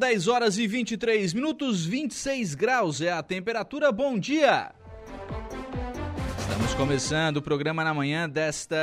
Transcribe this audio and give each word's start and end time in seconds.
10 0.00 0.28
horas 0.28 0.56
e 0.56 0.66
23 0.66 1.34
minutos, 1.34 1.84
26 1.84 2.54
graus 2.54 3.02
é 3.02 3.12
a 3.12 3.22
temperatura. 3.22 3.92
Bom 3.92 4.18
dia! 4.18 4.72
Estamos 6.38 6.72
começando 6.72 7.36
o 7.36 7.42
programa 7.42 7.84
na 7.84 7.92
manhã 7.92 8.26
desta 8.26 8.78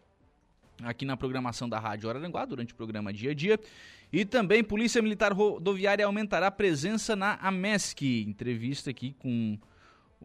aqui 0.82 1.05
na 1.05 1.16
programação 1.16 1.69
da 1.69 1.78
Rádio 1.78 2.08
Araranguá, 2.08 2.44
durante 2.44 2.72
o 2.72 2.77
programa 2.77 3.12
Dia 3.12 3.30
a 3.30 3.34
Dia. 3.34 3.58
E 4.12 4.24
também 4.24 4.62
Polícia 4.62 5.02
Militar 5.02 5.33
Rodoviária 5.33 6.06
aumentará 6.06 6.46
a 6.46 6.50
presença 6.50 7.16
na 7.16 7.34
AMESC. 7.42 8.24
Entrevista 8.27 8.91
aqui 8.91 9.14
com 9.18 9.58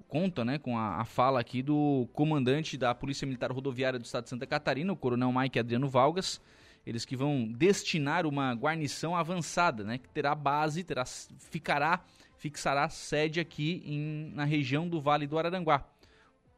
conta, 0.08 0.44
né, 0.46 0.58
com 0.58 0.78
a, 0.78 1.02
a, 1.02 1.06
fala 1.06 1.40
aqui 1.40 1.62
do 1.62 2.08
comandante 2.14 2.78
da 2.78 2.94
Polícia 2.94 3.26
Militar 3.26 3.52
Rodoviária 3.52 4.00
do 4.00 4.06
Estado 4.06 4.24
de 4.26 4.30
Santa 4.30 4.46
Catarina, 4.46 4.92
o 4.92 4.96
Coronel 4.96 5.32
Mike 5.32 5.60
Adriano 5.60 5.88
Valgas. 5.88 6.42
Eles 6.86 7.06
que 7.06 7.16
vão 7.16 7.48
destinar 7.48 8.26
uma 8.26 8.54
guarnição 8.54 9.16
avançada, 9.16 9.84
né, 9.84 9.98
que 9.98 10.10
terá 10.10 10.34
base, 10.34 10.84
terá 10.84 11.06
ficará, 11.06 12.04
fixará 12.38 12.90
sede 12.90 13.40
aqui 13.40 13.84
em, 13.86 14.32
na 14.34 14.44
região 14.44 14.88
do 14.88 15.00
Vale 15.00 15.28
do 15.28 15.38
Araranguá. 15.38 15.86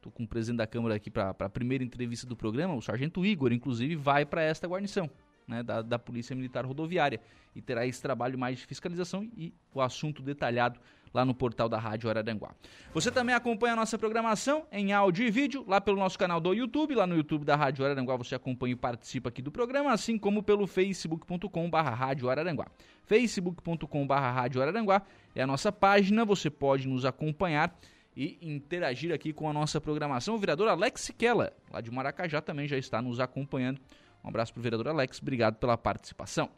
Estou 0.04 0.12
com 0.12 0.24
o 0.24 0.28
presidente 0.28 0.58
da 0.58 0.68
Câmara 0.68 0.96
aqui 0.96 1.10
para 1.10 1.30
a 1.30 1.50
primeira 1.50 1.82
entrevista 1.82 2.28
do 2.28 2.36
programa. 2.36 2.76
O 2.76 2.82
sargento 2.82 3.26
Igor, 3.26 3.54
inclusive, 3.54 3.96
vai 3.96 4.26
para 4.26 4.42
esta 4.42 4.68
guarnição 4.68 5.10
né, 5.48 5.64
da, 5.64 5.82
da 5.82 5.98
Polícia 5.98 6.36
Militar 6.36 6.66
Rodoviária 6.66 7.22
e 7.56 7.62
terá 7.62 7.88
esse 7.88 8.02
trabalho 8.02 8.38
mais 8.38 8.60
de 8.60 8.66
fiscalização 8.66 9.30
e 9.38 9.54
o 9.74 9.80
assunto 9.80 10.22
detalhado 10.22 10.78
lá 11.14 11.24
no 11.24 11.34
portal 11.34 11.70
da 11.70 11.80
Rádio 11.80 12.10
Araranguá. 12.10 12.54
Você 12.94 13.10
também 13.12 13.34
acompanha 13.34 13.74
a 13.74 13.76
nossa 13.78 13.98
programação 13.98 14.66
em 14.74 14.92
áudio 14.92 15.26
e 15.26 15.32
vídeo 15.32 15.64
lá 15.66 15.80
pelo 15.80 15.96
nosso 15.96 16.20
canal 16.20 16.42
do 16.42 16.54
YouTube, 16.54 16.96
lá 16.96 17.08
no 17.08 17.16
YouTube 17.16 17.46
da 17.46 17.56
Rádio 17.56 17.86
Araranguá 17.86 18.18
você 18.18 18.36
acompanha 18.36 18.74
e 18.74 18.76
participa 18.76 19.30
aqui 19.30 19.42
do 19.42 19.54
programa, 19.54 19.94
assim 19.94 20.18
como 20.18 20.44
pelo 20.44 20.68
facebook.com.br 20.68 21.78
Rádio 21.78 22.30
Araranguá. 22.30 22.68
facebook.com.br 23.06 24.14
Rádio 24.14 24.62
Araranguá 24.62 25.02
é 25.34 25.44
a 25.44 25.48
nossa 25.48 25.72
página, 25.72 26.26
você 26.26 26.50
pode 26.50 26.90
nos 26.90 27.06
acompanhar 27.06 27.74
e 28.16 28.38
interagir 28.42 29.14
aqui 29.14 29.34
com 29.34 29.50
a 29.50 29.54
nossa 29.54 29.82
programação. 29.82 30.36
O 30.36 30.38
vereador 30.38 30.68
Alex 30.68 31.02
Siquela, 31.02 31.52
lá 31.72 31.82
de 31.82 31.92
Maracajá, 31.92 32.42
também 32.42 32.68
já 32.68 32.78
está 32.78 33.02
nos 33.02 33.20
acompanhando. 33.20 33.82
Um 34.24 34.30
abraço 34.30 34.54
para 34.54 34.60
o 34.60 34.64
vereador 34.64 34.88
Alex, 34.88 35.20
obrigado 35.22 35.56
pela 35.56 35.78
participação. 35.78 36.50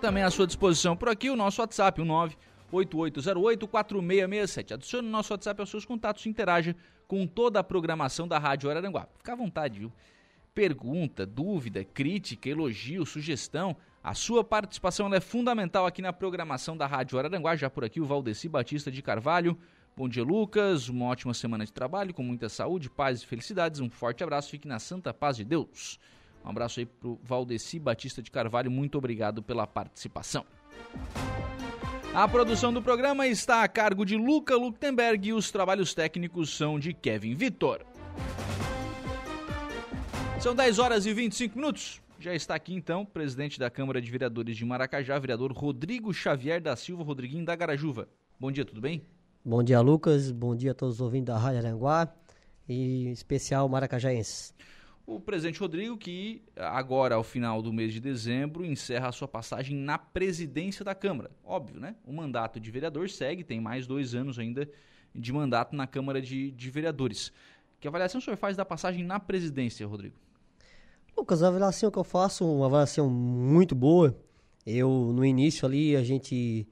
Também 0.00 0.22
à 0.22 0.30
sua 0.30 0.46
disposição 0.46 0.96
por 0.96 1.08
aqui 1.08 1.30
o 1.30 1.36
nosso 1.36 1.60
WhatsApp, 1.60 2.00
o 2.00 2.04
98808-4667. 2.70 4.72
Adicione 4.72 5.08
o 5.08 5.10
nosso 5.10 5.32
WhatsApp 5.32 5.60
aos 5.60 5.70
seus 5.70 5.84
contatos 5.84 6.26
e 6.26 6.28
interaja 6.28 6.76
com 7.08 7.26
toda 7.26 7.60
a 7.60 7.64
programação 7.64 8.28
da 8.28 8.38
Rádio 8.38 8.68
Araranguá. 8.68 9.08
Fica 9.16 9.32
à 9.32 9.36
vontade, 9.36 9.78
viu? 9.78 9.92
Pergunta, 10.54 11.24
dúvida, 11.24 11.84
crítica, 11.84 12.48
elogio, 12.48 13.06
sugestão, 13.06 13.76
a 14.02 14.14
sua 14.14 14.44
participação 14.44 15.12
é 15.12 15.20
fundamental 15.20 15.84
aqui 15.84 16.00
na 16.00 16.12
programação 16.12 16.76
da 16.76 16.86
Rádio 16.86 17.18
Araranguá. 17.18 17.56
Já 17.56 17.68
por 17.68 17.84
aqui 17.84 18.00
o 18.00 18.06
Valdeci 18.06 18.48
Batista 18.48 18.90
de 18.90 19.02
Carvalho, 19.02 19.58
Bom 19.98 20.10
dia, 20.10 20.22
Lucas. 20.22 20.90
Uma 20.90 21.06
ótima 21.06 21.32
semana 21.32 21.64
de 21.64 21.72
trabalho, 21.72 22.12
com 22.12 22.22
muita 22.22 22.50
saúde, 22.50 22.90
paz 22.90 23.22
e 23.22 23.26
felicidades. 23.26 23.80
Um 23.80 23.88
forte 23.88 24.22
abraço. 24.22 24.50
Fique 24.50 24.68
na 24.68 24.78
santa 24.78 25.14
paz 25.14 25.38
de 25.38 25.44
Deus. 25.44 25.98
Um 26.44 26.50
abraço 26.50 26.80
aí 26.80 26.84
pro 26.84 27.18
Valdeci 27.22 27.78
Batista 27.78 28.22
de 28.22 28.30
Carvalho. 28.30 28.70
Muito 28.70 28.98
obrigado 28.98 29.42
pela 29.42 29.66
participação. 29.66 30.44
A 32.12 32.28
produção 32.28 32.74
do 32.74 32.82
programa 32.82 33.26
está 33.26 33.62
a 33.62 33.68
cargo 33.68 34.04
de 34.04 34.18
Luca 34.18 34.54
Luktenberg 34.54 35.28
e 35.28 35.32
os 35.32 35.50
trabalhos 35.50 35.94
técnicos 35.94 36.54
são 36.54 36.78
de 36.78 36.92
Kevin 36.92 37.34
Vitor. 37.34 37.82
São 40.38 40.54
10 40.54 40.78
horas 40.78 41.06
e 41.06 41.14
25 41.14 41.56
minutos. 41.56 42.02
Já 42.20 42.34
está 42.34 42.54
aqui 42.54 42.74
então 42.74 43.00
o 43.00 43.06
presidente 43.06 43.58
da 43.58 43.70
Câmara 43.70 44.02
de 44.02 44.10
Vereadores 44.10 44.58
de 44.58 44.64
Maracajá, 44.66 45.18
vereador 45.18 45.52
Rodrigo 45.52 46.12
Xavier 46.12 46.60
da 46.60 46.76
Silva 46.76 47.02
Rodriguinho 47.02 47.46
da 47.46 47.56
Garajuva. 47.56 48.06
Bom 48.38 48.52
dia, 48.52 48.64
tudo 48.66 48.82
bem? 48.82 49.02
Bom 49.48 49.62
dia, 49.62 49.80
Lucas. 49.80 50.32
Bom 50.32 50.56
dia 50.56 50.72
a 50.72 50.74
todos 50.74 50.96
os 50.96 51.00
ouvintes 51.00 51.26
da 51.26 51.38
Rádio 51.38 51.60
Aranguá 51.60 52.12
e 52.68 53.06
em 53.06 53.12
especial 53.12 53.68
maracajaenses. 53.68 54.52
O 55.06 55.20
presidente 55.20 55.60
Rodrigo, 55.60 55.96
que 55.96 56.42
agora, 56.56 57.14
ao 57.14 57.22
final 57.22 57.62
do 57.62 57.72
mês 57.72 57.92
de 57.92 58.00
dezembro, 58.00 58.64
encerra 58.64 59.06
a 59.06 59.12
sua 59.12 59.28
passagem 59.28 59.76
na 59.76 59.98
presidência 59.98 60.84
da 60.84 60.96
Câmara. 60.96 61.30
Óbvio, 61.44 61.78
né? 61.78 61.94
O 62.04 62.12
mandato 62.12 62.58
de 62.58 62.68
vereador 62.72 63.08
segue, 63.08 63.44
tem 63.44 63.60
mais 63.60 63.86
dois 63.86 64.16
anos 64.16 64.36
ainda 64.36 64.68
de 65.14 65.32
mandato 65.32 65.76
na 65.76 65.86
Câmara 65.86 66.20
de, 66.20 66.50
de 66.50 66.68
Vereadores. 66.68 67.32
Que 67.78 67.86
avaliação 67.86 68.18
o 68.18 68.24
senhor 68.24 68.36
faz 68.36 68.56
da 68.56 68.64
passagem 68.64 69.04
na 69.04 69.20
presidência, 69.20 69.86
Rodrigo? 69.86 70.16
Lucas, 71.16 71.44
a 71.44 71.46
avaliação 71.46 71.88
que 71.88 71.98
eu 72.00 72.02
faço, 72.02 72.44
uma 72.44 72.66
avaliação 72.66 73.08
muito 73.08 73.76
boa. 73.76 74.12
Eu, 74.66 75.12
no 75.14 75.24
início 75.24 75.64
ali, 75.64 75.94
a 75.94 76.02
gente 76.02 76.66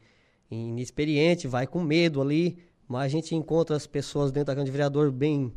inexperiente, 0.55 1.47
vai 1.47 1.67
com 1.67 1.81
medo 1.81 2.21
ali, 2.21 2.59
mas 2.89 3.05
a 3.05 3.09
gente 3.09 3.35
encontra 3.35 3.77
as 3.77 3.87
pessoas 3.87 4.31
dentro 4.31 4.47
da 4.47 4.53
Câmara 4.53 4.67
de 4.67 4.71
Vereador 4.71 5.11
bem. 5.11 5.53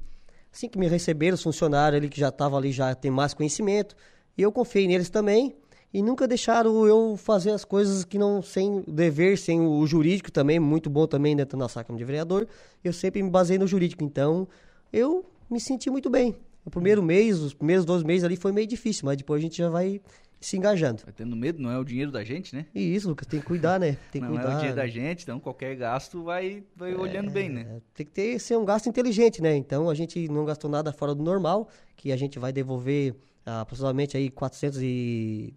Assim 0.52 0.68
que 0.68 0.78
me 0.78 0.88
receberam, 0.88 1.36
os 1.36 1.44
funcionários 1.44 1.98
ali 1.98 2.10
que 2.10 2.20
já 2.20 2.30
estavam 2.30 2.58
ali, 2.58 2.72
já 2.72 2.94
tem 2.96 3.12
mais 3.12 3.34
conhecimento, 3.34 3.96
e 4.38 4.42
eu 4.42 4.52
confiei 4.52 4.88
neles 4.88 5.10
também, 5.10 5.56
e 5.94 6.02
nunca 6.02 6.28
deixaram 6.28 6.86
eu 6.86 7.16
fazer 7.18 7.52
as 7.52 7.64
coisas 7.64 8.04
que 8.04 8.18
não, 8.18 8.42
sem 8.42 8.80
o 8.80 8.92
dever, 8.92 9.38
sem 9.38 9.62
o 9.62 9.86
jurídico 9.86 10.32
também, 10.32 10.60
muito 10.60 10.90
bom 10.90 11.08
também 11.08 11.36
dentro 11.36 11.58
da 11.58 11.64
nossa 11.64 11.84
Câmara 11.84 12.00
de 12.00 12.06
Vereador, 12.06 12.48
eu 12.84 12.92
sempre 12.92 13.22
me 13.22 13.30
basei 13.30 13.58
no 13.58 13.68
jurídico, 13.68 14.04
então 14.04 14.48
eu 14.92 15.26
me 15.50 15.60
senti 15.60 15.90
muito 15.90 16.10
bem. 16.10 16.36
O 16.66 16.70
primeiro 16.70 17.02
mês, 17.02 17.40
os 17.40 17.54
primeiros 17.54 17.86
dois 17.86 18.04
meses 18.04 18.26
ali 18.26 18.36
foi 18.36 18.52
meio 18.52 18.68
difícil, 18.68 19.06
mas 19.06 19.16
depois 19.16 19.40
a 19.40 19.42
gente 19.42 19.58
já 19.58 19.70
vai 19.70 20.02
se 20.40 20.58
engajando. 20.58 21.04
Vai 21.04 21.14
tendo 21.14 21.36
medo, 21.36 21.62
não 21.62 21.72
é 21.72 21.78
o 21.78 21.84
dinheiro 21.84 22.12
da 22.12 22.24
gente, 22.24 22.56
né? 22.56 22.66
E 22.74 22.96
isso, 22.96 23.10
Lucas, 23.10 23.28
tem 23.28 23.40
que 23.40 23.46
cuidar, 23.46 23.80
né? 23.80 23.98
Tem 24.12 24.22
que 24.22 24.28
não 24.28 24.36
cuidar. 24.36 24.52
é 24.52 24.54
o 24.54 24.56
dinheiro 24.58 24.76
da 24.76 24.88
gente, 24.88 25.24
então 25.24 25.40
qualquer 25.40 25.76
gasto 25.76 26.24
vai, 26.24 26.64
vai 26.76 26.94
é, 26.94 26.96
olhando 26.96 27.32
bem, 27.32 27.50
né? 27.50 27.82
Tem 27.94 28.06
que 28.06 28.12
ter, 28.12 28.40
ser 28.40 28.58
um 28.58 28.66
gasto 28.66 28.88
inteligente, 28.88 29.42
né? 29.42 29.56
Então 29.56 29.90
a 29.90 29.96
gente 29.96 30.28
não 30.28 30.46
gastou 30.46 30.70
nada 30.70 30.92
fora 30.92 31.16
do 31.16 31.24
normal, 31.24 31.70
que 31.96 32.12
a 32.12 32.18
gente 32.18 32.38
vai 32.38 32.54
devolver 32.54 33.16
ah, 33.46 33.62
aproximadamente 33.62 34.16
aí 34.18 34.30
400 34.30 34.82
e... 34.82 35.54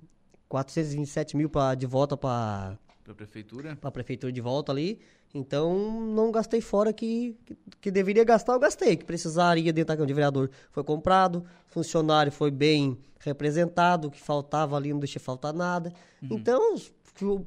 427 0.48 1.36
mil 1.36 1.48
pra, 1.48 1.76
de 1.76 1.86
volta 1.86 2.16
para 2.16 2.76
para 3.10 3.24
a 3.24 3.26
prefeitura? 3.26 3.76
Para 3.76 3.88
a 3.88 3.92
prefeitura 3.92 4.32
de 4.32 4.40
volta 4.40 4.72
ali. 4.72 5.00
Então, 5.34 6.00
não 6.00 6.30
gastei 6.30 6.60
fora 6.60 6.92
que, 6.92 7.36
que, 7.44 7.56
que, 7.80 7.90
deveria 7.90 8.24
gastar, 8.24 8.54
eu 8.54 8.60
gastei. 8.60 8.96
Que 8.96 9.04
precisaria 9.04 9.72
dentro 9.72 9.88
da 9.88 9.94
Câmara 9.94 10.06
de 10.06 10.14
Vereador 10.14 10.50
foi 10.70 10.82
comprado, 10.82 11.44
funcionário 11.68 12.32
foi 12.32 12.50
bem 12.50 12.98
representado, 13.20 14.08
o 14.08 14.10
que 14.10 14.20
faltava 14.20 14.76
ali 14.76 14.92
não 14.92 14.98
deixei 14.98 15.20
faltar 15.20 15.52
nada. 15.52 15.92
Uhum. 16.22 16.28
Então, 16.32 16.76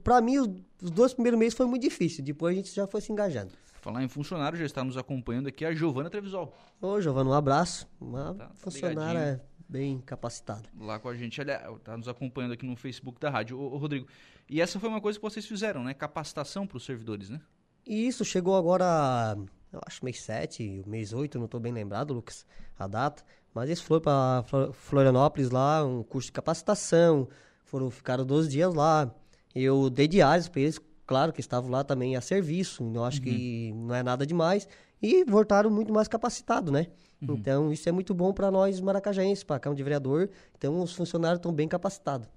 para 0.03 0.21
mim, 0.21 0.37
os, 0.37 0.49
os, 0.81 0.91
dois 0.91 1.13
primeiros 1.13 1.39
meses 1.39 1.53
foi 1.55 1.65
muito 1.65 1.81
difícil. 1.81 2.23
Depois 2.23 2.53
a 2.53 2.57
gente 2.57 2.73
já 2.73 2.87
foi 2.87 3.01
se 3.01 3.11
engajando. 3.11 3.51
Falar 3.81 4.01
em 4.01 4.07
funcionário, 4.07 4.57
já 4.57 4.65
está 4.65 4.81
nos 4.83 4.95
acompanhando 4.95 5.47
aqui 5.47 5.65
a 5.65 5.73
Giovana 5.73 6.09
Trevisol. 6.09 6.55
Ô, 6.81 7.01
Giovana, 7.01 7.31
um 7.31 7.33
abraço. 7.33 7.85
Uma 7.99 8.33
Tá, 8.33 8.45
tá 8.45 8.51
funcionária 8.55 9.41
bem 9.67 9.99
capacitada. 10.05 10.69
Lá 10.79 10.99
com 10.99 11.09
a 11.09 11.15
gente, 11.15 11.41
aliás, 11.41 11.63
tá 11.83 11.97
nos 11.97 12.07
acompanhando 12.07 12.53
aqui 12.53 12.65
no 12.65 12.75
Facebook 12.75 13.19
da 13.19 13.29
rádio. 13.29 13.59
Ô, 13.59 13.73
ô, 13.73 13.77
Rodrigo, 13.77 14.07
e 14.53 14.61
essa 14.61 14.79
foi 14.79 14.87
uma 14.87 15.01
coisa 15.01 15.17
que 15.17 15.23
vocês 15.23 15.47
fizeram, 15.47 15.83
né? 15.83 15.95
Capacitação 15.95 16.67
para 16.67 16.77
os 16.77 16.85
servidores, 16.85 17.27
né? 17.27 17.41
E 17.87 18.07
isso 18.07 18.23
chegou 18.23 18.55
agora, 18.55 19.35
eu 19.71 19.81
acho 19.83 20.05
mês 20.05 20.21
7, 20.21 20.83
mês 20.85 21.11
8, 21.11 21.39
não 21.39 21.45
estou 21.45 21.59
bem 21.59 21.73
lembrado, 21.73 22.13
Lucas, 22.13 22.45
a 22.77 22.85
data. 22.85 23.23
Mas 23.51 23.67
isso 23.71 23.83
foi 23.83 23.99
para 23.99 24.43
Florianópolis 24.73 25.49
lá, 25.49 25.83
um 25.83 26.03
curso 26.03 26.27
de 26.27 26.33
capacitação. 26.33 27.27
Foram, 27.65 27.89
ficaram 27.89 28.23
12 28.23 28.47
dias 28.47 28.75
lá. 28.75 29.11
Eu 29.55 29.89
dei 29.89 30.07
diários 30.07 30.47
para 30.47 30.61
eles, 30.61 30.79
claro 31.07 31.33
que 31.33 31.39
estavam 31.39 31.71
lá 31.71 31.83
também 31.83 32.15
a 32.15 32.21
serviço. 32.21 32.83
Eu 32.93 33.03
acho 33.03 33.23
que 33.23 33.73
não 33.73 33.95
é 33.95 34.03
nada 34.03 34.23
demais. 34.23 34.67
E 35.01 35.25
voltaram 35.25 35.71
muito 35.71 35.91
mais 35.91 36.07
capacitados, 36.07 36.71
né? 36.71 36.85
Então 37.19 37.71
isso 37.71 37.89
é 37.89 37.91
muito 37.91 38.13
bom 38.13 38.31
para 38.31 38.51
nós 38.51 38.79
maracajenses, 38.79 39.43
para 39.43 39.55
a 39.55 39.59
Câmara 39.59 39.77
de 39.77 39.83
Vereador. 39.83 40.29
Então 40.55 40.79
os 40.79 40.93
funcionários 40.93 41.39
estão 41.39 41.51
bem 41.51 41.67
capacitados. 41.67 42.27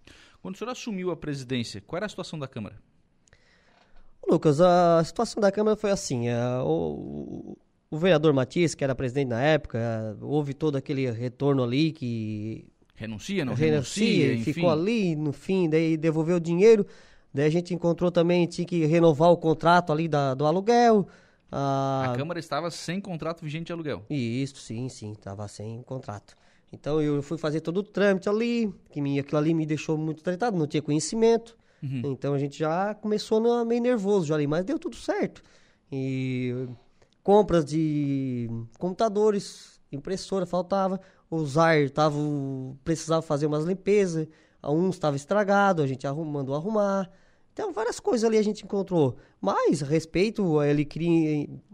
Quando 0.43 0.55
o 0.55 0.59
senhor 0.59 0.71
assumiu 0.71 1.11
a 1.11 1.17
presidência, 1.17 1.81
qual 1.81 1.99
era 1.99 2.07
a 2.07 2.09
situação 2.09 2.39
da 2.39 2.47
Câmara? 2.47 2.77
Lucas, 4.29 4.61
a 4.61 5.03
situação 5.05 5.41
da 5.41 5.53
Câmara 5.53 5.77
foi 5.77 5.91
assim: 5.91 6.29
é, 6.29 6.37
o, 6.65 7.57
o 7.91 7.99
vereador 7.99 8.33
Matias, 8.33 8.75
que 8.75 8.83
era 8.83 8.95
presidente 8.95 9.29
na 9.29 9.41
época, 9.41 10.17
houve 10.21 10.55
todo 10.55 10.77
aquele 10.77 11.11
retorno 11.11 11.63
ali 11.63 11.93
que 11.93 12.67
Renuncia, 12.97 13.45
não 13.45 13.53
renuncia, 13.53 14.05
renuncia, 14.05 14.35
enfim. 14.35 14.53
ficou 14.55 14.71
ali 14.71 15.15
no 15.15 15.31
fim, 15.31 15.69
daí 15.69 15.99
devolveu 15.99 16.37
o 16.37 16.41
dinheiro. 16.41 16.87
Daí 17.33 17.47
a 17.47 17.51
gente 17.51 17.75
encontrou 17.75 18.11
também, 18.11 18.47
tinha 18.47 18.67
que 18.67 18.87
renovar 18.87 19.31
o 19.31 19.37
contrato 19.37 19.93
ali 19.93 20.09
da, 20.09 20.33
do 20.33 20.47
aluguel. 20.47 21.07
A 21.53 22.13
ah, 22.13 22.17
Câmara 22.17 22.41
estava 22.41 22.71
sem 22.71 22.99
contrato 22.99 23.43
vigente 23.43 23.67
de 23.67 23.73
aluguel. 23.73 24.05
Isso, 24.09 24.57
sim, 24.57 24.89
sim, 24.89 25.15
tava 25.15 25.47
sem 25.47 25.83
contrato. 25.83 26.35
Então 26.73 27.01
eu 27.01 27.23
fui 27.23 27.39
fazer 27.39 27.61
todo 27.61 27.79
o 27.79 27.83
trâmite 27.83 28.29
ali, 28.29 28.73
que 28.91 29.01
me, 29.01 29.19
aquilo 29.19 29.39
ali 29.39 29.55
me 29.55 29.65
deixou 29.65 29.97
muito 29.97 30.23
tratado, 30.23 30.57
não 30.57 30.67
tinha 30.67 30.83
conhecimento. 30.83 31.57
Então 32.07 32.35
a 32.35 32.39
gente 32.39 32.59
já 32.59 32.95
começou 32.95 33.39
na- 33.41 33.65
meio 33.65 33.81
nervoso 33.83 34.27
já 34.27 34.35
ali, 34.35 34.47
mas 34.47 34.65
deu 34.65 34.79
tudo 34.79 34.97
certo. 34.97 35.43
E 35.93 36.67
compras 37.23 37.65
de 37.65 38.49
computadores, 38.79 39.81
impressora 39.93 40.45
faltava, 40.47 41.01
os 41.31 41.57
ar 41.57 41.89
tava, 41.91 42.17
precisava 42.85 43.23
fazer 43.23 43.47
umas 43.47 43.65
limpezas, 43.65 44.27
a 44.63 44.71
uns 44.71 44.97
estava 44.97 45.17
estragado, 45.17 45.83
a 45.83 45.87
gente 45.87 46.07
arrum, 46.07 46.25
mandou 46.25 46.55
arrumar. 46.55 47.11
Então, 47.57 47.73
várias 47.73 47.99
coisas 47.99 48.23
ali 48.23 48.37
a 48.37 48.43
gente 48.43 48.65
encontrou. 48.65 49.17
Mas, 49.41 49.83
a 49.83 49.87
respeito, 49.87 50.63
ele, 50.63 50.87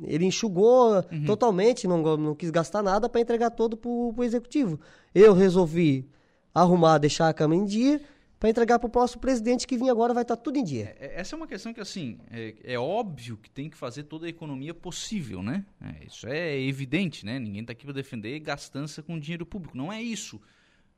ele 0.05 0.25
enxugou 0.25 1.03
totalmente, 1.27 1.89
não, 1.89 2.17
não 2.17 2.37
quis 2.37 2.51
gastar 2.51 2.85
nada 2.85 3.09
para 3.09 3.21
entregar 3.21 3.51
todo 3.51 3.77
pro, 3.77 4.13
pro 4.15 4.23
executivo. 4.23 4.79
Eu 5.13 5.35
resolvi 5.35 6.09
arrumar, 6.55 6.99
deixar 6.99 7.29
a 7.29 7.35
cama 7.35 7.57
em 7.57 7.65
dia, 7.65 8.01
para 8.39 8.49
entregar 8.49 8.79
pro 8.79 8.89
próximo 8.89 9.21
presidente 9.21 9.67
que 9.67 9.77
vinha 9.77 9.91
agora, 9.91 10.15
vai 10.15 10.23
estar 10.23 10.37
tudo 10.37 10.57
em 10.57 10.63
dia. 10.63 10.95
É, 11.01 11.21
Essa 11.21 11.35
é 11.35 11.37
uma 11.37 11.49
questão 11.49 11.75
que, 11.75 11.81
assim, 11.81 12.17
é, 12.31 12.55
é 12.63 12.79
óbvio 12.79 13.37
que 13.37 13.51
tem 13.51 13.69
que 13.69 13.77
fazer 13.77 14.05
toda 14.05 14.27
a 14.27 14.29
economia 14.29 14.73
possível, 14.73 15.43
né? 15.43 15.67
É, 15.81 16.07
isso 16.07 16.29
é 16.29 16.61
evidente, 16.61 17.27
né? 17.27 17.41
Ninguém 17.41 17.63
está 17.63 17.73
aqui 17.73 17.85
para 17.85 17.95
defender 17.95 18.39
gastança 18.39 19.03
com 19.03 19.19
dinheiro 19.19 19.45
público. 19.45 19.77
Não 19.77 19.93
é 19.93 20.01
isso. 20.01 20.41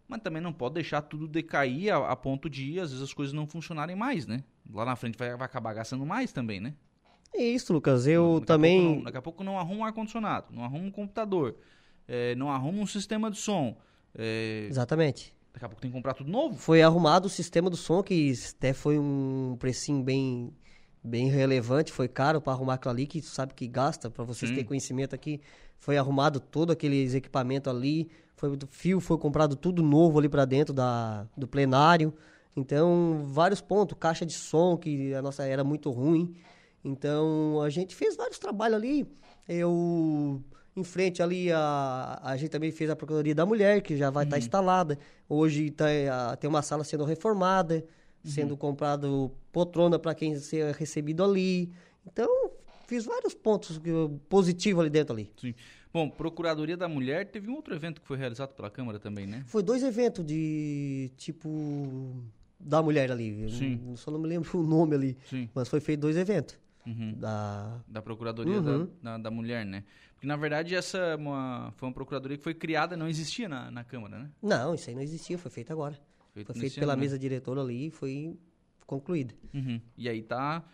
Mas 0.06 0.20
também 0.20 0.42
não 0.42 0.52
pode 0.52 0.74
deixar 0.74 1.00
tudo 1.02 1.26
decair 1.26 1.92
a, 1.92 2.10
a 2.10 2.16
ponto 2.16 2.48
de, 2.50 2.78
às 2.78 2.90
vezes, 2.90 3.02
as 3.02 3.12
coisas 3.14 3.32
não 3.32 3.46
funcionarem 3.46 3.96
mais, 3.96 4.26
né? 4.26 4.44
Lá 4.70 4.84
na 4.84 4.96
frente 4.96 5.16
vai, 5.18 5.30
vai 5.36 5.46
acabar 5.46 5.72
gastando 5.72 6.04
mais 6.04 6.32
também, 6.32 6.60
né? 6.60 6.74
É 7.34 7.42
isso, 7.42 7.72
Lucas. 7.72 8.06
Eu 8.06 8.34
Daqui 8.34 8.46
também. 8.46 8.80
pouco 8.80 8.94
não- 8.96 9.02
daqui 9.04 9.16
a 9.18 9.22
pouco 9.22 9.44
não 9.44 9.58
arruma 9.58 9.80
um 9.80 9.84
ar-condicionado, 9.84 10.46
não 10.54 10.62
arruma 10.62 10.84
um 10.84 10.90
computador, 10.90 11.56
é, 12.06 12.34
não 12.36 12.50
arruma 12.50 12.80
um 12.82 12.86
sistema 12.86 13.30
de 13.30 13.38
som. 13.38 13.76
é, 14.16 14.66
Exatamente. 14.70 15.34
daqui 15.52 15.64
a 15.64 15.68
pouco 15.68 15.80
tem 15.82 15.90
que 15.90 15.96
comprar 15.96 16.14
tudo 16.14 16.30
novo. 16.30 16.56
Foi 16.56 16.82
arrumado 16.82 17.26
o 17.26 17.28
sistema 17.30 17.68
do 17.70 17.76
som, 17.76 18.02
que 18.02 18.32
até 18.56 18.72
foi 18.72 18.98
um 18.98 19.56
precinho 19.58 20.02
bem, 20.04 20.52
bem 21.04 21.28
relevante, 21.28 21.92
foi 21.92 22.08
caro 22.08 22.40
para 22.40 22.54
arrumar 22.54 22.74
aquilo 22.74 22.92
ali, 22.92 23.06
que 23.06 23.20
sabe 23.20 23.52
que 23.52 23.68
gasta, 23.68 24.08
para 24.10 24.24
vocês 24.24 24.48
Sim. 24.48 24.54
terem 24.54 24.66
conhecimento 24.66 25.14
aqui. 25.14 25.40
Foi 25.78 25.98
arrumado 25.98 26.40
todo 26.40 26.72
aqueles 26.72 27.12
equipamentos 27.12 27.70
ali, 27.70 28.08
foi 28.36 28.48
o 28.50 28.58
fio 28.70 29.00
foi 29.00 29.18
comprado 29.18 29.54
tudo 29.54 29.82
novo 29.82 30.18
ali 30.18 30.28
para 30.30 30.46
dentro 30.46 30.72
da, 30.72 31.26
do 31.36 31.46
plenário. 31.46 32.12
Então, 32.56 33.24
vários 33.26 33.60
pontos, 33.60 33.96
caixa 34.00 34.24
de 34.24 34.32
som, 34.32 34.76
que 34.78 35.12
a 35.12 35.20
nossa 35.20 35.44
era 35.44 35.62
muito 35.62 35.90
ruim. 35.90 36.34
Então, 36.82 37.60
a 37.60 37.68
gente 37.68 37.94
fez 37.94 38.16
vários 38.16 38.38
trabalhos 38.38 38.76
ali. 38.76 39.06
Eu, 39.48 40.42
em 40.76 40.84
frente 40.84 41.22
ali, 41.22 41.50
a, 41.52 42.20
a 42.22 42.36
gente 42.36 42.50
também 42.50 42.70
fez 42.70 42.88
a 42.90 42.96
Procuradoria 42.96 43.34
da 43.34 43.44
Mulher, 43.44 43.82
que 43.82 43.96
já 43.96 44.08
vai 44.10 44.24
estar 44.24 44.38
instalada. 44.38 44.98
Hoje 45.28 45.70
tá, 45.70 45.86
a- 46.12 46.36
tem 46.36 46.48
uma 46.48 46.62
sala 46.62 46.84
sendo 46.84 47.04
reformada, 47.04 47.84
sendo 48.24 48.56
comprado 48.56 49.30
poltrona 49.52 49.98
para 49.98 50.14
quem 50.14 50.34
ser 50.36 50.74
recebido 50.74 51.22
ali. 51.22 51.70
Então, 52.06 52.50
fiz 52.86 53.04
vários 53.04 53.34
pontos 53.34 53.80
positivos 54.28 54.80
ali 54.80 54.90
dentro 54.90 55.14
ali. 55.14 55.30
Sim. 55.36 55.54
Bom, 55.92 56.10
Procuradoria 56.10 56.76
da 56.76 56.88
Mulher 56.88 57.30
teve 57.30 57.48
um 57.48 57.54
outro 57.54 57.72
evento 57.74 58.00
que 58.00 58.06
foi 58.06 58.16
realizado 58.16 58.52
pela 58.54 58.68
Câmara 58.70 58.98
também, 58.98 59.26
né? 59.26 59.44
Foi 59.46 59.62
dois 59.62 59.82
eventos 59.84 60.24
de 60.26 61.12
tipo 61.16 62.20
da 62.58 62.82
mulher 62.82 63.12
ali. 63.12 63.42
Eu 63.42 63.50
Sim. 63.50 63.80
não- 63.84 63.96
Só 63.96 64.10
não 64.10 64.18
me 64.18 64.26
lembro 64.26 64.48
o 64.58 64.62
nome 64.66 64.94
ali. 64.96 65.16
Sim. 65.30 65.48
Mas 65.54 65.68
foi 65.68 65.80
feito 65.80 66.00
dois 66.00 66.16
eventos. 66.16 66.58
Uhum. 66.86 67.14
Da... 67.14 67.80
Da 67.86 68.02
Procuradoria 68.02 68.60
Uhum. 68.60 68.88
da, 69.02 69.12
da, 69.12 69.18
da 69.24 69.30
Mulher, 69.30 69.64
né? 69.64 69.84
Porque, 70.14 70.26
na 70.26 70.36
verdade, 70.36 70.74
essa 70.74 70.98
é 70.98 71.16
uma, 71.16 71.72
foi 71.76 71.88
uma 71.88 71.94
procuradoria 71.94 72.36
que 72.36 72.42
foi 72.42 72.54
criada, 72.54 72.96
não 72.96 73.06
existia 73.08 73.48
na, 73.48 73.70
na 73.70 73.84
Câmara, 73.84 74.18
né? 74.18 74.30
Não, 74.42 74.74
isso 74.74 74.88
aí 74.90 74.96
não 74.96 75.02
existia, 75.02 75.38
foi 75.38 75.50
feito 75.50 75.72
agora. 75.72 75.98
Feito 76.34 76.52
foi 76.52 76.60
feito 76.60 76.74
pela 76.80 76.92
ano, 76.92 77.00
né? 77.00 77.04
mesa 77.06 77.18
diretora 77.18 77.60
ali 77.60 77.86
e 77.86 77.90
foi 77.90 78.36
concluído. 78.86 79.34
Uhum. 79.54 79.80
E 79.96 80.08
aí 80.08 80.20
tá 80.22 80.64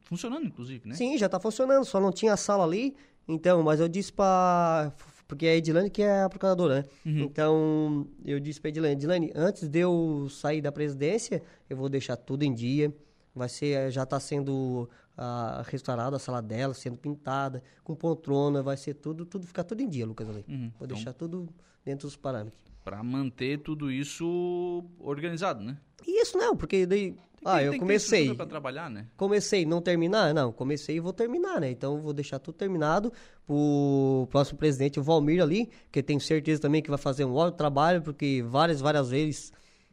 funcionando, 0.00 0.46
inclusive, 0.46 0.88
né? 0.88 0.94
Sim, 0.94 1.16
já 1.16 1.28
tá 1.28 1.38
funcionando, 1.38 1.84
só 1.84 2.00
não 2.00 2.10
tinha 2.12 2.32
a 2.32 2.36
sala 2.36 2.64
ali. 2.64 2.96
Então, 3.26 3.62
mas 3.62 3.80
eu 3.80 3.88
disse 3.88 4.12
pra. 4.12 4.92
Porque 5.26 5.46
é 5.46 5.52
a 5.52 5.56
Edilane 5.56 5.88
que 5.88 6.02
é 6.02 6.22
a 6.22 6.28
procuradora, 6.28 6.80
né? 6.80 6.84
Uhum. 7.06 7.20
Então, 7.20 8.06
eu 8.24 8.38
disse 8.38 8.60
pra 8.60 8.68
Edilane, 8.68 8.92
Edilane, 8.92 9.32
antes 9.34 9.68
de 9.68 9.78
eu 9.78 10.28
sair 10.28 10.60
da 10.60 10.70
presidência, 10.70 11.42
eu 11.70 11.76
vou 11.76 11.88
deixar 11.88 12.16
tudo 12.16 12.42
em 12.42 12.52
dia. 12.52 12.94
Vai 13.34 13.48
ser, 13.48 13.90
já 13.90 14.04
tá 14.04 14.20
sendo 14.20 14.88
ah, 15.16 15.64
restaurada 15.66 16.16
a 16.16 16.18
sala 16.18 16.42
dela, 16.42 16.74
sendo 16.74 16.98
pintada, 16.98 17.62
com 17.82 17.94
poltrona, 17.94 18.62
vai 18.62 18.76
ser 18.76 18.94
tudo, 18.94 19.24
tudo, 19.24 19.46
ficar 19.46 19.64
tudo 19.64 19.80
em 19.80 19.88
dia, 19.88 20.04
Lucas, 20.06 20.28
ali. 20.28 20.44
Uhum. 20.46 20.70
Vou 20.78 20.84
Então, 20.84 20.86
deixar 20.88 21.12
tudo 21.14 21.48
dentro 21.84 22.06
dos 22.06 22.16
parâmetros. 22.16 22.73
Pra 22.84 23.02
manter 23.02 23.60
tudo 23.60 23.90
isso 23.90 24.84
organizado, 25.00 25.64
né? 25.64 25.78
Isso 26.06 26.36
não, 26.36 26.54
porque 26.54 26.84
daí. 26.84 27.16
Ah, 27.42 27.62
eu 27.62 27.78
comecei. 27.78 28.34
Pra 28.34 28.46
trabalhar, 28.46 28.90
né? 28.90 29.06
Comecei 29.16 29.64
não 29.64 29.80
terminar? 29.80 30.32
Não, 30.34 30.52
comecei 30.52 30.96
e 30.96 31.00
vou 31.00 31.12
terminar, 31.12 31.60
né? 31.60 31.70
Então 31.70 32.00
vou 32.00 32.12
deixar 32.12 32.38
tudo 32.38 32.54
terminado 32.54 33.12
pro 33.46 34.28
próximo 34.30 34.58
presidente, 34.58 35.00
o 35.00 35.02
Valmir 35.02 35.42
ali, 35.42 35.70
que 35.90 36.02
tenho 36.02 36.20
certeza 36.20 36.60
também 36.60 36.82
que 36.82 36.88
vai 36.88 36.98
fazer 36.98 37.24
um 37.24 37.34
ótimo 37.34 37.56
trabalho, 37.56 38.02
porque 38.02 38.44
várias, 38.46 38.80
várias 38.80 39.10
vezes 39.10 39.52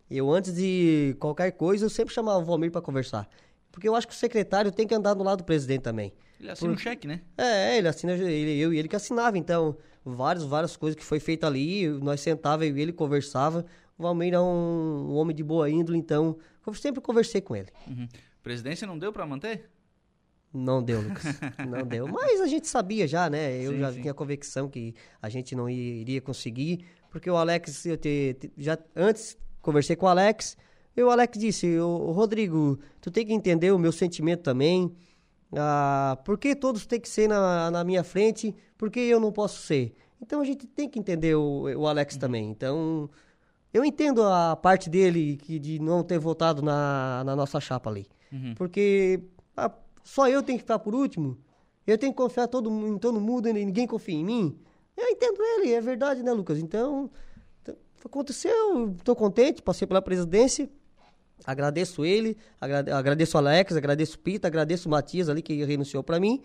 eu 0.09 0.29
antes 0.29 0.53
de 0.53 1.15
qualquer 1.19 1.51
coisa 1.51 1.85
eu 1.85 1.89
sempre 1.89 2.13
chamava 2.13 2.39
o 2.39 2.45
Valmir 2.45 2.71
para 2.71 2.81
conversar. 2.81 3.27
Porque 3.71 3.87
eu 3.87 3.95
acho 3.95 4.05
que 4.05 4.13
o 4.13 4.17
secretário 4.17 4.71
tem 4.71 4.85
que 4.85 4.93
andar 4.93 5.13
do 5.13 5.23
lado 5.23 5.39
do 5.39 5.45
presidente 5.45 5.81
também. 5.81 6.13
Ele 6.39 6.51
assina 6.51 6.73
um 6.73 6.77
cheque, 6.77 7.07
né? 7.07 7.21
É, 7.37 7.77
ele 7.77 7.87
assina, 7.87 8.13
ele, 8.13 8.59
eu 8.59 8.73
e 8.73 8.77
ele 8.79 8.87
que 8.87 8.95
assinava, 8.95 9.37
então, 9.37 9.77
várias, 10.03 10.43
várias 10.43 10.75
coisas 10.77 10.95
que 10.97 11.03
foi 11.05 11.19
feita 11.19 11.47
ali, 11.47 11.87
nós 11.87 12.21
sentava 12.21 12.65
eu 12.65 12.75
e 12.77 12.81
ele 12.81 12.93
conversava. 12.93 13.65
O 13.97 14.03
Valmir 14.03 14.33
é 14.33 14.39
um, 14.39 15.09
um 15.11 15.13
homem 15.15 15.35
de 15.35 15.43
boa 15.43 15.69
índole, 15.69 15.97
então, 15.97 16.37
eu 16.65 16.73
sempre 16.73 17.01
conversei 17.01 17.41
com 17.41 17.55
ele. 17.55 17.67
Uhum. 17.87 18.07
Presidência 18.41 18.87
não 18.87 18.97
deu 18.97 19.11
pra 19.13 19.25
manter? 19.25 19.69
Não 20.53 20.83
deu, 20.83 20.99
Lucas. 21.01 21.23
Não 21.69 21.85
deu. 21.87 22.07
Mas 22.09 22.41
a 22.41 22.45
gente 22.47 22.67
sabia 22.67 23.07
já, 23.07 23.29
né? 23.29 23.55
Eu 23.63 23.71
Sim, 23.71 23.79
já 23.79 23.93
sim. 23.93 24.01
tinha 24.01 24.13
convicção 24.13 24.67
que 24.67 24.93
a 25.21 25.29
gente 25.29 25.55
não 25.55 25.69
iria 25.69 26.19
conseguir. 26.19 26.83
Porque 27.09 27.29
o 27.29 27.37
Alex, 27.37 27.85
eu 27.85 27.95
te, 27.95 28.35
te- 28.37 28.51
já 28.57 28.77
antes 28.93 29.37
conversei 29.61 29.95
com 29.95 30.07
o 30.07 30.09
Alex. 30.09 30.57
E 30.97 31.01
o 31.01 31.09
Alex 31.09 31.39
disse: 31.39 31.79
"Ô, 31.79 32.11
Rodrigo, 32.11 32.77
tu 32.99 33.09
tem 33.09 33.25
que 33.25 33.31
entender 33.31 33.71
o 33.71 33.79
meu 33.79 33.93
sentimento 33.93 34.41
também. 34.43 34.91
Ah, 35.55 36.17
por 36.23 36.37
que 36.37 36.55
todos 36.55 36.85
têm 36.85 36.99
que 36.99 37.09
ser 37.09 37.27
na, 37.27 37.69
na 37.69 37.83
minha 37.83 38.03
frente? 38.03 38.55
Por 38.77 38.89
que 38.89 38.99
eu 38.99 39.19
não 39.19 39.31
posso 39.31 39.61
ser? 39.61 39.93
Então 40.21 40.39
a 40.39 40.45
gente 40.45 40.67
tem 40.67 40.87
que 40.89 40.99
entender 40.99 41.35
o, 41.35 41.63
o 41.63 41.87
Alex 41.87 42.15
também. 42.17 42.49
Então 42.49 43.09
eu 43.73 43.83
entendo 43.83 44.23
a 44.23 44.55
parte 44.55 44.89
dele 44.89 45.37
que 45.37 45.59
de 45.59 45.79
não 45.79 46.03
ter 46.03 46.19
votado 46.19 46.61
na, 46.61 47.23
na 47.25 47.35
nossa 47.35 47.59
chapa 47.59 47.89
ali. 47.89 48.05
Uhum. 48.31 48.53
Porque 48.55 49.21
ah, 49.55 49.71
só 50.03 50.27
eu 50.27 50.41
tenho 50.41 50.57
que 50.57 50.63
ficar 50.63 50.79
por 50.79 50.95
último. 50.95 51.37
Eu 51.85 51.97
tenho 51.97 52.13
que 52.13 52.17
confiar 52.17 52.47
todo, 52.47 52.69
em 52.87 52.97
todo 52.97 53.19
mundo 53.19 53.47
e 53.47 53.53
ninguém 53.53 53.87
confia 53.87 54.15
em 54.15 54.23
mim. 54.23 54.59
Eu 54.95 55.07
entendo 55.07 55.41
ele, 55.41 55.73
é 55.73 55.81
verdade, 55.81 56.21
né, 56.21 56.31
Lucas? 56.31 56.59
Então, 56.59 57.09
aconteceu, 58.05 58.91
estou 58.91 59.15
contente, 59.15 59.61
passei 59.61 59.87
pela 59.87 60.01
presidência. 60.01 60.69
Agradeço 61.45 62.05
ele, 62.05 62.37
agrade- 62.59 62.91
agradeço 62.91 63.37
o 63.37 63.39
Alex, 63.39 63.75
agradeço 63.75 64.15
o 64.15 64.19
Pita, 64.19 64.47
agradeço 64.47 64.87
o 64.87 64.91
Matias 64.91 65.29
ali 65.29 65.41
que 65.41 65.63
renunciou 65.65 66.03
para 66.03 66.19
mim. 66.19 66.41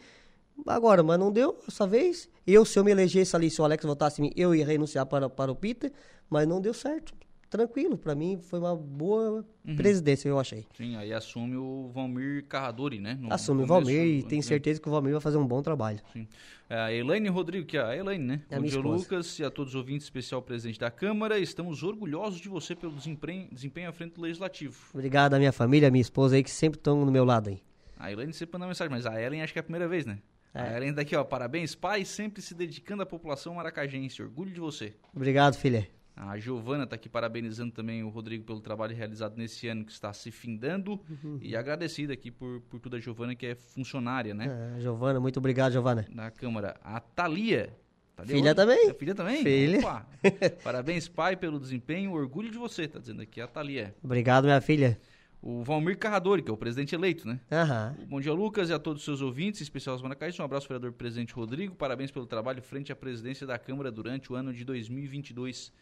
agora, 0.67 1.03
mas 1.03 1.19
não 1.19 1.31
deu 1.33 1.59
dessa 1.67 1.87
vez. 1.87 2.29
Eu, 2.47 2.65
se 2.65 2.79
eu 2.79 2.85
me 2.85 2.91
elegesse 2.91 3.37
ali, 3.37 3.51
se 3.51 3.61
o 3.61 3.65
Alex 3.65 3.85
votasse 3.85 4.21
em 4.21 4.27
mim, 4.27 4.33
eu 4.37 4.55
ia 4.55 4.65
renunciar 4.65 5.05
para, 5.07 5.29
para 5.29 5.53
o 5.53 5.57
Peter, 5.57 5.93
mas 6.31 6.47
não 6.49 6.61
deu 6.61 6.73
certo. 6.73 7.13
Tranquilo, 7.49 7.97
para 7.97 8.15
mim 8.15 8.39
foi 8.41 8.59
uma 8.59 8.75
boa 8.75 9.45
Uhum. 9.67 9.77
presidência, 9.77 10.29
eu 10.29 10.39
achei. 10.39 10.67
Sim, 10.77 10.97
aí 10.97 11.13
assume 11.13 11.57
o 11.57 11.89
Valmir 11.95 12.45
Carradori, 12.49 12.99
né? 12.99 13.17
No 13.21 13.33
Assume 13.33 13.63
o 13.63 13.67
Valmir 13.67 14.03
e 14.05 14.23
tenho 14.23 14.41
né? 14.41 14.47
certeza 14.47 14.81
que 14.81 14.89
o 14.89 14.91
Valmir 14.91 15.13
vai 15.13 15.21
fazer 15.21 15.37
um 15.39 15.47
bom 15.47 15.63
trabalho. 15.63 16.01
Sim. 16.13 16.27
É, 16.69 16.77
A 16.77 16.93
Elaine 16.93 17.29
Rodrigo, 17.29 17.65
que 17.67 17.77
é 17.77 17.83
a 17.83 17.97
Elaine, 17.97 18.25
né? 18.25 18.43
É 18.51 18.57
Bom 18.59 18.65
dia. 18.65 18.79
Lucas, 18.81 19.39
e 19.39 19.45
a 19.45 19.51
todos 19.51 19.75
os 19.75 19.77
ouvintes, 19.77 20.05
especial 20.07 20.43
presidente 20.43 20.79
da 20.81 20.91
Câmara. 20.91 21.39
Estamos 21.39 21.83
orgulhosos 21.85 22.41
de 22.41 22.49
você 22.49 22.75
pelo 22.75 22.93
desempenho, 22.93 23.49
desempenho 23.53 23.89
à 23.89 23.93
frente 23.93 24.15
do 24.15 24.21
Legislativo. 24.23 24.77
Obrigado 24.93 25.35
à 25.35 25.39
minha 25.39 25.53
família, 25.53 25.87
à 25.89 25.91
minha 25.91 26.03
esposa 26.03 26.35
aí, 26.37 26.43
que 26.43 26.51
sempre 26.51 26.79
estão 26.79 27.05
no 27.05 27.13
meu 27.13 27.25
lado 27.25 27.49
aí. 27.51 27.61
A 27.99 28.11
Elaine 28.13 28.33
sempre 28.33 28.55
manda 28.55 28.67
mensagem, 28.67 28.91
mas 28.91 29.07
a 29.07 29.21
Ellen 29.21 29.43
acho 29.43 29.53
que 29.53 29.59
é 29.59 29.61
a 29.61 29.63
primeira 29.63 29.87
vez, 29.89 30.05
né? 30.05 30.19
A 30.53 30.67
É. 30.73 30.77
Ellen 30.77 30.93
daqui, 30.93 31.15
ó. 31.17 31.23
Parabéns, 31.25 31.75
pai, 31.75 32.05
sempre 32.05 32.43
se 32.43 32.55
dedicando 32.55 33.03
à 33.03 33.07
população 33.07 33.55
maracajense. 33.55 34.21
Orgulho 34.23 34.51
de 34.53 34.59
você. 34.61 34.95
Obrigado, 35.15 35.55
filha. 35.55 35.89
A 36.17 36.39
Giovana 36.39 36.87
tá 36.87 36.97
aqui 36.97 37.11
parabenizando 37.11 37.73
também 37.73 38.03
o 38.03 38.09
Rodrigo 38.09 38.43
pelo 38.43 38.59
trabalho 38.59 38.97
realizado 38.97 39.37
nesse 39.37 39.69
ano 39.69 39.85
que 39.85 39.93
está 39.93 40.11
se 40.15 40.31
findando. 40.31 40.93
Uhum. 41.11 41.39
E 41.43 41.55
agradecida 41.55 42.15
aqui 42.15 42.31
por, 42.31 42.63
por 42.63 42.81
tudo 42.81 42.97
a 42.97 42.99
Giovana, 42.99 43.35
que 43.35 43.45
é 43.45 43.55
funcionária, 43.55 44.33
né? 44.33 44.47
Ah, 44.49 44.81
Giovana, 44.81 45.21
muito 45.21 45.39
obrigado, 45.39 45.73
Giovana. 45.73 46.07
Da 46.11 46.31
Câmara. 46.31 46.75
A 46.83 46.99
Thalia. 47.01 47.77
Thalia 48.17 48.35
Filha 48.35 48.47
hoje? 48.47 48.55
também. 48.55 48.89
É 48.89 48.95
filha 48.95 49.15
também? 49.15 49.43
Filha. 49.43 49.79
Opa. 49.81 50.07
Parabéns, 50.65 51.07
pai, 51.07 51.37
pelo 51.37 51.61
desempenho. 51.61 52.13
Orgulho 52.13 52.51
de 52.51 52.57
você, 52.57 52.89
tá 52.89 52.99
dizendo 52.99 53.21
aqui 53.21 53.39
a 53.39 53.47
Thalia. 53.47 53.95
Obrigado, 54.03 54.45
minha 54.45 54.61
filha. 54.63 54.99
O 55.43 55.63
Valmir 55.63 55.99
Carradori, 55.99 56.43
que 56.43 56.51
é 56.51 56.55
o 56.55 56.57
presidente 56.57 56.95
eleito, 56.95 57.29
né? 57.29 57.39
Aham. 57.53 57.95
Bom 58.09 58.23
dia, 58.23 58.33
Lucas, 58.33 58.71
e 58.71 58.73
a 58.73 58.79
todos 58.79 59.03
os 59.03 59.05
seus 59.05 59.21
ouvintes, 59.21 59.61
em 59.61 59.65
especial 59.65 59.95
os 59.95 60.01
maracaístas. 60.01 60.41
Um 60.41 60.45
abraço, 60.45 60.67
vereador 60.67 60.93
presidente 60.93 61.35
Rodrigo. 61.35 61.75
Parabéns 61.75 62.11
pelo 62.11 62.27
trabalho 62.27 62.63
frente 62.63 62.91
à 62.91 62.97
presidência 62.97 63.47
da 63.47 63.59
Câmara 63.59 63.93
durante 63.93 64.33
o 64.33 64.35
ano 64.35 64.53
de 64.53 64.65
2022. 64.65 65.73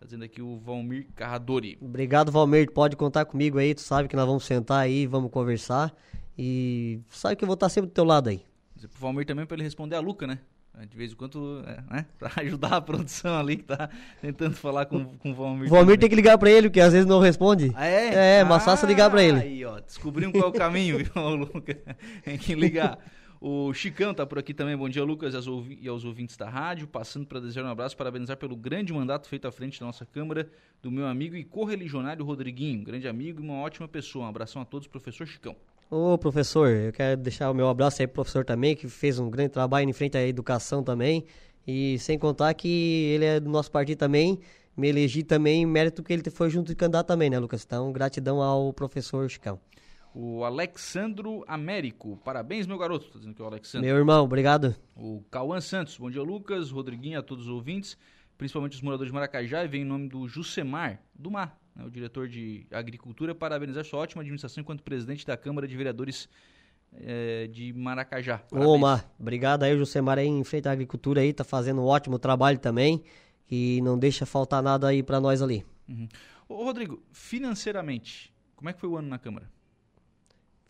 Tá 0.00 0.06
dizendo 0.06 0.24
aqui 0.24 0.40
o 0.40 0.58
Valmir 0.58 1.08
Carradori. 1.14 1.76
Obrigado, 1.78 2.32
Valmir. 2.32 2.72
Pode 2.72 2.96
contar 2.96 3.26
comigo 3.26 3.58
aí. 3.58 3.74
Tu 3.74 3.82
sabe 3.82 4.08
que 4.08 4.16
nós 4.16 4.26
vamos 4.26 4.46
sentar 4.46 4.78
aí, 4.78 5.06
vamos 5.06 5.30
conversar. 5.30 5.94
E 6.38 7.00
sabe 7.10 7.36
que 7.36 7.44
eu 7.44 7.46
vou 7.46 7.52
estar 7.52 7.68
sempre 7.68 7.90
do 7.90 7.92
teu 7.92 8.04
lado 8.04 8.30
aí. 8.30 8.42
Pro 8.80 8.88
Valmir 8.98 9.26
também 9.26 9.44
pra 9.44 9.56
ele 9.56 9.62
responder 9.62 9.96
a 9.96 10.00
Luca, 10.00 10.26
né? 10.26 10.38
De 10.88 10.96
vez 10.96 11.12
em 11.12 11.16
quando, 11.16 11.62
é, 11.66 11.94
né? 11.94 12.06
Pra 12.18 12.30
ajudar 12.36 12.76
a 12.76 12.80
produção 12.80 13.38
ali 13.38 13.58
que 13.58 13.64
tá 13.64 13.90
tentando 14.22 14.54
falar 14.54 14.86
com, 14.86 15.04
com 15.04 15.32
o 15.32 15.34
Valmir. 15.34 15.66
O 15.66 15.68
Valmir 15.68 15.88
também. 15.88 15.98
tem 15.98 16.08
que 16.08 16.16
ligar 16.16 16.38
pra 16.38 16.50
ele, 16.50 16.70
porque 16.70 16.80
às 16.80 16.94
vezes 16.94 17.06
não 17.06 17.20
responde. 17.20 17.70
Ah, 17.74 17.86
é? 17.86 18.38
É, 18.38 18.44
mas 18.44 18.64
fácil 18.64 18.88
ligar 18.88 19.10
pra 19.10 19.22
ele. 19.22 19.38
Aí, 19.38 19.64
ó, 19.66 19.80
descobrimos 19.80 20.32
qual 20.32 20.44
é 20.44 20.48
o 20.48 20.52
caminho, 20.58 20.96
viu, 21.04 21.36
Luca? 21.36 21.76
Tem 22.24 22.38
que 22.38 22.54
ligar. 22.54 22.98
O 23.40 23.72
Chicão 23.72 24.12
tá 24.12 24.26
por 24.26 24.38
aqui 24.38 24.52
também. 24.52 24.76
Bom 24.76 24.86
dia, 24.86 25.02
Lucas, 25.02 25.32
e 25.32 25.78
e 25.80 25.88
aos 25.88 26.04
ouvintes 26.04 26.36
da 26.36 26.50
rádio. 26.50 26.86
Passando 26.86 27.24
para 27.24 27.40
desejar 27.40 27.64
um 27.64 27.68
abraço, 27.68 27.96
parabenizar 27.96 28.36
pelo 28.36 28.54
grande 28.54 28.92
mandato 28.92 29.26
feito 29.26 29.48
à 29.48 29.50
frente 29.50 29.80
da 29.80 29.86
nossa 29.86 30.04
Câmara, 30.04 30.46
do 30.82 30.90
meu 30.90 31.06
amigo 31.06 31.34
e 31.34 31.42
correligionário 31.42 32.22
Rodriguinho. 32.22 32.84
Grande 32.84 33.08
amigo 33.08 33.40
e 33.40 33.42
uma 33.42 33.54
ótima 33.54 33.88
pessoa. 33.88 34.26
Um 34.26 34.28
abração 34.28 34.60
a 34.60 34.66
todos, 34.66 34.86
professor 34.86 35.26
Chicão. 35.26 35.56
Ô, 35.90 36.18
professor, 36.18 36.68
eu 36.68 36.92
quero 36.92 37.18
deixar 37.18 37.50
o 37.50 37.54
meu 37.54 37.66
abraço 37.70 38.02
aí 38.02 38.06
pro 38.06 38.16
professor 38.16 38.44
também, 38.44 38.76
que 38.76 38.86
fez 38.88 39.18
um 39.18 39.30
grande 39.30 39.48
trabalho 39.48 39.88
em 39.88 39.92
frente 39.94 40.18
à 40.18 40.26
educação 40.26 40.82
também. 40.84 41.24
E 41.66 41.98
sem 41.98 42.18
contar 42.18 42.52
que 42.52 42.68
ele 43.14 43.24
é 43.24 43.40
do 43.40 43.48
nosso 43.48 43.70
partido 43.70 43.96
também, 43.96 44.38
me 44.76 44.88
elegi 44.88 45.22
também, 45.22 45.64
mérito 45.64 46.02
que 46.02 46.12
ele 46.12 46.28
foi 46.30 46.50
junto 46.50 46.68
de 46.68 46.76
candidato 46.76 47.06
também, 47.06 47.30
né, 47.30 47.38
Lucas? 47.38 47.64
Então, 47.64 47.90
gratidão 47.90 48.42
ao 48.42 48.70
professor 48.74 49.30
Chicão. 49.30 49.58
O 50.14 50.44
Alexandro 50.44 51.44
Américo. 51.46 52.16
Parabéns, 52.24 52.66
meu 52.66 52.76
garoto. 52.76 53.06
Tá 53.10 53.18
dizendo 53.18 53.34
que 53.34 53.40
é 53.40 53.44
o 53.44 53.48
Alexandro. 53.48 53.86
Meu 53.86 53.96
irmão, 53.96 54.24
obrigado. 54.24 54.74
O 54.96 55.22
Cauã 55.30 55.60
Santos, 55.60 55.96
bom 55.96 56.10
dia 56.10 56.22
Lucas, 56.22 56.70
Rodriguinho, 56.70 57.18
a 57.18 57.22
todos 57.22 57.46
os 57.46 57.50
ouvintes, 57.50 57.96
principalmente 58.36 58.74
os 58.74 58.82
moradores 58.82 59.10
de 59.10 59.14
Maracajá, 59.14 59.64
e 59.64 59.68
vem 59.68 59.82
em 59.82 59.84
nome 59.84 60.08
do 60.08 60.26
Jusemar 60.26 61.00
do 61.14 61.30
Mar, 61.30 61.56
né, 61.76 61.84
o 61.84 61.90
diretor 61.90 62.28
de 62.28 62.66
Agricultura, 62.72 63.34
parabenizar 63.34 63.84
sua 63.84 64.00
ótima 64.00 64.22
administração 64.22 64.62
enquanto 64.62 64.82
presidente 64.82 65.24
da 65.24 65.36
Câmara 65.36 65.68
de 65.68 65.76
Vereadores 65.76 66.28
eh, 66.92 67.48
de 67.52 67.72
Maracajá. 67.72 68.42
Ô, 68.46 68.54
Parabéns. 68.54 68.74
Omar, 68.74 69.10
obrigado 69.18 69.62
aí, 69.62 69.74
o 69.74 69.78
Josemar 69.78 70.18
aí 70.18 70.26
em 70.26 70.42
frente 70.42 70.68
à 70.68 70.72
agricultura 70.72 71.20
aí, 71.20 71.32
tá 71.32 71.44
fazendo 71.44 71.80
um 71.80 71.86
ótimo 71.86 72.18
trabalho 72.18 72.58
também. 72.58 73.02
E 73.52 73.80
não 73.82 73.98
deixa 73.98 74.24
faltar 74.24 74.62
nada 74.62 74.86
aí 74.86 75.02
pra 75.02 75.20
nós 75.20 75.42
ali. 75.42 75.64
Uhum. 75.88 76.08
Ô, 76.48 76.64
Rodrigo, 76.64 77.02
financeiramente, 77.10 78.32
como 78.54 78.68
é 78.68 78.72
que 78.72 78.78
foi 78.78 78.88
o 78.88 78.96
ano 78.96 79.08
na 79.08 79.18
Câmara? 79.18 79.50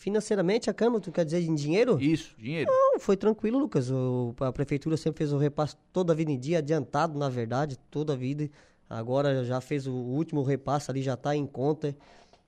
Financeiramente, 0.01 0.71
a 0.71 0.73
Câmara, 0.73 0.99
tu 0.99 1.13
quer 1.13 1.27
dizer 1.27 1.43
em 1.43 1.55
dinheiro? 1.55 2.01
Isso, 2.01 2.35
dinheiro. 2.39 2.71
Não, 2.71 2.99
foi 2.99 3.19
tranquilo, 3.19 3.59
Lucas. 3.59 3.91
O- 3.91 4.35
a 4.41 4.51
prefeitura 4.51 4.97
sempre 4.97 5.19
fez 5.19 5.31
o 5.31 5.37
repasse 5.37 5.77
toda 5.93 6.15
a 6.15 6.17
vida 6.17 6.33
em 6.33 6.39
dia, 6.39 6.57
adiantado, 6.57 7.19
na 7.19 7.29
verdade, 7.29 7.79
toda 7.91 8.15
a 8.15 8.17
vida. 8.17 8.49
Agora 8.89 9.45
já 9.45 9.61
fez 9.61 9.87
o 9.87 9.93
último 9.93 10.43
repasse 10.43 10.91
ali, 10.91 11.03
já 11.03 11.13
está 11.13 11.37
em 11.37 11.47
conta. 11.47 11.95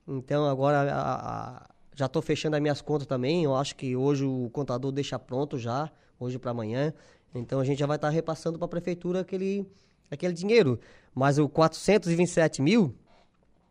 Então 0.07 0.49
agora 0.49 0.91
a- 0.91 1.57
a- 1.59 1.69
já 1.93 2.07
estou 2.07 2.23
fechando 2.23 2.55
as 2.55 2.61
minhas 2.61 2.81
contas 2.81 3.05
também. 3.05 3.43
Eu 3.43 3.55
acho 3.55 3.75
que 3.75 3.95
hoje 3.95 4.25
o 4.25 4.49
contador 4.51 4.91
deixa 4.91 5.19
pronto 5.19 5.59
já, 5.59 5.91
hoje 6.19 6.39
para 6.39 6.49
amanhã. 6.49 6.91
Então 7.35 7.59
a 7.59 7.63
gente 7.63 7.77
já 7.77 7.85
vai 7.85 7.97
estar 7.97 8.09
repassando 8.09 8.57
para 8.57 8.65
a 8.65 8.69
prefeitura 8.69 9.19
aquele, 9.19 9.63
aquele 10.09 10.33
dinheiro. 10.33 10.79
Mas 11.13 11.37
o 11.37 11.47
427 11.47 12.63
mil 12.63 12.95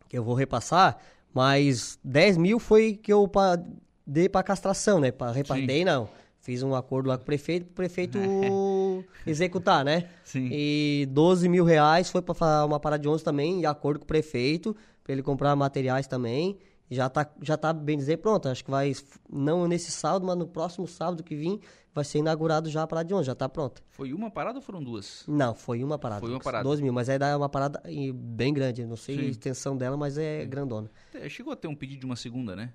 que 0.08 0.16
eu 0.16 0.22
vou 0.22 0.34
repassar, 0.36 0.98
mas 1.34 1.98
10 2.04 2.36
mil 2.36 2.58
foi 2.58 2.94
que 2.94 3.12
eu 3.12 3.26
pa- 3.28 3.58
dei 4.06 4.28
para 4.28 4.42
castração, 4.42 4.98
né? 5.00 5.10
Para 5.10 5.32
Sim. 5.32 5.38
repartir, 5.38 5.84
não. 5.84 6.08
Fiz 6.40 6.62
um 6.62 6.74
acordo 6.74 7.08
lá 7.08 7.16
com 7.16 7.22
o 7.22 7.26
prefeito, 7.26 7.66
pro 7.66 7.74
prefeito 7.76 8.18
executar, 9.26 9.84
né? 9.84 10.08
Sim. 10.24 10.48
E 10.50 11.06
12 11.10 11.48
mil 11.48 11.64
reais 11.64 12.10
foi 12.10 12.20
para 12.20 12.64
uma 12.64 12.80
parada 12.80 13.00
de 13.02 13.08
ônibus 13.08 13.22
também, 13.22 13.60
de 13.60 13.66
acordo 13.66 14.00
com 14.00 14.04
o 14.04 14.08
prefeito, 14.08 14.74
para 15.04 15.12
ele 15.12 15.22
comprar 15.22 15.54
materiais 15.56 16.06
também. 16.06 16.58
Já 16.90 17.08
tá, 17.08 17.26
já 17.40 17.56
tá, 17.56 17.72
bem 17.72 17.96
dizer, 17.96 18.18
pronto. 18.18 18.48
Acho 18.48 18.64
que 18.64 18.70
vai, 18.70 18.92
não 19.32 19.66
nesse 19.66 19.90
sábado, 19.90 20.26
mas 20.26 20.36
no 20.36 20.46
próximo 20.46 20.86
sábado 20.86 21.22
que 21.22 21.34
vim, 21.34 21.58
vai 21.94 22.04
ser 22.04 22.18
inaugurado 22.18 22.70
já 22.70 22.82
a 22.82 22.87
parada 22.87 23.06
de 23.06 23.14
ônibus, 23.14 23.26
já 23.26 23.34
tá 23.34 23.49
pronta. 23.49 23.82
Foi 23.90 24.12
uma 24.12 24.30
parada 24.30 24.58
ou 24.58 24.62
foram 24.62 24.82
duas? 24.82 25.25
Não, 25.28 25.54
foi 25.54 25.84
uma 25.84 25.99
parada. 25.99 26.20
Foi 26.20 26.30
uma 26.30 26.40
parada. 26.40 26.64
12 26.64 26.82
mil, 26.82 26.92
mas 26.92 27.08
aí 27.08 27.18
dá 27.18 27.37
uma 27.37 27.49
parada 27.49 27.82
bem 28.14 28.52
grande. 28.52 28.84
Não 28.84 28.96
sei 28.96 29.16
Sim. 29.16 29.22
a 29.22 29.25
extensão 29.26 29.76
dela, 29.76 29.96
mas 29.96 30.16
é 30.16 30.44
grandona. 30.46 30.90
É, 31.14 31.28
Chegou 31.28 31.52
a 31.52 31.56
ter 31.56 31.68
um 31.68 31.75
pedido 31.75 32.00
de 32.00 32.06
uma 32.06 32.16
segunda, 32.16 32.56
né? 32.56 32.72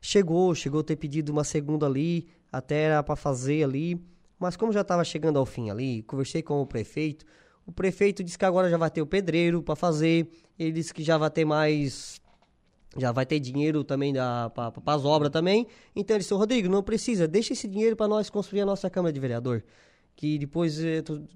Chegou, 0.00 0.54
chegou 0.54 0.80
a 0.80 0.84
ter 0.84 0.96
pedido 0.96 1.30
uma 1.30 1.44
segunda 1.44 1.86
ali, 1.86 2.28
até 2.50 2.82
era 2.84 3.02
para 3.02 3.16
fazer 3.16 3.62
ali, 3.64 4.00
mas 4.38 4.56
como 4.56 4.72
já 4.72 4.80
estava 4.80 5.04
chegando 5.04 5.38
ao 5.38 5.44
fim 5.44 5.68
ali, 5.68 6.02
conversei 6.04 6.42
com 6.42 6.62
o 6.62 6.66
prefeito. 6.66 7.26
O 7.66 7.72
prefeito 7.72 8.24
disse 8.24 8.38
que 8.38 8.44
agora 8.44 8.70
já 8.70 8.78
vai 8.78 8.90
ter 8.90 9.02
o 9.02 9.06
pedreiro 9.06 9.62
para 9.62 9.76
fazer. 9.76 10.28
Ele 10.58 10.72
disse 10.72 10.94
que 10.94 11.02
já 11.02 11.18
vai 11.18 11.30
ter 11.30 11.44
mais 11.44 12.20
já 12.96 13.12
vai 13.12 13.24
ter 13.24 13.38
dinheiro 13.38 13.84
também 13.84 14.12
para 14.12 14.72
as 14.86 15.04
obras 15.04 15.30
também. 15.30 15.66
Então 15.94 16.16
ele 16.16 16.22
disse, 16.22 16.34
"Ô, 16.34 16.36
Rodrigo, 16.36 16.68
não 16.68 16.82
precisa, 16.82 17.28
deixa 17.28 17.52
esse 17.52 17.68
dinheiro 17.68 17.96
para 17.96 18.08
nós 18.08 18.28
construir 18.30 18.62
a 18.62 18.66
nossa 18.66 18.90
Câmara 18.90 19.12
de 19.12 19.20
Vereador. 19.20 19.62
Que 20.16 20.38
depois 20.38 20.78
eh, 20.82 21.02
tu, 21.02 21.26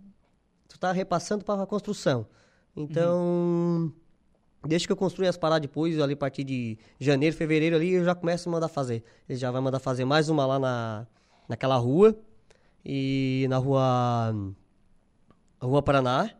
tu 0.69 0.79
tá 0.79 0.93
repassando 0.93 1.45
para 1.45 1.63
a 1.63 1.67
construção. 1.67 2.27
Então, 2.77 3.93
deixa 4.67 4.87
que 4.87 4.93
eu 4.93 4.97
construa 4.97 5.29
as 5.29 5.37
paradas 5.37 5.63
depois, 5.63 5.99
ali 6.01 6.15
a 6.15 6.17
partir 6.17 6.43
de 6.45 6.77
janeiro, 6.99 7.37
fevereiro 7.37 7.77
ali, 7.77 7.93
eu 7.93 8.05
já 8.05 8.15
começo 8.15 8.49
a 8.49 8.53
mandar 8.53 8.69
fazer. 8.69 9.05
Ele 9.29 9.39
já 9.39 9.51
vai 9.51 9.61
mandar 9.61 9.79
fazer 9.79 10.05
mais 10.05 10.29
uma 10.29 10.45
lá 10.45 10.59
na, 10.59 11.07
naquela 11.49 11.77
rua. 11.77 12.17
E 12.85 13.47
na 13.49 13.57
rua. 13.59 14.35
Rua 15.63 15.83
Paraná. 15.83 16.31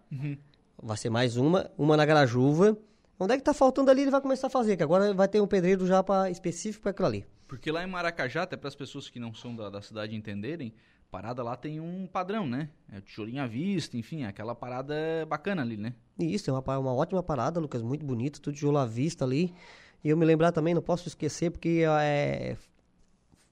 Vai 0.83 0.97
ser 0.97 1.09
mais 1.09 1.37
uma. 1.37 1.71
Uma 1.79 1.97
na 1.97 2.05
Garajuva. 2.05 2.77
Onde 3.19 3.35
é 3.35 3.37
que 3.37 3.43
tá 3.43 3.55
faltando 3.55 3.91
ali, 3.91 4.03
ele 4.03 4.11
vai 4.11 4.21
começar 4.21 4.49
a 4.49 4.51
fazer, 4.51 4.77
que 4.77 4.83
agora 4.83 5.15
vai 5.15 5.29
ter 5.29 5.41
um 5.41 5.47
pedreiro 5.47 5.87
já 5.87 6.03
pra, 6.03 6.31
específico 6.31 6.83
para 6.83 6.91
aquilo 6.91 7.07
ali. 7.07 7.27
Porque 7.47 7.71
lá 7.71 7.85
em 7.85 7.87
Maracajá, 7.87 8.43
até 8.43 8.57
para 8.57 8.69
as 8.69 8.75
pessoas 8.75 9.09
que 9.09 9.21
não 9.21 9.33
são 9.33 9.55
da, 9.55 9.71
da 9.71 9.81
cidade 9.81 10.17
entenderem, 10.17 10.75
parada 11.11 11.43
lá 11.45 11.57
tem 11.57 11.79
um 11.79 12.09
padrão, 12.09 12.47
né? 12.47 12.69
É 12.91 12.99
o 12.99 13.01
tijolinho 13.01 13.43
à 13.43 13.47
vista, 13.47 13.97
enfim, 13.97 14.25
aquela 14.25 14.55
parada 14.55 14.95
bacana 15.29 15.63
ali, 15.63 15.77
né? 15.77 15.95
Isso, 16.19 16.51
é 16.51 16.53
uma, 16.53 16.79
uma 16.79 16.93
ótima 16.93 17.23
parada, 17.23 17.61
Lucas, 17.61 17.83
muito 17.83 18.05
bonito, 18.05 18.41
tudo 18.41 18.55
tijolo 18.55 18.79
à 18.79 18.85
vista 18.85 19.25
ali. 19.25 19.55
E 20.03 20.09
eu 20.09 20.17
me 20.17 20.25
lembrar 20.25 20.51
também, 20.51 20.75
não 20.75 20.83
posso 20.83 21.07
esquecer, 21.07 21.51
porque 21.51 21.85
é, 22.01 22.57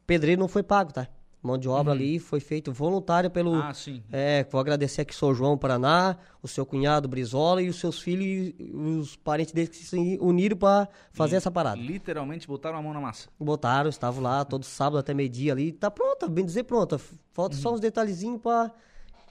pedreiro 0.06 0.40
não 0.40 0.48
foi 0.48 0.62
pago, 0.62 0.92
tá? 0.92 1.08
Mão 1.42 1.58
de 1.58 1.68
obra 1.68 1.92
ali 1.92 2.20
foi 2.20 2.38
feito 2.38 2.72
voluntário 2.72 3.28
pelo. 3.28 3.54
Ah, 3.56 3.74
sim. 3.74 4.00
É, 4.12 4.44
vou 4.48 4.60
agradecer 4.60 5.00
aqui 5.00 5.12
São 5.12 5.34
João 5.34 5.58
Paraná, 5.58 6.16
o 6.40 6.46
seu 6.46 6.64
cunhado 6.64 7.08
Brizola 7.08 7.60
e 7.60 7.68
os 7.68 7.80
seus 7.80 8.00
filhos 8.00 8.54
e 8.56 8.72
os 8.72 9.16
parentes 9.16 9.52
deles 9.52 9.70
que 9.70 9.84
se 9.84 10.18
uniram 10.20 10.56
para 10.56 10.88
fazer 11.10 11.34
essa 11.34 11.50
parada. 11.50 11.80
Literalmente 11.80 12.46
botaram 12.46 12.78
a 12.78 12.82
mão 12.82 12.92
na 12.94 13.00
massa. 13.00 13.28
Botaram, 13.40 13.90
estavam 13.90 14.22
lá 14.22 14.44
todo 14.44 14.64
sábado 14.64 14.98
até 14.98 15.12
meio-dia 15.12 15.50
ali. 15.52 15.72
Tá 15.72 15.90
pronta, 15.90 16.28
bem 16.28 16.44
dizer 16.44 16.62
pronta. 16.62 16.96
Falta 17.32 17.56
só 17.56 17.74
uns 17.74 17.80
detalhezinhos 17.80 18.40
para 18.40 18.70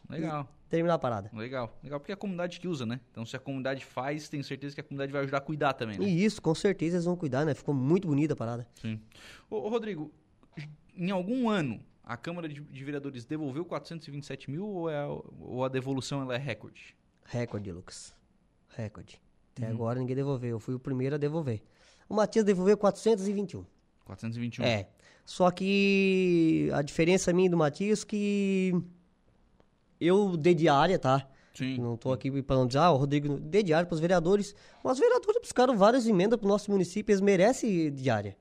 Legal, 0.10 0.46
terminar 0.68 0.96
a 0.96 1.00
parada. 1.00 1.30
legal. 1.34 1.74
Legal 1.82 1.98
porque 1.98 2.12
é 2.12 2.15
a 2.15 2.18
comunidade 2.18 2.60
que 2.60 2.68
usa, 2.68 2.86
né? 2.86 3.00
Então 3.10 3.25
se 3.25 3.38
a 3.38 3.39
comunidade 3.39 3.86
faz, 3.86 4.27
tenho 4.27 4.44
certeza 4.44 4.75
que 4.75 4.82
a 4.82 4.84
comunidade 4.84 5.13
vai 5.13 5.22
ajudar 5.22 5.38
a 5.38 5.41
cuidar 5.41 5.72
também, 5.72 5.98
né? 5.98 6.06
E 6.06 6.25
isso, 6.25 6.41
com 6.41 6.53
certeza 6.53 6.98
eles 6.98 7.06
vão 7.06 7.15
cuidar, 7.15 7.46
né? 7.46 7.53
Ficou 7.53 7.74
muito 7.74 8.06
bonita 8.10 8.34
a 8.34 8.36
parada. 8.36 8.68
Sim. 8.82 9.00
Ô, 9.50 9.56
ô, 9.56 9.70
Rodrigo, 9.70 10.12
em 10.94 11.10
algum 11.10 11.50
ano 11.50 11.80
a 12.12 12.18
Câmara 12.18 12.50
de, 12.50 12.60
de 12.60 12.84
Vereadores 12.84 13.24
devolveu 13.24 13.63
427 13.63 14.51
mil 14.51 14.68
ou, 14.68 14.89
é, 14.89 15.06
ou 15.39 15.63
a 15.63 15.70
devolução 15.70 16.22
ela 16.22 16.36
é 16.36 16.38
recorde? 16.38 16.94
Recorde, 17.24 17.72
Lucas. 17.72 18.13
Recorde. 18.68 19.22
Até 19.56 19.68
uhum. 19.68 19.72
agora 19.72 19.98
ninguém 19.98 20.18
devolveu. 20.18 20.50
Eu 20.50 20.60
fui 20.60 20.75
o 20.75 20.80
primeiro 20.80 21.15
a 21.15 21.18
devolver. 21.18 21.62
O 22.10 22.13
Matias 22.13 22.44
devolveu 22.44 22.77
421. 22.77 23.65
421. 24.03 24.65
É. 24.65 24.89
Só 25.24 25.50
que 25.51 26.70
a 26.74 26.82
diferença 26.82 27.32
minha 27.32 27.50
do 27.50 27.56
Matias 27.56 28.03
é 28.03 28.06
que 28.06 28.74
eu 29.98 30.36
dei 30.36 30.53
diária, 30.53 31.00
tá? 31.00 31.25
Sim. 31.53 31.77
Não 31.77 31.94
estou 31.94 32.12
aqui 32.12 32.41
para 32.41 32.65
dizer, 32.65 32.80
ah, 32.80 32.91
o 32.91 32.98
Rodrigo 32.98 33.39
dei 33.39 33.63
diária 33.63 33.86
para 33.86 33.96
os 33.96 34.01
vereadores. 34.01 34.53
Mas 34.84 34.94
os 34.94 35.00
vereadores 35.00 35.39
buscaram 35.39 35.77
várias 35.77 36.06
emendas 36.06 36.38
para 36.38 36.46
o 36.46 36.50
nosso 36.50 36.70
município, 36.70 37.13
eles 37.13 37.22
merecem 37.22 37.89
diária. 37.94 38.36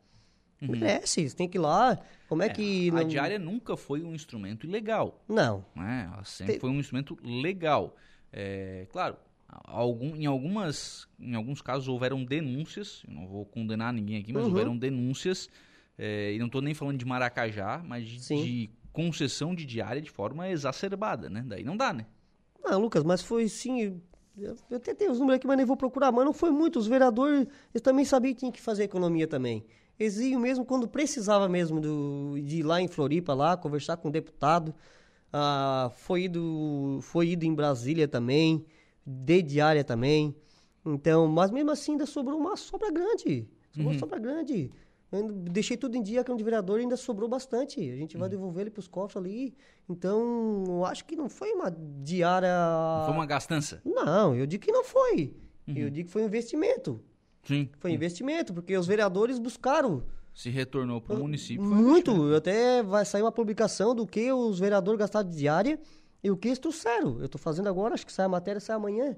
Uhum. 0.60 0.72
Merece, 0.72 1.32
têm 1.36 1.48
que 1.48 1.56
ir 1.56 1.60
lá. 1.60 1.96
Como 2.30 2.44
é, 2.44 2.46
é 2.46 2.48
que. 2.48 2.92
A 2.94 3.02
diária 3.02 3.40
nunca 3.40 3.76
foi 3.76 4.04
um 4.04 4.14
instrumento 4.14 4.64
ilegal. 4.64 5.20
Não. 5.28 5.64
É, 5.76 6.04
ela 6.04 6.24
sempre 6.24 6.52
Tem... 6.52 6.60
foi 6.60 6.70
um 6.70 6.78
instrumento 6.78 7.18
legal. 7.24 7.96
É, 8.32 8.86
claro, 8.92 9.16
algum, 9.48 10.14
em, 10.14 10.26
algumas, 10.26 11.08
em 11.18 11.34
alguns 11.34 11.60
casos 11.60 11.88
houveram 11.88 12.24
denúncias, 12.24 13.02
eu 13.08 13.12
não 13.12 13.26
vou 13.26 13.44
condenar 13.44 13.92
ninguém 13.92 14.18
aqui, 14.18 14.32
mas 14.32 14.44
uhum. 14.44 14.50
houveram 14.50 14.78
denúncias, 14.78 15.50
é, 15.98 16.32
e 16.32 16.38
não 16.38 16.46
estou 16.46 16.62
nem 16.62 16.72
falando 16.72 16.98
de 16.98 17.04
Maracajá, 17.04 17.82
mas 17.84 18.06
de, 18.06 18.18
de, 18.20 18.70
concessão 18.92 19.52
de 19.52 19.66
diária 19.66 20.00
de 20.00 20.08
forma 20.08 20.48
exacerbada, 20.48 21.28
né? 21.28 21.44
Daí 21.44 21.64
não 21.64 21.76
dá, 21.76 21.92
né? 21.92 22.06
Não, 22.62 22.80
Lucas, 22.80 23.02
mas 23.02 23.22
foi 23.22 23.48
sim. 23.48 24.00
Eu, 24.38 24.56
eu 24.70 24.76
até 24.76 24.94
tenho 24.94 25.10
os 25.10 25.18
números 25.18 25.38
aqui, 25.38 25.48
mas 25.48 25.56
nem 25.56 25.66
vou 25.66 25.76
procurar, 25.76 26.12
mas 26.12 26.24
não 26.24 26.32
foi 26.32 26.52
muito. 26.52 26.78
Os 26.78 26.86
vereadores, 26.86 27.48
eles 27.74 27.82
também 27.82 28.04
sabiam 28.04 28.32
que 28.34 28.38
tinha 28.38 28.52
que 28.52 28.60
fazer 28.60 28.84
economia 28.84 29.26
também. 29.26 29.66
Eles 30.00 30.18
iam 30.18 30.40
mesmo 30.40 30.64
quando 30.64 30.88
precisava 30.88 31.48
mesmo 31.48 31.78
do, 31.78 32.40
de 32.42 32.60
ir 32.60 32.62
lá 32.62 32.80
em 32.80 32.88
Floripa, 32.88 33.34
lá, 33.34 33.56
conversar 33.56 33.98
com 33.98 34.08
o 34.08 34.10
deputado. 34.10 34.74
Ah, 35.30 35.92
foi, 35.94 36.24
ido, 36.24 36.98
foi 37.02 37.28
ido 37.28 37.44
em 37.44 37.54
Brasília 37.54 38.08
também 38.08 38.64
de 39.06 39.42
diária 39.42 39.84
também. 39.84 40.34
Então, 40.84 41.28
mas 41.28 41.50
mesmo 41.50 41.70
assim 41.70 41.92
ainda 41.92 42.06
sobrou 42.06 42.38
uma 42.38 42.56
sobra 42.56 42.90
grande. 42.90 43.48
Sobrou 43.70 43.86
uhum. 43.88 43.92
uma 43.92 43.98
sobra 43.98 44.18
grande. 44.18 44.70
Eu 45.12 45.30
deixei 45.32 45.76
tudo 45.76 45.96
em 45.96 46.02
dia, 46.02 46.20
a 46.20 46.24
Câmara 46.24 46.38
de 46.38 46.44
Vereador 46.44 46.78
ainda 46.78 46.96
sobrou 46.96 47.28
bastante. 47.28 47.80
A 47.80 47.96
gente 47.96 48.16
vai 48.16 48.26
uhum. 48.26 48.30
devolver 48.30 48.62
ele 48.62 48.70
para 48.70 48.80
os 48.80 48.88
cofres 48.88 49.16
ali. 49.16 49.54
Então, 49.88 50.64
eu 50.66 50.84
acho 50.84 51.04
que 51.04 51.16
não 51.16 51.28
foi 51.28 51.52
uma 51.52 51.70
diária. 52.02 52.48
Não 52.98 53.04
foi 53.06 53.14
uma 53.14 53.26
gastança? 53.26 53.82
Não, 53.84 54.34
eu 54.34 54.46
digo 54.46 54.64
que 54.64 54.72
não 54.72 54.84
foi. 54.84 55.34
Uhum. 55.66 55.76
Eu 55.76 55.90
digo 55.90 56.06
que 56.06 56.12
foi 56.12 56.22
um 56.22 56.26
investimento. 56.26 57.02
Sim. 57.42 57.68
Foi 57.78 57.92
investimento, 57.92 58.52
porque 58.52 58.76
os 58.76 58.86
vereadores 58.86 59.38
buscaram. 59.38 60.02
Se 60.34 60.50
retornou 60.50 61.00
para 61.00 61.16
o 61.16 61.20
município. 61.20 61.64
Muito. 61.64 62.34
Até 62.34 62.82
vai 62.82 63.04
sair 63.04 63.22
uma 63.22 63.32
publicação 63.32 63.94
do 63.94 64.06
que 64.06 64.32
os 64.32 64.58
vereadores 64.58 64.98
gastaram 64.98 65.28
de 65.28 65.36
diária 65.36 65.78
e 66.22 66.30
o 66.30 66.36
que 66.36 66.48
eles 66.48 66.58
trouxeram? 66.58 67.18
Eu 67.18 67.26
estou 67.26 67.40
fazendo 67.40 67.68
agora, 67.68 67.94
acho 67.94 68.06
que 68.06 68.12
sai 68.12 68.26
a 68.26 68.28
matéria, 68.28 68.60
sai 68.60 68.76
amanhã. 68.76 69.16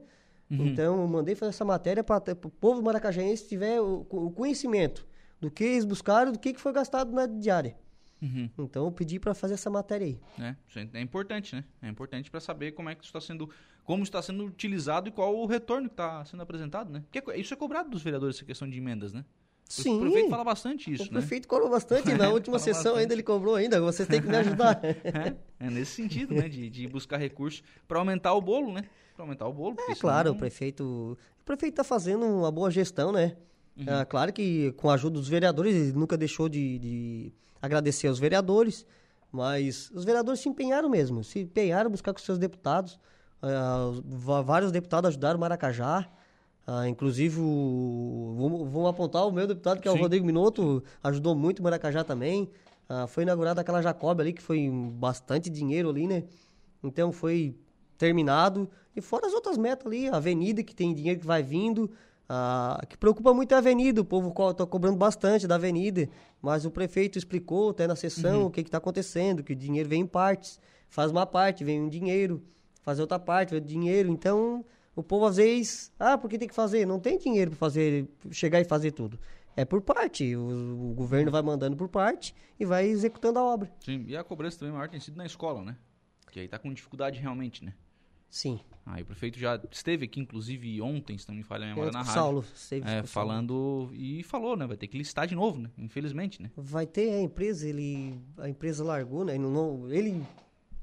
Uhum. 0.51 0.67
Então, 0.67 1.01
eu 1.01 1.09
mandei 1.09 1.35
fazer 1.35 1.51
essa 1.51 1.65
matéria 1.65 2.05
para 2.05 2.23
o 2.45 2.51
povo 2.51 2.83
maracajense 2.83 3.49
tiver 3.49 3.81
o, 3.81 4.07
o, 4.09 4.31
conhecimento 4.31 5.07
do 5.41 5.51
que 5.51 5.65
eles 5.65 5.85
buscaram, 5.85 6.31
do 6.31 6.39
que, 6.39 6.53
que 6.53 6.61
foi 6.61 6.73
gastado 6.73 7.13
na 7.13 7.27
diária. 7.27 7.77
Uhum. 8.21 8.49
Então, 8.59 8.85
eu 8.85 8.93
pedi 8.93 9.19
para 9.19 9.35
fazer 9.35 9.55
essa 9.55 9.69
matéria 9.69 10.07
aí. 10.07 10.21
É, 10.39 10.55
é 10.99 11.01
importante, 11.01 11.57
né? 11.57 11.65
É 11.81 11.89
importante 11.89 12.31
para 12.31 12.39
saber 12.39 12.73
como 12.73 12.89
é 12.89 12.95
que 12.95 13.05
está 13.05 13.21
sendo, 13.21 13.51
como 13.85 14.03
está 14.03 14.23
sendo 14.23 14.45
utilizado 14.45 15.09
e 15.09 15.13
qual 15.13 15.37
o 15.37 15.47
retorno 15.47 15.89
que 15.89 15.95
está 15.95 16.25
sendo 16.25 16.43
apresentado, 16.43 16.93
né? 16.93 17.03
Porque 17.11 17.41
isso 17.41 17.53
é 17.53 17.57
cobrado 17.57 17.91
dos 17.91 18.03
vereadores, 18.03 18.37
essa 18.37 18.45
questão 18.45 18.69
de 18.69 18.79
emendas, 18.79 19.13
né? 19.13 19.25
Sim. 19.69 19.97
O 19.97 20.01
prefeito 20.01 20.31
fala 20.31 20.45
bastante 20.45 20.93
isso, 20.93 21.05
o 21.05 21.07
né? 21.07 21.11
O 21.11 21.13
prefeito 21.15 21.49
cobrou 21.49 21.71
bastante, 21.71 22.13
na 22.15 22.29
última 22.31 22.59
sessão 22.59 22.83
bastante. 22.83 23.01
ainda 23.01 23.15
ele 23.15 23.23
cobrou 23.23 23.55
ainda, 23.55 23.81
vocês 23.81 24.07
têm 24.07 24.21
que 24.21 24.29
me 24.29 24.37
ajudar. 24.37 24.79
é, 24.85 25.35
é 25.59 25.71
nesse 25.71 25.93
sentido, 25.93 26.35
né? 26.35 26.49
De, 26.49 26.69
de 26.69 26.87
buscar 26.87 27.17
recursos 27.17 27.63
para 27.89 27.99
aumentar 27.99 28.35
o 28.35 28.41
bolo, 28.41 28.73
né? 28.73 28.85
Para 29.15 29.25
aumentar 29.25 29.49
o 29.49 29.53
bolo. 29.53 29.77
É, 29.89 29.95
claro, 29.95 30.33
o 30.33 30.37
prefeito 30.37 31.17
o 31.43 31.45
prefeito 31.45 31.73
está 31.73 31.85
fazendo 31.85 32.25
uma 32.25 32.53
boa 32.53 32.71
gestão, 32.71 33.11
né? 33.11 33.37
Uhum. 33.77 33.85
É, 33.89 34.05
claro 34.05 34.33
que 34.33 34.73
com 34.73 34.89
a 34.91 34.95
ajuda 34.95 35.19
dos 35.19 35.29
vereadores, 35.29 35.75
ele 35.75 35.93
nunca 35.93 36.17
deixou 36.17 36.49
de, 36.49 36.79
de 36.79 37.33
agradecer 37.61 38.07
aos 38.07 38.19
vereadores, 38.19 38.87
mas 39.31 39.91
os 39.93 40.05
vereadores 40.05 40.41
se 40.41 40.49
empenharam 40.49 40.89
mesmo, 40.89 41.25
se 41.25 41.41
empenharam 41.41 41.91
buscar 41.91 42.13
com 42.13 42.21
seus 42.21 42.39
deputados. 42.39 42.99
Uh, 43.43 44.01
vários 44.45 44.71
deputados 44.71 45.09
ajudaram 45.09 45.37
o 45.37 45.41
Maracajá, 45.41 46.09
ah, 46.67 46.89
inclusive, 46.89 47.41
o, 47.41 48.35
vamos, 48.39 48.71
vamos, 48.71 48.89
apontar 48.89 49.27
o 49.27 49.33
meu 49.33 49.47
deputado, 49.47 49.81
que 49.81 49.89
é 49.89 49.91
Sim. 49.91 49.99
o 49.99 50.01
Rodrigo 50.01 50.25
Minotto, 50.25 50.83
ajudou 51.03 51.35
muito 51.35 51.61
o 51.61 51.63
Maracajá 51.63 52.05
também. 52.05 52.49
Ah, 52.89 53.07
foi 53.07 53.25
inaugurada 53.25 53.61
aquela 53.61 53.83
Jacob 53.83 54.21
ali, 54.21 54.33
que 54.33 54.43
foi 54.43 54.71
bastante 54.71 55.51
dinheiro 55.51 55.91
ali, 55.91 56.07
né? 56.07 56.25
Então 56.83 57.11
foi 57.13 57.57
terminado. 57.99 58.71
E 58.95 59.01
fora 59.01 59.27
as 59.27 59.33
outras 59.33 59.57
metas 59.57 59.87
ali, 59.87 60.09
a 60.09 60.17
avenida 60.17 60.63
que 60.63 60.75
tem 60.75 60.95
dinheiro 60.95 61.19
que 61.21 61.27
vai 61.27 61.43
vindo. 61.43 61.91
Ah, 62.29 62.81
que 62.89 62.97
preocupa 62.97 63.35
muito 63.35 63.53
é 63.53 63.57
a 63.57 63.59
avenida, 63.59 64.01
o 64.01 64.05
povo 64.05 64.33
está 64.51 64.65
cobrando 64.65 64.97
bastante 64.97 65.47
da 65.47 65.57
avenida, 65.57 66.09
mas 66.41 66.65
o 66.65 66.71
prefeito 66.71 67.19
explicou 67.19 67.71
até 67.71 67.87
na 67.87 67.97
sessão 67.97 68.43
uhum. 68.43 68.47
o 68.47 68.51
que 68.51 68.61
está 68.61 68.79
acontecendo, 68.79 69.43
que 69.43 69.53
o 69.53 69.57
dinheiro 69.57 69.89
vem 69.89 70.03
em 70.03 70.07
partes, 70.07 70.59
faz 70.89 71.11
uma 71.11 71.27
parte, 71.27 71.65
vem 71.65 71.83
um 71.83 71.89
dinheiro, 71.89 72.43
faz 72.83 73.01
outra 73.01 73.19
parte, 73.19 73.59
dinheiro, 73.61 74.11
então 74.11 74.65
o 74.95 75.03
povo 75.03 75.25
às 75.25 75.37
vezes, 75.37 75.93
ah, 75.99 76.19
por 76.19 76.29
que 76.29 76.39
tem 76.39 76.49
que 76.49 76.55
fazer? 76.55 76.87
Não 76.87 77.01
tem 77.01 77.19
dinheiro 77.19 77.53
para 77.53 77.59
fazer, 77.59 78.09
chegar 78.31 78.61
e 78.61 78.65
fazer 78.65 78.93
tudo. 78.93 79.19
É 79.57 79.65
por 79.65 79.81
parte. 79.83 80.35
O, 80.35 80.91
o, 80.91 80.95
governo 80.95 81.31
vai 81.31 81.43
mandando 81.43 81.77
por 81.77 81.89
parte 81.89 82.35
e 82.59 82.65
vai 82.65 82.87
executando 82.87 83.39
a 83.39 83.43
obra. 83.43 83.71
Sim, 83.81 84.05
e 84.07 84.17
a 84.17 84.25
cobrança 84.25 84.59
também 84.59 84.73
maior 84.73 84.89
tem 84.89 85.01
sido 85.01 85.17
na 85.17 85.27
escola, 85.27 85.63
né? 85.63 85.77
Que 86.31 86.41
aí 86.41 86.49
tá 86.49 86.59
com 86.59 86.73
dificuldade 86.73 87.21
realmente, 87.21 87.65
né? 87.65 87.75
Sim. 88.31 88.61
Aí 88.87 89.03
o 89.03 89.07
prefeito 89.07 89.39
já 89.39 89.61
esteve 89.71 90.07
aqui, 90.07 90.19
inclusive, 90.19 90.81
ontem, 90.81 91.17
se 91.19 91.29
não 91.29 91.35
me 91.35 91.43
falha 91.43 91.67
a 91.67 91.69
memória, 91.69 91.93
na 91.93 91.99
rádio. 91.99 92.15
Saulo, 92.15 92.45
esteve 92.55 92.91
é, 92.91 93.03
falando 93.03 93.91
e 93.93 94.23
falou, 94.23 94.57
né? 94.57 94.67
Vai 94.67 94.77
ter 94.77 94.89
que 94.89 94.97
listar 94.97 95.27
de 95.27 95.35
novo, 95.35 95.61
né? 95.61 95.71
Infelizmente, 95.77 96.41
né? 96.41 96.51
Vai 96.57 96.87
ter 96.87 97.13
a 97.13 97.21
empresa, 97.21 97.69
ele. 97.69 98.19
A 98.39 98.49
empresa 98.49 98.83
largou, 98.83 99.23
né? 99.25 99.35
Ele, 99.35 99.45
não, 99.45 99.89
ele 99.91 100.27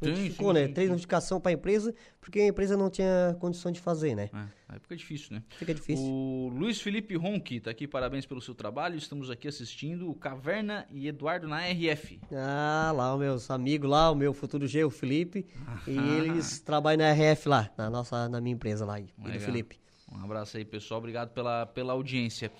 notificou, 0.01 0.49
sim, 0.49 0.53
né? 0.53 0.67
Sim, 0.67 0.73
Três 0.73 0.89
notificação 0.89 1.39
para 1.41 1.51
a 1.51 1.53
empresa, 1.53 1.93
porque 2.21 2.39
a 2.39 2.47
empresa 2.47 2.77
não 2.77 2.89
tinha 2.89 3.35
condição 3.39 3.71
de 3.71 3.79
fazer, 3.79 4.15
né? 4.15 4.29
É, 4.33 4.47
aí 4.69 4.79
fica 4.79 4.95
difícil, 4.95 5.35
né? 5.35 5.43
Fica 5.49 5.73
difícil. 5.73 6.05
O 6.05 6.49
Luiz 6.49 6.81
Felipe 6.81 7.15
Ronque 7.15 7.57
está 7.57 7.71
aqui, 7.71 7.87
parabéns 7.87 8.25
pelo 8.25 8.41
seu 8.41 8.55
trabalho. 8.55 8.97
Estamos 8.97 9.29
aqui 9.29 9.47
assistindo 9.47 10.09
o 10.09 10.15
Caverna 10.15 10.87
e 10.91 11.07
Eduardo 11.07 11.47
na 11.47 11.61
RF. 11.67 12.19
Ah, 12.31 12.91
lá 12.95 13.13
o 13.13 13.17
meus 13.17 13.49
amigos 13.51 13.89
lá, 13.89 14.11
o 14.11 14.15
meu 14.15 14.33
futuro 14.33 14.67
G, 14.67 14.83
o 14.83 14.89
Felipe. 14.89 15.45
e 15.87 15.97
eles 16.23 16.59
trabalham 16.59 16.99
na 16.99 17.11
RF 17.11 17.49
lá, 17.49 17.69
na 17.77 17.89
nossa, 17.89 18.29
na 18.29 18.39
minha 18.39 18.53
empresa 18.53 18.85
lá, 18.85 18.99
e 18.99 19.07
do 19.17 19.39
Felipe. 19.39 19.79
Um 20.11 20.23
abraço 20.23 20.57
aí, 20.57 20.65
pessoal. 20.65 20.99
Obrigado 20.99 21.29
pela, 21.29 21.65
pela 21.67 21.93
audiência. 21.93 22.51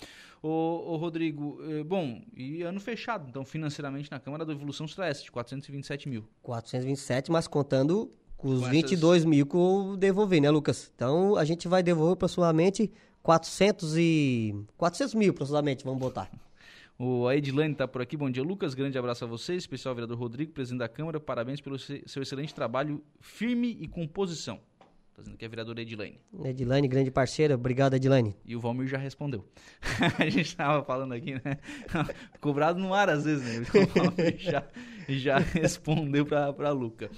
Ô, 0.42 0.48
ô 0.92 0.96
Rodrigo, 0.96 1.58
eh, 1.68 1.84
bom, 1.84 2.22
e 2.34 2.62
ano 2.62 2.80
fechado, 2.80 3.28
então, 3.28 3.44
financeiramente 3.44 4.10
na 4.10 4.18
Câmara 4.18 4.44
da 4.44 4.52
Evolução 4.52 4.88
Celeste, 4.88 5.30
427 5.30 6.08
mil. 6.08 6.24
427, 6.42 7.30
mas 7.30 7.46
contando 7.46 8.10
com 8.38 8.48
os 8.48 8.62
com 8.62 8.70
22 8.70 9.18
essas... 9.18 9.28
mil 9.28 9.44
que 9.44 9.54
eu 9.54 9.96
devolvi, 9.98 10.40
né, 10.40 10.50
Lucas? 10.50 10.90
Então, 10.94 11.36
a 11.36 11.44
gente 11.44 11.68
vai 11.68 11.82
devolver 11.82 12.14
aproximadamente 12.14 12.90
400 13.22 13.98
e... 13.98 14.54
400 14.78 15.14
mil, 15.14 15.30
aproximadamente, 15.30 15.84
vamos 15.84 16.00
botar. 16.00 16.30
O 17.02 17.26
a 17.26 17.34
Edilane 17.34 17.72
está 17.72 17.88
por 17.88 18.02
aqui. 18.02 18.14
Bom 18.14 18.28
dia, 18.28 18.42
Lucas. 18.42 18.74
Grande 18.74 18.98
abraço 18.98 19.24
a 19.24 19.26
vocês, 19.26 19.62
especial 19.62 19.94
vereador 19.94 20.18
Rodrigo, 20.18 20.52
presidente 20.52 20.80
da 20.80 20.88
Câmara. 20.88 21.18
Parabéns 21.18 21.58
pelo 21.58 21.78
seu 21.78 22.22
excelente 22.22 22.54
trabalho 22.54 23.02
firme 23.18 23.74
e 23.80 23.88
composição 23.88 24.60
dizendo 25.20 25.36
que 25.36 25.44
é 25.44 25.46
a 25.46 25.50
vereadora 25.50 25.80
Edilane. 25.80 26.20
Edilane, 26.44 26.88
grande 26.88 27.10
parceira. 27.10 27.54
Obrigado, 27.54 27.94
Edilane. 27.94 28.36
E 28.44 28.56
o 28.56 28.60
Valmir 28.60 28.88
já 28.88 28.98
respondeu. 28.98 29.46
a 30.18 30.24
gente 30.28 30.46
estava 30.46 30.84
falando 30.84 31.12
aqui, 31.12 31.34
né? 31.34 31.58
Cobrado 32.40 32.78
no 32.78 32.92
ar 32.92 33.08
às 33.08 33.24
vezes, 33.24 33.44
né? 33.44 33.66
O 33.80 33.86
Valmir 33.86 34.38
já, 34.38 34.66
já 35.08 35.38
respondeu 35.38 36.26
para 36.26 36.68
a 36.68 36.72
Luca. 36.72 37.10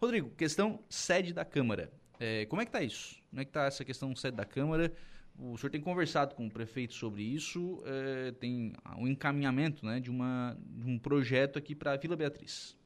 Rodrigo, 0.00 0.30
questão 0.30 0.80
sede 0.88 1.32
da 1.32 1.44
Câmara. 1.44 1.92
É, 2.18 2.46
como 2.46 2.60
é 2.60 2.64
que 2.64 2.72
tá 2.72 2.82
isso? 2.82 3.16
Como 3.30 3.40
é 3.40 3.44
que 3.44 3.50
tá 3.50 3.64
essa 3.64 3.84
questão 3.84 4.14
sede 4.16 4.36
da 4.36 4.44
Câmara? 4.44 4.92
O 5.38 5.56
senhor 5.56 5.70
tem 5.70 5.80
conversado 5.80 6.34
com 6.34 6.46
o 6.46 6.50
prefeito 6.50 6.92
sobre 6.92 7.22
isso, 7.22 7.82
é, 7.86 8.32
tem 8.32 8.74
um 8.98 9.08
encaminhamento 9.08 9.86
né, 9.86 9.98
de, 9.98 10.10
uma, 10.10 10.56
de 10.60 10.86
um 10.86 10.98
projeto 10.98 11.58
aqui 11.58 11.74
para 11.74 11.92
a 11.92 11.96
Vila 11.96 12.14
Beatriz. 12.14 12.76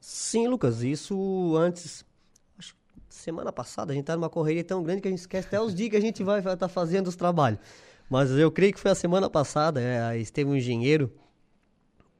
Sim, 0.00 0.46
Lucas, 0.46 0.82
isso 0.82 1.56
antes 1.56 2.04
semana 3.14 3.52
passada 3.52 3.92
a 3.92 3.94
gente 3.94 4.04
tá 4.04 4.16
numa 4.16 4.30
correria 4.30 4.64
tão 4.64 4.82
grande 4.82 5.00
que 5.00 5.08
a 5.08 5.10
gente 5.10 5.20
esquece 5.20 5.48
até 5.48 5.60
os 5.60 5.74
dias 5.74 5.90
que 5.90 5.96
a 5.96 6.00
gente 6.00 6.22
vai 6.22 6.38
estar 6.38 6.56
tá 6.56 6.68
fazendo 6.68 7.08
os 7.08 7.16
trabalhos. 7.16 7.60
Mas 8.08 8.30
eu 8.30 8.50
creio 8.50 8.72
que 8.72 8.80
foi 8.80 8.90
a 8.90 8.94
semana 8.94 9.30
passada, 9.30 9.80
é, 9.80 10.18
esteve 10.18 10.50
um 10.50 10.56
engenheiro, 10.56 11.12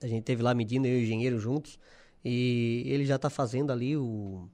a 0.03 0.07
gente 0.07 0.23
teve 0.23 0.43
lá 0.43 0.55
medindo 0.55 0.87
eu 0.87 0.99
e 0.99 1.01
o 1.01 1.03
engenheiro 1.03 1.39
juntos, 1.39 1.79
e 2.25 2.85
ele 2.87 3.05
já 3.05 3.17
está 3.17 3.29
fazendo 3.29 3.73
ali 3.73 3.97
o 3.97 4.49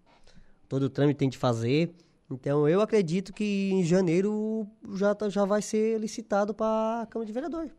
todo 0.69 0.85
o 0.85 0.91
trâmite 0.91 1.19
tem 1.19 1.29
de 1.29 1.39
fazer. 1.39 1.95
Então 2.31 2.69
eu 2.69 2.81
acredito 2.81 3.33
que 3.33 3.71
em 3.73 3.85
janeiro 3.85 4.67
já, 4.95 5.15
tá, 5.15 5.29
já 5.29 5.45
vai 5.45 5.63
ser 5.63 5.99
licitado 6.01 6.55
para 6.55 7.03
a 7.03 7.07
Câmara 7.07 7.27
de 7.27 7.33
Vereador. 7.33 7.71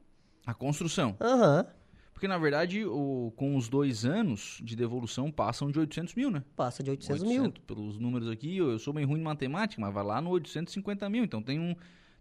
A 0.46 0.54
construção? 0.54 1.15
Aham. 1.20 1.65
Uhum. 1.65 1.77
Porque, 2.17 2.27
na 2.27 2.39
verdade, 2.39 2.84
o, 2.84 3.32
com 3.36 3.56
os 3.56 3.69
dois 3.69 4.03
anos 4.03 4.60
de 4.63 4.75
devolução, 4.75 5.32
passam 5.32 5.69
de 5.69 5.77
800 5.77 6.15
mil, 6.15 6.32
né? 6.32 6.43
Passa 6.56 6.82
de 6.82 6.89
800, 6.89 7.21
800 7.21 7.43
mil. 7.43 7.53
Pelos 7.67 7.99
números 7.99 8.27
aqui, 8.27 8.58
eu, 8.58 8.71
eu 8.71 8.80
sou 8.80 8.91
bem 8.91 9.06
ruim 9.06 9.19
em 9.19 9.23
matemática, 9.23 9.80
mas 9.80 9.93
vai 9.93 10.03
lá 10.03 10.19
no 10.19 10.32
850 10.32 11.08
mil. 11.12 11.23
Então 11.23 11.43
tem 11.43 11.60
um, 11.60 11.75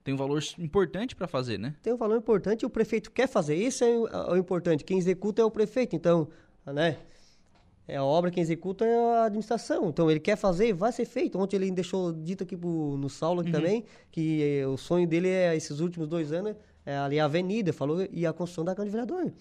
tem 0.04 0.12
um 0.12 0.16
valor 0.18 0.42
importante 0.58 1.16
para 1.16 1.26
fazer, 1.26 1.58
né? 1.58 1.74
Tem 1.82 1.94
um 1.94 1.96
valor 1.96 2.18
importante 2.18 2.60
e 2.60 2.66
o 2.66 2.68
prefeito 2.68 3.10
quer 3.10 3.26
fazer. 3.26 3.54
Isso 3.54 3.84
é 3.84 3.88
o, 3.88 4.06
é 4.06 4.32
o 4.32 4.36
importante. 4.36 4.84
Quem 4.84 4.98
executa 4.98 5.40
é 5.40 5.44
o 5.46 5.50
prefeito. 5.50 5.96
Então, 5.96 6.28
né? 6.66 6.98
É 7.88 7.96
a 7.96 8.04
obra 8.04 8.30
quem 8.30 8.42
executa 8.42 8.84
é 8.84 9.14
a 9.14 9.24
administração. 9.24 9.88
Então 9.88 10.10
ele 10.10 10.20
quer 10.20 10.36
fazer, 10.36 10.74
vai 10.74 10.92
ser 10.92 11.06
feito. 11.06 11.38
Ontem 11.38 11.56
ele 11.56 11.70
deixou 11.70 12.12
dito 12.12 12.44
aqui 12.44 12.54
pro, 12.54 12.98
no 12.98 13.08
Saulo 13.08 13.40
aqui 13.40 13.48
uhum. 13.48 13.56
também 13.56 13.84
que 14.10 14.42
eh, 14.42 14.66
o 14.66 14.76
sonho 14.76 15.08
dele 15.08 15.30
é 15.30 15.56
esses 15.56 15.80
últimos 15.80 16.06
dois 16.06 16.32
anos 16.32 16.54
é 16.84 16.98
ali 16.98 17.18
a 17.18 17.24
avenida, 17.24 17.72
falou, 17.72 18.06
e 18.12 18.26
a 18.26 18.32
construção 18.32 18.64
da 18.64 18.74
Câmara 18.74 18.90
de 18.90 18.96
Vereador. 18.96 19.32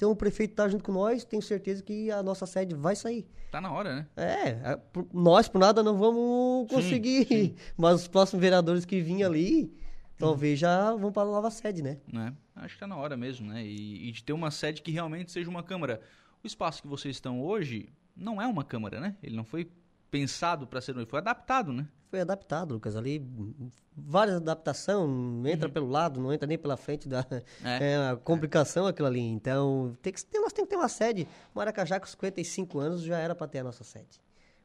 Então 0.00 0.10
o 0.10 0.16
prefeito 0.16 0.52
está 0.52 0.66
junto 0.66 0.82
com 0.82 0.92
nós, 0.92 1.26
tenho 1.26 1.42
certeza 1.42 1.82
que 1.82 2.10
a 2.10 2.22
nossa 2.22 2.46
sede 2.46 2.74
vai 2.74 2.96
sair. 2.96 3.26
Tá 3.50 3.60
na 3.60 3.70
hora, 3.70 3.96
né? 3.96 4.06
É, 4.16 4.78
nós 5.12 5.46
por 5.46 5.58
nada 5.58 5.82
não 5.82 5.98
vamos 5.98 6.70
conseguir, 6.70 7.26
sim, 7.26 7.48
sim. 7.48 7.54
mas 7.76 8.00
os 8.00 8.08
próximos 8.08 8.40
vereadores 8.40 8.86
que 8.86 8.98
vinham 9.02 9.28
ali, 9.28 9.70
talvez 10.16 10.58
já 10.58 10.94
vão 10.94 11.12
para 11.12 11.28
a 11.28 11.30
nova 11.30 11.50
sede, 11.50 11.82
né? 11.82 11.98
É, 12.14 12.32
acho 12.62 12.76
que 12.76 12.80
tá 12.80 12.86
na 12.86 12.96
hora 12.96 13.14
mesmo, 13.14 13.48
né? 13.48 13.62
E, 13.62 14.08
e, 14.08 14.10
de 14.10 14.24
ter 14.24 14.32
uma 14.32 14.50
sede 14.50 14.80
que 14.80 14.90
realmente 14.90 15.30
seja 15.30 15.50
uma 15.50 15.62
Câmara. 15.62 16.00
O 16.42 16.46
espaço 16.46 16.80
que 16.80 16.88
vocês 16.88 17.16
estão 17.16 17.38
hoje 17.42 17.90
não 18.16 18.40
é 18.40 18.46
uma 18.46 18.64
Câmara, 18.64 19.00
né? 19.00 19.14
Ele 19.22 19.36
não 19.36 19.44
foi 19.44 19.70
pensado 20.10 20.66
para 20.66 20.80
ser, 20.80 20.94
foi 21.06 21.18
adaptado, 21.18 21.72
né? 21.72 21.86
Foi 22.10 22.20
adaptado, 22.20 22.74
Lucas. 22.74 22.96
Ali, 22.96 23.24
várias 23.96 24.36
adaptação, 24.36 25.08
entra 25.46 25.68
uhum. 25.68 25.72
pelo 25.72 25.88
lado, 25.88 26.20
não 26.20 26.32
entra 26.32 26.46
nem 26.46 26.58
pela 26.58 26.76
frente 26.76 27.08
da 27.08 27.24
é. 27.30 27.42
É, 28.12 28.16
complicação 28.24 28.86
aquilo 28.86 29.06
ali. 29.06 29.20
Então, 29.20 29.96
tem 30.02 30.12
que, 30.12 30.20
nós 30.40 30.52
temos 30.52 30.68
que 30.68 30.74
ter 30.74 30.76
uma 30.76 30.88
sede. 30.88 31.28
Maracajá, 31.54 32.00
com 32.00 32.06
55 32.06 32.78
anos, 32.78 33.02
já 33.02 33.18
era 33.18 33.34
para 33.34 33.46
ter 33.46 33.60
a 33.60 33.64
nossa 33.64 33.84
sede. 33.84 34.20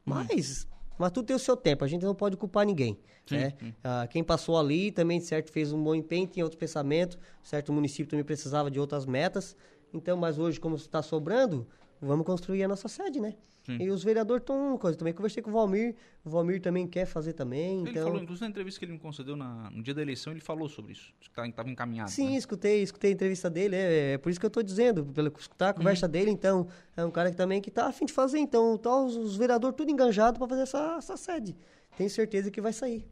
Uhum. 0.05 0.15
Mas, 0.15 0.67
mas 0.97 1.11
tudo 1.11 1.27
tem 1.27 1.35
o 1.35 1.39
seu 1.39 1.55
tempo, 1.55 1.83
a 1.83 1.87
gente 1.87 2.03
não 2.03 2.15
pode 2.15 2.35
culpar 2.35 2.65
ninguém. 2.65 2.99
Sim, 3.27 3.37
né? 3.37 3.53
Sim. 3.59 3.73
Ah, 3.83 4.07
quem 4.09 4.23
passou 4.23 4.57
ali 4.57 4.91
também, 4.91 5.19
certo, 5.19 5.51
fez 5.51 5.71
um 5.71 5.83
bom 5.83 5.93
empenho, 5.93 6.27
tinha 6.27 6.43
outros 6.43 6.59
pensamentos, 6.59 7.17
certo, 7.43 7.69
o 7.69 7.73
município 7.73 8.09
também 8.09 8.25
precisava 8.25 8.71
de 8.71 8.79
outras 8.79 9.05
metas. 9.05 9.55
Então, 9.93 10.17
mas 10.17 10.39
hoje, 10.39 10.59
como 10.59 10.75
está 10.75 11.01
sobrando, 11.01 11.67
vamos 12.01 12.25
construir 12.25 12.63
a 12.63 12.67
nossa 12.67 12.87
sede, 12.87 13.19
né? 13.19 13.35
Sim. 13.65 13.77
E 13.81 13.89
os 13.89 14.03
vereadores 14.03 14.43
estão 14.43 14.69
uma 14.69 14.77
coisa. 14.77 14.97
Também 14.97 15.13
conversei 15.13 15.41
com 15.41 15.49
o 15.49 15.53
Valmir. 15.53 15.95
O 16.23 16.29
Valmir 16.29 16.61
também 16.61 16.87
quer 16.87 17.05
fazer 17.05 17.33
também. 17.33 17.81
Ele 17.81 17.89
então... 17.89 18.03
falou, 18.03 18.21
inclusive 18.21 18.45
na 18.45 18.49
entrevista 18.51 18.79
que 18.79 18.85
ele 18.85 18.93
me 18.93 18.99
concedeu 18.99 19.35
na, 19.35 19.71
no 19.71 19.81
dia 19.81 19.93
da 19.93 20.01
eleição, 20.03 20.31
ele 20.31 20.39
falou 20.39 20.69
sobre 20.69 20.91
isso. 20.91 21.11
Que 21.19 21.27
estava 21.27 21.51
tá, 21.51 21.69
encaminhado. 21.69 22.11
Sim, 22.11 22.31
né? 22.31 22.37
escutei, 22.37 22.83
escutei 22.83 23.11
a 23.11 23.13
entrevista 23.13 23.49
dele. 23.49 23.75
É, 23.75 24.13
é 24.13 24.17
por 24.19 24.29
isso 24.29 24.39
que 24.39 24.45
eu 24.45 24.49
estou 24.49 24.61
dizendo, 24.61 25.05
pelo 25.05 25.33
escutar 25.39 25.67
a 25.67 25.69
uhum. 25.69 25.77
conversa 25.77 26.05
uhum. 26.05 26.11
dele. 26.11 26.29
Então, 26.29 26.67
é 26.95 27.03
um 27.03 27.11
cara 27.11 27.31
que 27.31 27.37
também 27.37 27.59
que 27.59 27.69
está 27.69 27.87
afim 27.87 28.05
de 28.05 28.13
fazer. 28.13 28.37
Então, 28.37 28.77
tá 28.77 28.95
os, 28.95 29.15
os 29.15 29.35
vereadores 29.35 29.75
tudo 29.75 29.89
enganjado 29.89 30.37
para 30.37 30.47
fazer 30.47 30.61
essa, 30.61 30.95
essa 30.97 31.17
sede. 31.17 31.55
Tenho 31.97 32.09
certeza 32.09 32.51
que 32.51 32.61
vai 32.61 32.71
sair. 32.71 33.03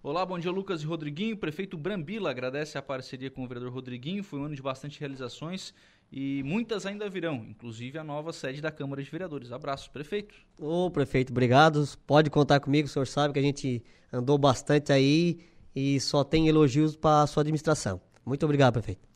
Olá, 0.00 0.24
bom 0.24 0.38
dia 0.38 0.50
Lucas 0.50 0.82
e 0.82 0.86
Rodriguinho. 0.86 1.36
Prefeito 1.36 1.76
Brambila 1.76 2.30
agradece 2.30 2.78
a 2.78 2.82
parceria 2.82 3.30
com 3.30 3.42
o 3.42 3.48
vereador 3.48 3.72
Rodriguinho. 3.72 4.22
Foi 4.22 4.38
um 4.38 4.44
ano 4.44 4.54
de 4.54 4.62
bastante 4.62 5.00
realizações 5.00 5.74
e 6.10 6.42
muitas 6.42 6.86
ainda 6.86 7.08
virão, 7.08 7.44
inclusive 7.48 7.98
a 7.98 8.04
nova 8.04 8.32
sede 8.32 8.60
da 8.60 8.70
Câmara 8.70 9.02
de 9.02 9.10
Vereadores. 9.10 9.52
Abraço, 9.52 9.90
prefeito. 9.90 10.34
Ô, 10.58 10.90
prefeito, 10.90 11.30
obrigado. 11.30 11.84
Pode 12.06 12.30
contar 12.30 12.60
comigo, 12.60 12.86
o 12.86 12.90
senhor 12.90 13.06
sabe 13.06 13.34
que 13.34 13.38
a 13.38 13.42
gente 13.42 13.82
andou 14.12 14.38
bastante 14.38 14.92
aí 14.92 15.38
e 15.74 16.00
só 16.00 16.24
tem 16.24 16.48
elogios 16.48 16.96
para 16.96 17.22
a 17.22 17.26
sua 17.26 17.42
administração. 17.42 18.00
Muito 18.24 18.44
obrigado, 18.44 18.74
prefeito. 18.74 19.06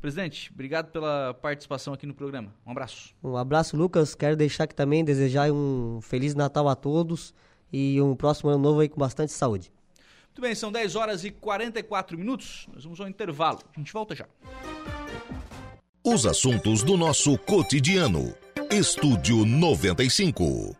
Presidente, 0.00 0.50
obrigado 0.54 0.90
pela 0.90 1.34
participação 1.34 1.92
aqui 1.92 2.06
no 2.06 2.14
programa. 2.14 2.54
Um 2.66 2.70
abraço. 2.70 3.14
Um 3.22 3.36
abraço, 3.36 3.76
Lucas. 3.76 4.14
Quero 4.14 4.34
deixar 4.34 4.64
aqui 4.64 4.74
também 4.74 5.04
desejar 5.04 5.52
um 5.52 6.00
Feliz 6.00 6.34
Natal 6.34 6.66
a 6.68 6.74
todos 6.74 7.34
e 7.70 8.00
um 8.00 8.16
próximo 8.16 8.48
ano 8.48 8.58
novo 8.58 8.80
aí 8.80 8.88
com 8.88 8.98
bastante 8.98 9.30
saúde. 9.32 9.70
Muito 10.28 10.40
bem, 10.40 10.54
são 10.54 10.72
10 10.72 10.96
horas 10.96 11.24
e 11.24 11.30
44 11.30 12.16
minutos. 12.16 12.66
Nós 12.72 12.84
vamos 12.84 12.98
ao 12.98 13.08
intervalo. 13.08 13.58
A 13.76 13.78
gente 13.78 13.92
volta 13.92 14.14
já. 14.14 14.26
Os 16.02 16.24
assuntos 16.24 16.82
do 16.82 16.96
nosso 16.96 17.36
cotidiano. 17.36 18.34
Estúdio 18.70 19.44
95. 19.44 20.74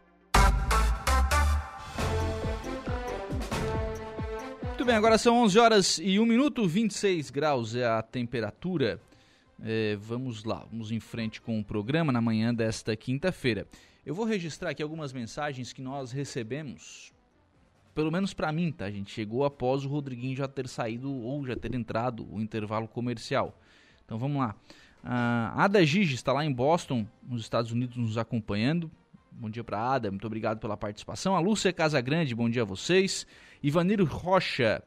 Muito 4.64 4.85
bem, 4.87 4.94
agora 4.94 5.18
são 5.18 5.42
11 5.42 5.59
horas 5.59 5.98
e 6.02 6.18
1 6.18 6.24
minuto, 6.24 6.66
26 6.66 7.28
graus 7.28 7.74
é 7.74 7.85
a 7.85 8.00
temperatura. 8.00 8.98
É, 9.62 9.94
vamos 9.96 10.42
lá, 10.42 10.64
vamos 10.70 10.90
em 10.90 10.98
frente 10.98 11.38
com 11.38 11.61
o 11.61 11.64
programa 11.64 12.11
na 12.11 12.22
manhã 12.22 12.54
desta 12.54 12.96
quinta-feira. 12.96 13.66
Eu 14.06 14.14
vou 14.14 14.24
registrar 14.24 14.70
aqui 14.70 14.83
algumas 14.83 15.12
mensagens 15.12 15.70
que 15.70 15.83
nós 15.83 16.12
recebemos, 16.12 17.12
pelo 17.94 18.11
menos 18.11 18.33
para 18.33 18.50
mim, 18.50 18.72
tá, 18.72 18.90
gente? 18.90 19.11
Chegou 19.11 19.44
após 19.44 19.85
o 19.85 19.88
Rodriguinho 19.88 20.35
já 20.35 20.48
ter 20.48 20.66
saído 20.66 21.12
ou 21.12 21.46
já 21.46 21.54
ter 21.54 21.74
entrado 21.74 22.26
o 22.33 22.40
intervalo 22.40 22.88
comercial. 22.88 23.54
Então 24.06 24.18
vamos 24.18 24.38
lá. 24.38 24.56
A 25.03 25.65
Ada 25.65 25.85
Gigi 25.85 26.15
está 26.15 26.33
lá 26.33 26.45
em 26.45 26.53
Boston, 26.53 27.07
nos 27.27 27.43
Estados 27.43 27.73
Unidos, 27.73 27.97
nos 27.97 28.19
acompanhando. 28.19 28.91
Bom 29.33 29.49
dia 29.49 29.65
para 29.65 29.81
Ada, 29.81 30.11
muito 30.11 30.27
obrigado 30.27 30.59
pela 30.59 30.77
participação. 30.77 31.35
A 31.35 31.41
Lúcia 31.41 31.73
Casagrande, 31.73 32.35
bom 32.35 32.51
dia 32.51 32.63
a 32.63 32.65
vocês. 32.65 33.27
Ivaniro 33.63 34.05
Rocha, 34.05 34.83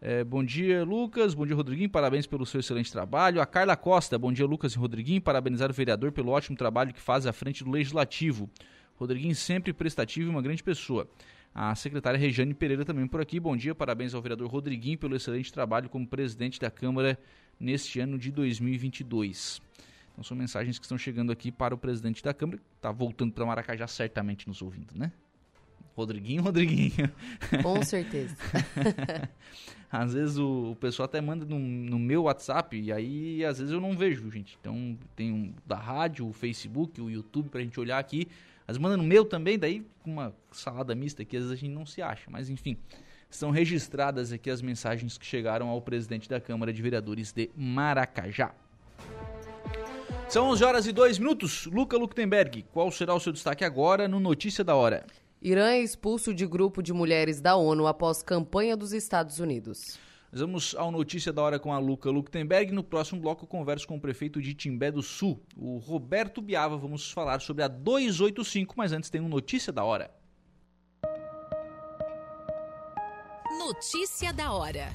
é, 0.00 0.22
bom 0.22 0.44
dia 0.44 0.84
Lucas, 0.84 1.34
bom 1.34 1.44
dia 1.44 1.56
Rodriguinho, 1.56 1.90
parabéns 1.90 2.26
pelo 2.26 2.46
seu 2.46 2.60
excelente 2.60 2.92
trabalho. 2.92 3.40
A 3.40 3.46
Carla 3.46 3.76
Costa, 3.76 4.16
bom 4.16 4.32
dia 4.32 4.46
Lucas 4.46 4.74
e 4.74 4.78
Rodriguinho, 4.78 5.20
parabenizar 5.20 5.70
o 5.70 5.74
vereador 5.74 6.12
pelo 6.12 6.30
ótimo 6.30 6.56
trabalho 6.56 6.94
que 6.94 7.00
faz 7.00 7.26
à 7.26 7.32
frente 7.32 7.64
do 7.64 7.70
Legislativo. 7.70 8.48
Rodriguinho 8.94 9.34
sempre 9.34 9.72
prestativo 9.72 10.28
e 10.28 10.30
uma 10.30 10.42
grande 10.42 10.62
pessoa. 10.62 11.08
A 11.52 11.74
secretária 11.74 12.18
Rejane 12.18 12.52
Pereira 12.54 12.84
também 12.84 13.06
por 13.06 13.20
aqui, 13.20 13.40
bom 13.40 13.56
dia, 13.56 13.74
parabéns 13.74 14.14
ao 14.14 14.22
vereador 14.22 14.48
Rodriguinho 14.48 14.98
pelo 14.98 15.16
excelente 15.16 15.52
trabalho 15.52 15.88
como 15.88 16.06
presidente 16.06 16.60
da 16.60 16.70
Câmara 16.70 17.18
neste 17.58 18.00
ano 18.00 18.18
de 18.18 18.30
2022. 18.30 19.60
Então 20.12 20.24
são 20.24 20.36
mensagens 20.36 20.78
que 20.78 20.84
estão 20.84 20.96
chegando 20.96 21.30
aqui 21.30 21.52
para 21.52 21.74
o 21.74 21.78
presidente 21.78 22.22
da 22.22 22.32
Câmara, 22.32 22.58
que 22.58 22.64
está 22.76 22.90
voltando 22.90 23.32
para 23.32 23.44
Maracajá 23.44 23.86
certamente 23.86 24.48
nos 24.48 24.62
ouvindo, 24.62 24.94
né? 24.94 25.12
Rodriguinho, 25.96 26.42
Rodriguinho. 26.42 27.10
Com 27.62 27.82
certeza. 27.82 28.36
às 29.90 30.12
vezes 30.12 30.36
o, 30.36 30.72
o, 30.72 30.76
pessoal 30.76 31.06
até 31.06 31.20
manda 31.22 31.46
no, 31.46 31.58
no, 31.58 31.98
meu 31.98 32.24
WhatsApp 32.24 32.78
e 32.78 32.92
aí 32.92 33.42
às 33.44 33.58
vezes 33.58 33.72
eu 33.72 33.80
não 33.80 33.96
vejo, 33.96 34.30
gente. 34.30 34.58
Então 34.60 34.98
tem 35.14 35.32
um 35.32 35.54
da 35.64 35.76
rádio, 35.76 36.28
o 36.28 36.32
Facebook, 36.32 37.00
o 37.00 37.10
YouTube 37.10 37.48
para 37.48 37.60
a 37.60 37.62
gente 37.62 37.80
olhar 37.80 37.98
aqui. 37.98 38.28
Às 38.68 38.76
vezes 38.76 38.82
manda 38.82 38.96
no 38.96 39.04
meu 39.04 39.24
também, 39.24 39.58
daí 39.58 39.86
com 40.02 40.12
uma 40.12 40.34
salada 40.50 40.94
mista 40.94 41.24
que 41.24 41.36
às 41.36 41.44
vezes 41.44 41.58
a 41.58 41.60
gente 41.60 41.72
não 41.72 41.86
se 41.86 42.02
acha. 42.02 42.30
Mas 42.30 42.50
enfim, 42.50 42.76
são 43.30 43.50
registradas 43.50 44.32
aqui 44.32 44.50
as 44.50 44.62
mensagens 44.62 45.18
que 45.18 45.26
chegaram 45.26 45.68
ao 45.68 45.80
presidente 45.82 46.28
da 46.28 46.40
Câmara 46.40 46.72
de 46.72 46.80
Vereadores 46.80 47.32
de 47.32 47.50
Maracajá. 47.56 48.54
São 50.28 50.48
11 50.50 50.64
horas 50.64 50.86
e 50.86 50.92
2 50.92 51.18
minutos. 51.18 51.66
Luca 51.66 51.96
Luktenberg, 51.96 52.64
qual 52.72 52.90
será 52.90 53.14
o 53.14 53.20
seu 53.20 53.32
destaque 53.32 53.64
agora 53.64 54.08
no 54.08 54.18
Notícia 54.18 54.64
da 54.64 54.74
Hora? 54.74 55.06
Irã 55.40 55.70
é 55.70 55.80
expulso 55.80 56.34
de 56.34 56.46
grupo 56.46 56.82
de 56.82 56.92
mulheres 56.92 57.40
da 57.40 57.54
ONU 57.54 57.86
após 57.86 58.22
campanha 58.22 58.76
dos 58.76 58.92
Estados 58.92 59.38
Unidos. 59.38 59.98
Nós 60.32 60.40
vamos 60.40 60.74
ao 60.74 60.90
Notícia 60.90 61.32
da 61.32 61.42
Hora 61.42 61.58
com 61.58 61.72
a 61.72 61.78
Luca 61.78 62.10
Luktenberg. 62.10 62.72
No 62.72 62.82
próximo 62.82 63.20
bloco 63.20 63.44
eu 63.44 63.48
converso 63.48 63.86
com 63.86 63.96
o 63.96 64.00
prefeito 64.00 64.42
de 64.42 64.52
Timbé 64.54 64.90
do 64.90 65.02
Sul, 65.02 65.40
o 65.56 65.78
Roberto 65.78 66.42
Biava. 66.42 66.76
Vamos 66.76 67.12
falar 67.12 67.40
sobre 67.40 67.62
a 67.62 67.68
285, 67.68 68.74
mas 68.76 68.92
antes 68.92 69.08
tem 69.08 69.20
um 69.20 69.28
Notícia 69.28 69.72
da 69.72 69.84
Hora. 69.84 70.10
Notícia 73.58 74.34
da 74.34 74.52
hora. 74.52 74.88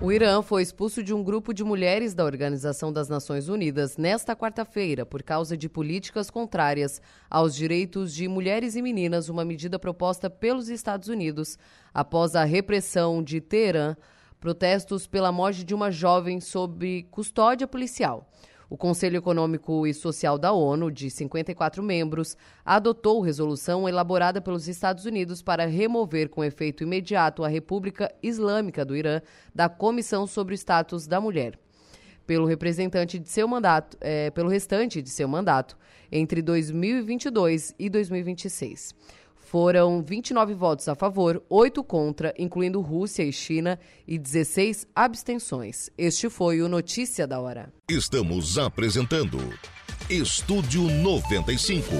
O 0.00 0.12
Irã 0.12 0.42
foi 0.42 0.62
expulso 0.62 1.02
de 1.02 1.14
um 1.14 1.24
grupo 1.24 1.54
de 1.54 1.64
mulheres 1.64 2.14
da 2.14 2.22
Organização 2.22 2.92
das 2.92 3.08
Nações 3.08 3.48
Unidas 3.48 3.96
nesta 3.96 4.36
quarta-feira 4.36 5.06
por 5.06 5.22
causa 5.22 5.56
de 5.56 5.70
políticas 5.70 6.30
contrárias 6.30 7.00
aos 7.30 7.54
direitos 7.54 8.14
de 8.14 8.28
mulheres 8.28 8.76
e 8.76 8.82
meninas, 8.82 9.30
uma 9.30 9.44
medida 9.44 9.78
proposta 9.78 10.28
pelos 10.28 10.68
Estados 10.68 11.08
Unidos 11.08 11.58
após 11.92 12.36
a 12.36 12.44
repressão 12.44 13.22
de 13.22 13.40
Teherã, 13.40 13.96
protestos 14.38 15.06
pela 15.06 15.32
morte 15.32 15.64
de 15.64 15.74
uma 15.74 15.90
jovem 15.90 16.40
sob 16.40 17.04
custódia 17.10 17.66
policial. 17.66 18.30
O 18.68 18.76
Conselho 18.76 19.18
Econômico 19.18 19.86
e 19.86 19.92
Social 19.92 20.38
da 20.38 20.52
ONU, 20.52 20.90
de 20.90 21.10
54 21.10 21.82
membros, 21.82 22.36
adotou 22.64 23.20
resolução 23.20 23.88
elaborada 23.88 24.40
pelos 24.40 24.68
Estados 24.68 25.04
Unidos 25.04 25.42
para 25.42 25.66
remover 25.66 26.28
com 26.28 26.42
efeito 26.42 26.82
imediato 26.82 27.44
a 27.44 27.48
República 27.48 28.12
Islâmica 28.22 28.84
do 28.84 28.96
Irã 28.96 29.20
da 29.54 29.68
Comissão 29.68 30.26
sobre 30.26 30.54
o 30.54 30.56
Status 30.56 31.06
da 31.06 31.20
Mulher. 31.20 31.58
Pelo 32.26 32.46
representante 32.46 33.18
de 33.18 33.28
seu 33.28 33.46
mandato, 33.46 33.98
é, 34.00 34.30
pelo 34.30 34.48
restante 34.48 35.02
de 35.02 35.10
seu 35.10 35.28
mandato, 35.28 35.76
entre 36.10 36.40
2022 36.40 37.74
e 37.78 37.90
2026 37.90 38.94
Foram 39.44 40.02
29 40.02 40.54
votos 40.54 40.88
a 40.88 40.94
favor, 40.94 41.44
8 41.50 41.84
contra, 41.84 42.34
incluindo 42.38 42.80
Rússia 42.80 43.22
e 43.22 43.32
China, 43.32 43.78
e 44.08 44.18
16 44.18 44.86
abstenções. 44.94 45.90
Este 45.98 46.30
foi 46.30 46.62
o 46.62 46.68
Notícia 46.68 47.26
da 47.26 47.38
Hora. 47.38 47.72
Estamos 47.88 48.58
apresentando 48.58 49.38
Estúdio 50.08 50.82
95. 50.82 51.94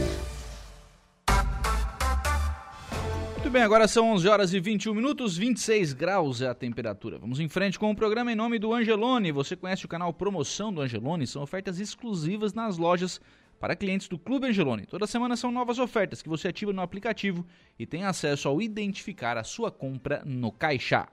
Muito 3.35 3.53
bem, 3.53 3.63
agora 3.63 3.87
são 3.87 4.13
11 4.13 4.27
horas 4.27 4.55
e 4.55 4.59
21 4.59 4.95
minutos, 4.95 5.37
26 5.37 5.93
graus 5.93 6.41
é 6.41 6.49
a 6.49 6.55
temperatura. 6.55 7.19
Vamos 7.19 7.41
em 7.41 7.49
frente 7.49 7.79
com 7.79 7.91
o 7.91 7.95
programa 7.95 8.33
em 8.33 8.35
nome 8.35 8.59
do 8.59 8.73
Angelone. 8.73 9.31
Você 9.33 9.55
conhece 9.55 9.85
o 9.85 9.89
canal 9.89 10.15
Promoção 10.15 10.73
do 10.73 10.81
Angelone? 10.81 11.27
São 11.27 11.43
ofertas 11.43 11.79
exclusivas 11.79 12.55
nas 12.55 12.79
lojas 12.79 13.21
para 13.65 13.75
clientes 13.75 14.09
do 14.09 14.19
Clube 14.19 14.47
Angelone. 14.47 14.85
Toda 14.85 15.07
semana 15.07 15.37
são 15.37 15.51
novas 15.51 15.79
ofertas 15.79 16.21
que 16.21 16.29
você 16.29 16.49
ativa 16.49 16.71
no 16.71 16.83
aplicativo 16.83 17.47
e 17.79 17.87
tem 17.87 18.05
acesso 18.05 18.47
ao 18.47 18.61
identificar 18.61 19.39
a 19.39 19.43
sua 19.43 19.71
compra 19.71 20.23
no 20.23 20.53
caixa. 20.53 21.09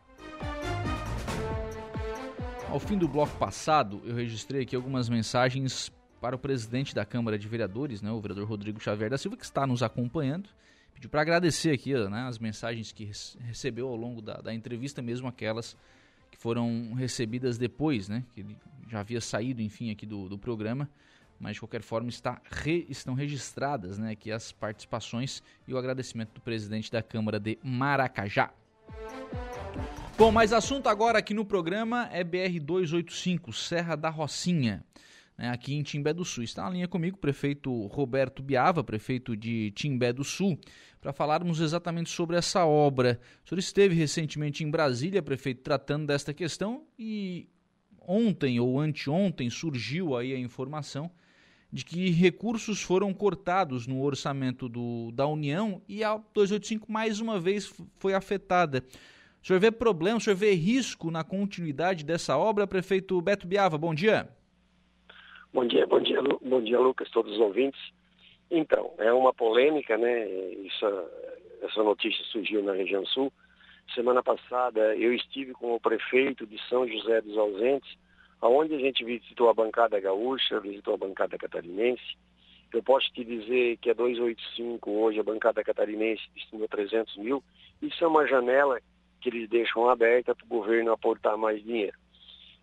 Ao 2.67 2.77
fim 2.77 2.97
do 2.97 3.07
bloco 3.07 3.33
passado, 3.37 4.01
eu 4.03 4.13
registrei 4.13 4.63
aqui 4.63 4.75
algumas 4.75 5.07
mensagens 5.07 5.89
para 6.19 6.35
o 6.35 6.39
presidente 6.39 6.93
da 6.93 7.05
Câmara 7.05 7.39
de 7.39 7.47
Vereadores, 7.47 8.01
né, 8.01 8.11
o 8.11 8.19
vereador 8.19 8.45
Rodrigo 8.45 8.81
Xavier 8.81 9.09
da 9.09 9.17
Silva, 9.17 9.37
que 9.37 9.45
está 9.45 9.65
nos 9.65 9.81
acompanhando. 9.81 10.49
Pedi 10.93 11.07
para 11.07 11.21
agradecer 11.21 11.71
aqui 11.71 11.93
né, 11.93 12.23
as 12.27 12.37
mensagens 12.37 12.91
que 12.91 13.09
recebeu 13.45 13.87
ao 13.87 13.95
longo 13.95 14.21
da, 14.21 14.41
da, 14.41 14.53
entrevista, 14.53 15.01
mesmo 15.01 15.25
aquelas 15.25 15.77
que 16.29 16.37
foram 16.37 16.91
recebidas 16.95 17.57
depois, 17.57 18.09
né, 18.09 18.25
que 18.33 18.41
ele 18.41 18.57
já 18.89 18.99
havia 18.99 19.21
saído, 19.21 19.61
enfim, 19.61 19.89
aqui 19.89 20.05
do, 20.05 20.27
do 20.27 20.37
programa 20.37 20.89
mas 21.41 21.55
de 21.55 21.59
qualquer 21.59 21.81
forma 21.81 22.09
está 22.09 22.39
re, 22.49 22.85
estão 22.87 23.15
registradas 23.15 23.97
né, 23.97 24.11
aqui 24.11 24.31
as 24.31 24.51
participações 24.51 25.41
e 25.67 25.73
o 25.73 25.77
agradecimento 25.77 26.35
do 26.35 26.41
presidente 26.41 26.91
da 26.91 27.01
Câmara 27.01 27.39
de 27.39 27.57
Maracajá. 27.63 28.53
Bom, 30.17 30.31
mas 30.31 30.53
assunto 30.53 30.87
agora 30.87 31.17
aqui 31.17 31.33
no 31.33 31.43
programa 31.43 32.07
é 32.11 32.23
BR-285, 32.23 33.51
Serra 33.53 33.95
da 33.95 34.09
Rocinha, 34.09 34.85
né, 35.35 35.49
aqui 35.49 35.73
em 35.73 35.81
Timbé 35.81 36.13
do 36.13 36.23
Sul. 36.23 36.43
Está 36.43 36.65
na 36.65 36.69
linha 36.69 36.87
comigo 36.87 37.17
o 37.17 37.19
prefeito 37.19 37.87
Roberto 37.87 38.43
Biava, 38.43 38.83
prefeito 38.83 39.35
de 39.35 39.71
Timbé 39.71 40.13
do 40.13 40.23
Sul, 40.23 40.59
para 41.01 41.11
falarmos 41.11 41.59
exatamente 41.59 42.11
sobre 42.11 42.37
essa 42.37 42.63
obra. 42.65 43.19
O 43.43 43.49
senhor 43.49 43.57
esteve 43.57 43.95
recentemente 43.95 44.63
em 44.63 44.69
Brasília, 44.69 45.23
prefeito, 45.23 45.63
tratando 45.63 46.05
desta 46.05 46.35
questão 46.35 46.83
e 46.99 47.49
ontem 47.99 48.59
ou 48.59 48.79
anteontem 48.79 49.49
surgiu 49.49 50.15
aí 50.15 50.35
a 50.35 50.39
informação 50.39 51.09
de 51.71 51.85
que 51.85 52.09
recursos 52.09 52.81
foram 52.81 53.13
cortados 53.13 53.87
no 53.87 54.03
orçamento 54.03 54.67
do, 54.67 55.11
da 55.13 55.25
União 55.25 55.81
e 55.87 56.03
a 56.03 56.17
285 56.33 56.91
mais 56.91 57.21
uma 57.21 57.39
vez 57.39 57.73
foi 57.97 58.13
afetada. 58.13 58.83
O 59.41 59.47
senhor 59.47 59.59
vê 59.59 59.71
problema, 59.71 60.17
o 60.17 60.21
senhor 60.21 60.35
vê 60.35 60.53
risco 60.53 61.09
na 61.09 61.23
continuidade 61.23 62.03
dessa 62.03 62.37
obra? 62.37 62.67
Prefeito 62.67 63.19
Beto 63.21 63.47
Biava, 63.47 63.77
bom 63.77 63.93
dia. 63.93 64.29
Bom 65.53 65.65
dia, 65.65 65.87
bom 65.87 65.99
dia, 65.99 66.21
bom 66.21 66.61
dia, 66.61 66.79
Lucas, 66.79 67.09
todos 67.09 67.33
os 67.33 67.39
ouvintes. 67.39 67.79
Então, 68.49 68.93
é 68.97 69.11
uma 69.13 69.33
polêmica, 69.33 69.97
né? 69.97 70.29
Isso, 70.29 70.85
essa 71.61 71.81
notícia 71.81 72.23
surgiu 72.25 72.61
na 72.61 72.73
região 72.73 73.05
sul. 73.05 73.31
Semana 73.95 74.21
passada 74.21 74.95
eu 74.95 75.13
estive 75.13 75.53
com 75.53 75.73
o 75.73 75.79
prefeito 75.79 76.45
de 76.45 76.57
São 76.67 76.87
José 76.87 77.21
dos 77.21 77.37
Ausentes, 77.37 77.97
aonde 78.41 78.73
a 78.73 78.79
gente 78.79 79.05
visitou 79.05 79.49
a 79.49 79.53
bancada 79.53 79.99
gaúcha, 79.99 80.59
visitou 80.59 80.95
a 80.95 80.97
bancada 80.97 81.37
catarinense. 81.37 82.17
Eu 82.73 82.81
posso 82.81 83.11
te 83.13 83.23
dizer 83.23 83.77
que 83.77 83.89
a 83.89 83.93
285 83.93 84.89
hoje, 84.89 85.19
a 85.19 85.23
bancada 85.23 85.63
catarinense 85.63 86.23
destinou 86.33 86.67
300 86.67 87.17
mil. 87.17 87.43
Isso 87.81 88.03
é 88.03 88.07
uma 88.07 88.25
janela 88.27 88.79
que 89.19 89.29
eles 89.29 89.49
deixam 89.49 89.89
aberta 89.89 90.33
para 90.33 90.45
o 90.45 90.49
governo 90.49 90.91
aportar 90.91 91.37
mais 91.37 91.63
dinheiro. 91.63 91.97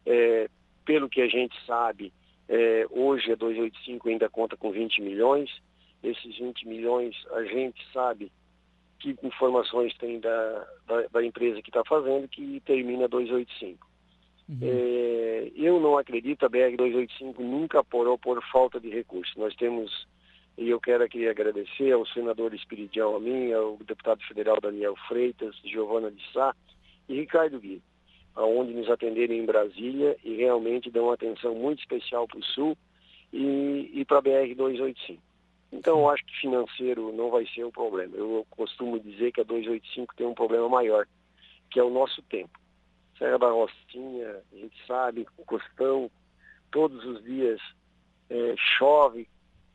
É, 0.04 0.48
pelo 0.84 1.08
que 1.08 1.20
a 1.20 1.28
gente 1.28 1.54
sabe, 1.64 2.12
é, 2.48 2.86
hoje 2.90 3.30
a 3.30 3.36
285 3.36 4.08
ainda 4.08 4.28
conta 4.28 4.56
com 4.56 4.72
20 4.72 5.00
milhões. 5.02 5.50
Esses 6.02 6.38
20 6.38 6.66
milhões 6.66 7.14
a 7.32 7.44
gente 7.44 7.80
sabe 7.92 8.32
que 8.98 9.16
informações 9.22 9.96
tem 9.98 10.18
da, 10.18 10.66
da, 10.86 11.06
da 11.08 11.24
empresa 11.24 11.62
que 11.62 11.68
está 11.70 11.84
fazendo 11.84 12.26
que 12.28 12.60
termina 12.60 13.06
285. 13.06 13.87
Uhum. 14.48 14.58
É, 14.62 15.52
eu 15.54 15.78
não 15.78 15.98
acredito, 15.98 16.46
a 16.46 16.50
BR-285 16.50 17.38
nunca 17.38 17.84
porou 17.84 18.16
por 18.16 18.42
falta 18.50 18.80
de 18.80 18.88
recursos. 18.88 19.36
Nós 19.36 19.54
temos, 19.54 20.06
e 20.56 20.70
eu 20.70 20.80
quero 20.80 21.04
aqui 21.04 21.28
agradecer 21.28 21.92
ao 21.92 22.06
senador 22.06 22.54
Espiridião 22.54 23.16
a 23.16 23.56
ao 23.56 23.76
deputado 23.76 24.22
federal 24.26 24.58
Daniel 24.60 24.96
Freitas, 25.06 25.54
Giovana 25.62 26.10
de 26.10 26.22
Sá 26.32 26.54
e 27.08 27.14
Ricardo 27.14 27.60
Gui, 27.60 27.82
aonde 28.34 28.72
nos 28.72 28.90
atenderam 28.90 29.34
em 29.34 29.44
Brasília 29.44 30.16
e 30.24 30.36
realmente 30.36 30.90
dão 30.90 31.10
atenção 31.10 31.54
muito 31.54 31.80
especial 31.80 32.26
para 32.26 32.38
o 32.38 32.44
Sul 32.44 32.76
e, 33.32 33.90
e 33.92 34.04
para 34.06 34.18
a 34.18 34.22
BR-285. 34.22 35.18
Então, 35.70 35.98
eu 35.98 36.08
acho 36.08 36.24
que 36.24 36.40
financeiro 36.40 37.12
não 37.12 37.28
vai 37.28 37.46
ser 37.48 37.64
o 37.64 37.70
problema. 37.70 38.16
Eu 38.16 38.46
costumo 38.48 38.98
dizer 38.98 39.32
que 39.32 39.42
a 39.42 39.44
285 39.44 40.14
tem 40.16 40.26
um 40.26 40.32
problema 40.32 40.66
maior, 40.66 41.06
que 41.70 41.78
é 41.78 41.82
o 41.82 41.90
nosso 41.90 42.22
tempo. 42.22 42.58
Serra 43.18 43.38
da 43.38 43.50
Rocinha, 43.50 44.42
a 44.52 44.56
gente 44.56 44.86
sabe, 44.86 45.26
o 45.36 45.44
Costão, 45.44 46.10
todos 46.70 47.04
os 47.04 47.22
dias 47.24 47.60
é, 48.30 48.54
chove, 48.78 49.28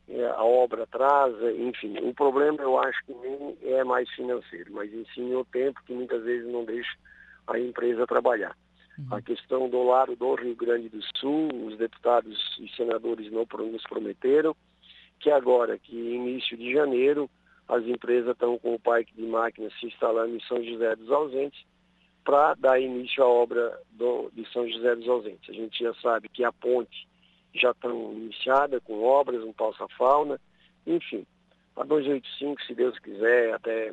é, 0.08 0.26
a 0.26 0.42
obra 0.42 0.84
atrasa, 0.84 1.52
enfim. 1.52 1.96
O 2.02 2.14
problema 2.14 2.60
eu 2.62 2.78
acho 2.78 3.04
que 3.04 3.14
nem 3.14 3.56
é 3.62 3.84
mais 3.84 4.08
financeiro, 4.10 4.72
mas 4.72 4.90
sim 5.14 5.34
o 5.34 5.44
tempo 5.44 5.80
que 5.86 5.92
muitas 5.92 6.22
vezes 6.22 6.50
não 6.50 6.64
deixa 6.64 6.96
a 7.46 7.58
empresa 7.58 8.06
trabalhar. 8.06 8.56
Uhum. 8.98 9.16
A 9.16 9.22
questão 9.22 9.68
do 9.68 9.82
lado 9.82 10.14
do 10.16 10.34
Rio 10.34 10.54
Grande 10.54 10.88
do 10.88 11.00
Sul, 11.18 11.48
os 11.66 11.76
deputados 11.76 12.38
e 12.60 12.68
senadores 12.76 13.30
não 13.30 13.46
nos 13.70 13.82
prometeram 13.84 14.56
que 15.20 15.30
agora, 15.30 15.78
que 15.78 15.96
início 15.96 16.56
de 16.56 16.72
janeiro, 16.72 17.30
as 17.68 17.82
empresas 17.84 18.32
estão 18.32 18.58
com 18.58 18.74
o 18.74 18.78
parque 18.78 19.14
de 19.14 19.22
máquinas 19.22 19.72
se 19.80 19.86
instalando 19.86 20.36
em 20.36 20.40
São 20.40 20.62
José 20.62 20.94
dos 20.96 21.10
Ausentes 21.10 21.64
para 22.24 22.54
dar 22.54 22.80
início 22.80 23.22
à 23.22 23.26
obra 23.26 23.78
do, 23.90 24.30
de 24.32 24.50
São 24.50 24.68
José 24.68 24.96
dos 24.96 25.08
Ausentes. 25.08 25.48
A 25.48 25.52
gente 25.52 25.82
já 25.82 25.94
sabe 25.94 26.28
que 26.28 26.42
a 26.42 26.52
ponte 26.52 27.06
já 27.54 27.70
está 27.70 27.88
iniciada 27.88 28.80
com 28.80 29.02
obras, 29.02 29.42
um 29.44 29.52
palsa-fauna, 29.52 30.40
enfim. 30.86 31.26
A 31.76 31.84
285, 31.84 32.62
se 32.62 32.74
Deus 32.74 32.98
quiser, 32.98 33.54
até 33.54 33.92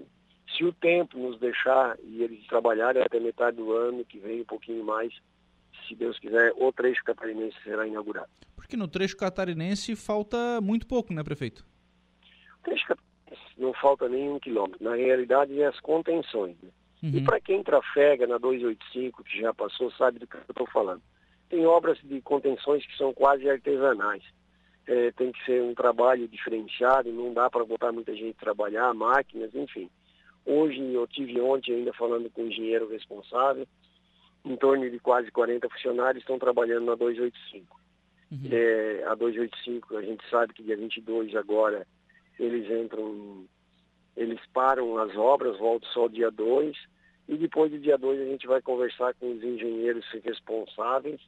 se 0.55 0.63
o 0.63 0.73
tempo 0.73 1.17
nos 1.17 1.39
deixar 1.39 1.97
e 2.03 2.23
eles 2.23 2.45
trabalharem 2.47 3.03
até 3.03 3.19
metade 3.19 3.57
do 3.57 3.71
ano, 3.73 4.05
que 4.05 4.19
vem 4.19 4.41
um 4.41 4.45
pouquinho 4.45 4.83
mais, 4.83 5.13
se 5.87 5.95
Deus 5.95 6.17
quiser, 6.19 6.53
o 6.55 6.71
trecho 6.71 7.03
catarinense 7.03 7.57
será 7.63 7.85
inaugurado. 7.87 8.29
Porque 8.55 8.77
no 8.77 8.87
trecho 8.87 9.17
catarinense 9.17 9.95
falta 9.95 10.61
muito 10.61 10.87
pouco, 10.87 11.13
né, 11.13 11.23
prefeito? 11.23 11.65
O 12.59 12.63
trecho 12.63 12.87
catarinense 12.87 13.11
não 13.57 13.73
falta 13.73 14.07
nem 14.07 14.29
um 14.29 14.39
quilômetro. 14.39 14.83
Na 14.83 14.95
realidade, 14.95 15.59
é 15.59 15.67
as 15.67 15.79
contenções. 15.79 16.55
Né? 16.61 16.69
Uhum. 17.01 17.09
E 17.15 17.23
para 17.23 17.39
quem 17.39 17.63
trafega 17.63 18.27
na 18.27 18.37
285, 18.37 19.23
que 19.23 19.39
já 19.39 19.53
passou, 19.53 19.91
sabe 19.91 20.19
do 20.19 20.27
que 20.27 20.35
eu 20.35 20.41
estou 20.49 20.67
falando. 20.67 21.01
Tem 21.49 21.65
obras 21.65 21.97
de 22.03 22.21
contenções 22.21 22.85
que 22.85 22.95
são 22.97 23.13
quase 23.13 23.49
artesanais. 23.49 24.23
É, 24.87 25.11
tem 25.11 25.31
que 25.31 25.43
ser 25.45 25.61
um 25.61 25.73
trabalho 25.73 26.27
diferenciado, 26.27 27.11
não 27.11 27.33
dá 27.33 27.49
para 27.49 27.65
botar 27.65 27.91
muita 27.91 28.15
gente 28.15 28.37
trabalhar, 28.37 28.93
máquinas, 28.93 29.53
enfim. 29.53 29.89
Hoje, 30.45 30.81
eu 30.93 31.05
tive 31.07 31.39
ontem 31.39 31.75
ainda 31.75 31.93
falando 31.93 32.29
com 32.29 32.43
o 32.43 32.47
engenheiro 32.47 32.89
responsável, 32.89 33.67
em 34.43 34.55
torno 34.55 34.89
de 34.89 34.99
quase 34.99 35.29
40 35.31 35.69
funcionários 35.69 36.23
estão 36.23 36.39
trabalhando 36.39 36.85
na 36.85 36.95
285. 36.95 37.79
Uhum. 38.31 38.39
É, 38.51 39.03
a 39.05 39.15
285, 39.15 39.97
a 39.97 40.01
gente 40.01 40.27
sabe 40.29 40.53
que 40.53 40.63
dia 40.63 40.77
22 40.77 41.35
agora 41.35 41.85
eles 42.39 42.69
entram, 42.71 43.45
eles 44.15 44.39
param 44.53 44.97
as 44.97 45.15
obras, 45.15 45.57
voltam 45.57 45.89
só 45.91 46.07
dia 46.07 46.29
2, 46.29 46.75
e 47.27 47.37
depois 47.37 47.71
do 47.71 47.79
dia 47.79 47.97
2 47.97 48.21
a 48.21 48.25
gente 48.25 48.47
vai 48.47 48.61
conversar 48.61 49.13
com 49.15 49.31
os 49.31 49.43
engenheiros 49.43 50.05
responsáveis 50.23 51.21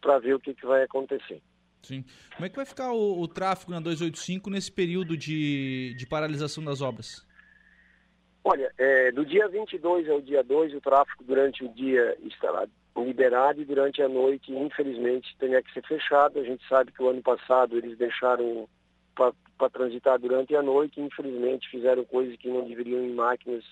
para 0.00 0.18
ver 0.18 0.34
o 0.34 0.40
que, 0.40 0.54
que 0.54 0.66
vai 0.66 0.82
acontecer. 0.82 1.42
Sim. 1.82 2.04
Como 2.34 2.46
é 2.46 2.48
que 2.48 2.56
vai 2.56 2.64
ficar 2.64 2.92
o, 2.92 3.20
o 3.20 3.28
tráfego 3.28 3.72
na 3.72 3.80
285 3.80 4.48
nesse 4.50 4.72
período 4.72 5.16
de, 5.16 5.94
de 5.96 6.06
paralisação 6.06 6.64
das 6.64 6.80
obras? 6.80 7.26
Olha, 8.42 8.72
é, 8.76 9.12
do 9.12 9.24
dia 9.24 9.48
22 9.48 10.08
ao 10.08 10.20
dia 10.20 10.42
2, 10.42 10.74
o 10.74 10.80
tráfego 10.80 11.24
durante 11.24 11.64
o 11.64 11.68
dia 11.68 12.16
estará 12.22 12.66
liberado 12.96 13.60
e 13.60 13.64
durante 13.64 14.02
a 14.02 14.08
noite, 14.08 14.52
infelizmente, 14.52 15.34
teria 15.38 15.62
que 15.62 15.72
ser 15.72 15.82
fechado. 15.86 16.38
A 16.38 16.44
gente 16.44 16.66
sabe 16.68 16.92
que 16.92 17.02
o 17.02 17.08
ano 17.08 17.22
passado 17.22 17.76
eles 17.76 17.96
deixaram 17.98 18.68
para 19.56 19.70
transitar 19.70 20.18
durante 20.18 20.54
a 20.54 20.62
noite 20.62 21.00
e, 21.00 21.04
infelizmente, 21.04 21.68
fizeram 21.70 22.04
coisas 22.04 22.36
que 22.36 22.48
não 22.48 22.66
deveriam 22.66 23.02
em 23.04 23.12
máquinas 23.12 23.64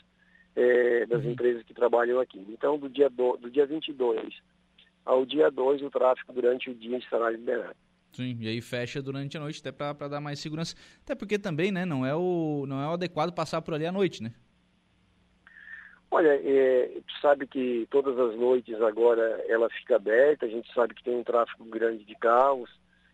é, 0.55 1.07
das 1.07 1.25
uhum. 1.25 1.33
empresas 1.33 1.63
que 1.63 1.75
trabalham 1.75 2.21
aqui. 2.21 2.45
Então, 2.49 2.79
do 2.79 2.89
dia, 2.89 3.09
do, 3.09 3.37
do 3.37 3.51
dia 3.51 3.67
22 3.67 4.35
ao 5.05 5.27
dia 5.27 5.51
2, 5.51 5.83
o 5.83 5.91
tráfego 5.91 6.33
durante 6.33 6.71
o 6.71 6.75
dia 6.75 6.97
estará 6.99 7.31
liberado. 7.31 7.77
Sim, 8.13 8.37
e 8.41 8.49
aí 8.49 8.61
fecha 8.61 9.01
durante 9.01 9.37
a 9.37 9.41
noite 9.41 9.61
até 9.61 9.73
para 9.73 10.09
dar 10.09 10.21
mais 10.21 10.39
segurança. 10.39 10.77
Até 11.03 11.15
porque 11.15 11.39
também, 11.39 11.73
né, 11.73 11.87
não 11.87 12.05
é 12.05 12.15
o 12.15 12.67
não 12.69 12.81
é 12.81 12.87
o 12.87 12.93
adequado 12.93 13.33
passar 13.33 13.63
por 13.63 13.75
ali 13.75 13.87
à 13.87 13.93
noite, 13.93 14.23
né? 14.23 14.33
Olha, 16.11 16.29
é, 16.29 17.01
tu 17.07 17.21
sabe 17.23 17.47
que 17.47 17.89
todas 17.91 18.19
as 18.19 18.37
noites 18.39 18.79
agora 18.83 19.43
ela 19.49 19.71
fica 19.71 19.97
aberta, 19.97 20.45
a 20.45 20.49
gente 20.49 20.71
sabe 20.75 20.95
que 20.95 21.03
tem 21.03 21.17
um 21.17 21.25
tráfego 21.25 21.65
grande 21.65 22.05
de 22.05 22.15
carros, 22.17 22.69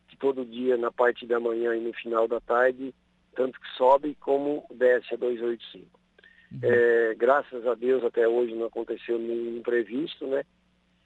que 0.08 0.16
todo 0.16 0.44
dia 0.44 0.76
na 0.76 0.90
parte 0.90 1.26
da 1.26 1.38
manhã 1.38 1.76
e 1.76 1.80
no 1.80 1.92
final 1.92 2.26
da 2.26 2.40
tarde, 2.40 2.94
tanto 3.36 3.60
que 3.60 3.68
sobe 3.76 4.16
como 4.20 4.64
desce 4.74 5.14
a 5.14 5.16
285. 5.16 5.86
Uhum. 6.50 6.58
É, 6.62 7.14
graças 7.14 7.66
a 7.66 7.74
Deus 7.74 8.02
até 8.02 8.26
hoje 8.26 8.54
não 8.54 8.66
aconteceu 8.66 9.18
nenhum 9.18 9.58
imprevisto, 9.58 10.26
né? 10.26 10.44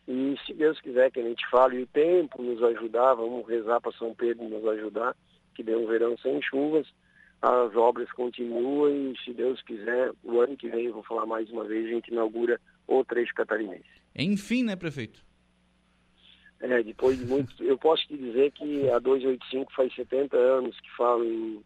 E 0.06 0.36
se 0.46 0.54
Deus 0.54 0.80
quiser 0.80 1.10
que 1.10 1.20
a 1.20 1.22
gente 1.22 1.48
fale 1.48 1.76
e 1.76 1.82
o 1.82 1.86
tempo 1.86 2.42
nos 2.42 2.62
ajudar, 2.62 3.14
vamos 3.14 3.46
rezar 3.46 3.80
para 3.80 3.92
São 3.92 4.14
Pedro 4.14 4.48
nos 4.48 4.66
ajudar, 4.66 5.16
que 5.54 5.62
dê 5.62 5.76
um 5.76 5.86
verão 5.86 6.16
sem 6.18 6.40
chuvas, 6.42 6.86
as 7.40 7.74
obras 7.74 8.10
continuam 8.12 8.88
e 8.88 9.18
se 9.24 9.32
Deus 9.32 9.60
quiser, 9.62 10.12
o 10.22 10.40
ano 10.40 10.56
que 10.56 10.68
vem, 10.68 10.90
vou 10.90 11.02
falar 11.02 11.26
mais 11.26 11.50
uma 11.50 11.64
vez, 11.64 11.86
a 11.86 11.90
gente 11.90 12.10
inaugura 12.10 12.60
o 12.86 13.04
trecho 13.04 13.34
catarinense. 13.34 13.84
Enfim, 14.14 14.64
né, 14.64 14.76
prefeito? 14.76 15.24
É, 16.62 16.82
depois 16.82 17.18
de 17.18 17.26
muito, 17.26 17.52
eu 17.62 17.76
posso 17.76 18.06
te 18.06 18.16
dizer 18.16 18.52
que 18.52 18.88
a 18.88 18.98
285 19.00 19.72
faz 19.74 19.92
70 19.94 20.36
anos 20.36 20.78
que 20.78 20.90
falo 20.96 21.24
em, 21.24 21.60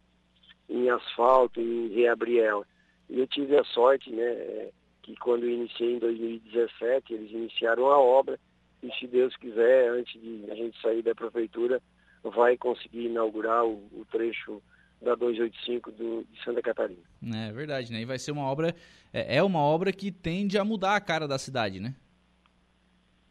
em 0.67 0.89
asfalto, 0.89 1.61
em 1.61 1.89
reabrir 1.89 2.39
ela. 2.39 2.65
E 3.07 3.19
eu 3.19 3.27
tive 3.27 3.55
a 3.55 3.63
sorte, 3.63 4.09
né, 4.09 4.69
que 5.03 5.15
quando 5.17 5.43
eu 5.43 5.51
iniciei 5.51 5.95
em 5.95 5.99
2017, 5.99 7.13
eles 7.13 7.31
iniciaram 7.31 7.85
a 7.91 7.99
obra 7.99 8.39
e 8.81 8.91
se 8.99 9.07
Deus 9.07 9.35
quiser, 9.37 9.89
antes 9.89 10.19
de 10.19 10.49
a 10.49 10.55
gente 10.55 10.79
sair 10.81 11.01
da 11.03 11.13
prefeitura, 11.13 11.81
vai 12.23 12.57
conseguir 12.57 13.05
inaugurar 13.05 13.65
o, 13.65 13.75
o 13.93 14.05
trecho 14.11 14.61
da 15.01 15.13
285 15.15 15.91
do, 15.91 16.25
de 16.31 16.43
Santa 16.43 16.61
Catarina. 16.61 17.01
É 17.23 17.51
verdade, 17.51 17.91
né? 17.91 18.01
E 18.01 18.05
vai 18.05 18.17
ser 18.17 18.31
uma 18.31 18.43
obra, 18.43 18.75
é, 19.13 19.37
é 19.37 19.43
uma 19.43 19.59
obra 19.59 19.91
que 19.91 20.11
tende 20.11 20.57
a 20.57 20.65
mudar 20.65 20.95
a 20.95 21.01
cara 21.01 21.27
da 21.27 21.37
cidade, 21.37 21.79
né? 21.79 21.95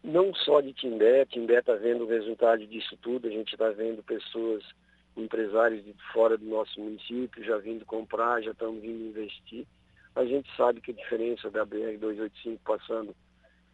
Não 0.07 0.33
só 0.35 0.61
de 0.61 0.73
Timbé, 0.73 1.27
Timbé 1.27 1.59
está 1.59 1.75
vendo 1.75 2.05
o 2.05 2.09
resultado 2.09 2.66
disso 2.66 2.97
tudo, 3.03 3.27
a 3.27 3.31
gente 3.31 3.53
está 3.53 3.69
vendo 3.71 4.03
pessoas, 4.03 4.62
empresários 5.16 5.85
de 5.85 5.95
fora 6.12 6.38
do 6.38 6.47
nosso 6.47 6.81
município 6.81 7.45
já 7.45 7.59
vindo 7.59 7.85
comprar, 7.85 8.42
já 8.42 8.53
estão 8.53 8.73
vindo 8.81 9.09
investir 9.09 9.66
a 10.16 10.25
gente 10.25 10.49
sabe 10.57 10.81
que 10.81 10.90
a 10.90 10.95
diferença 10.95 11.51
da 11.51 11.64
BR-285 11.66 12.59
passando 12.64 13.14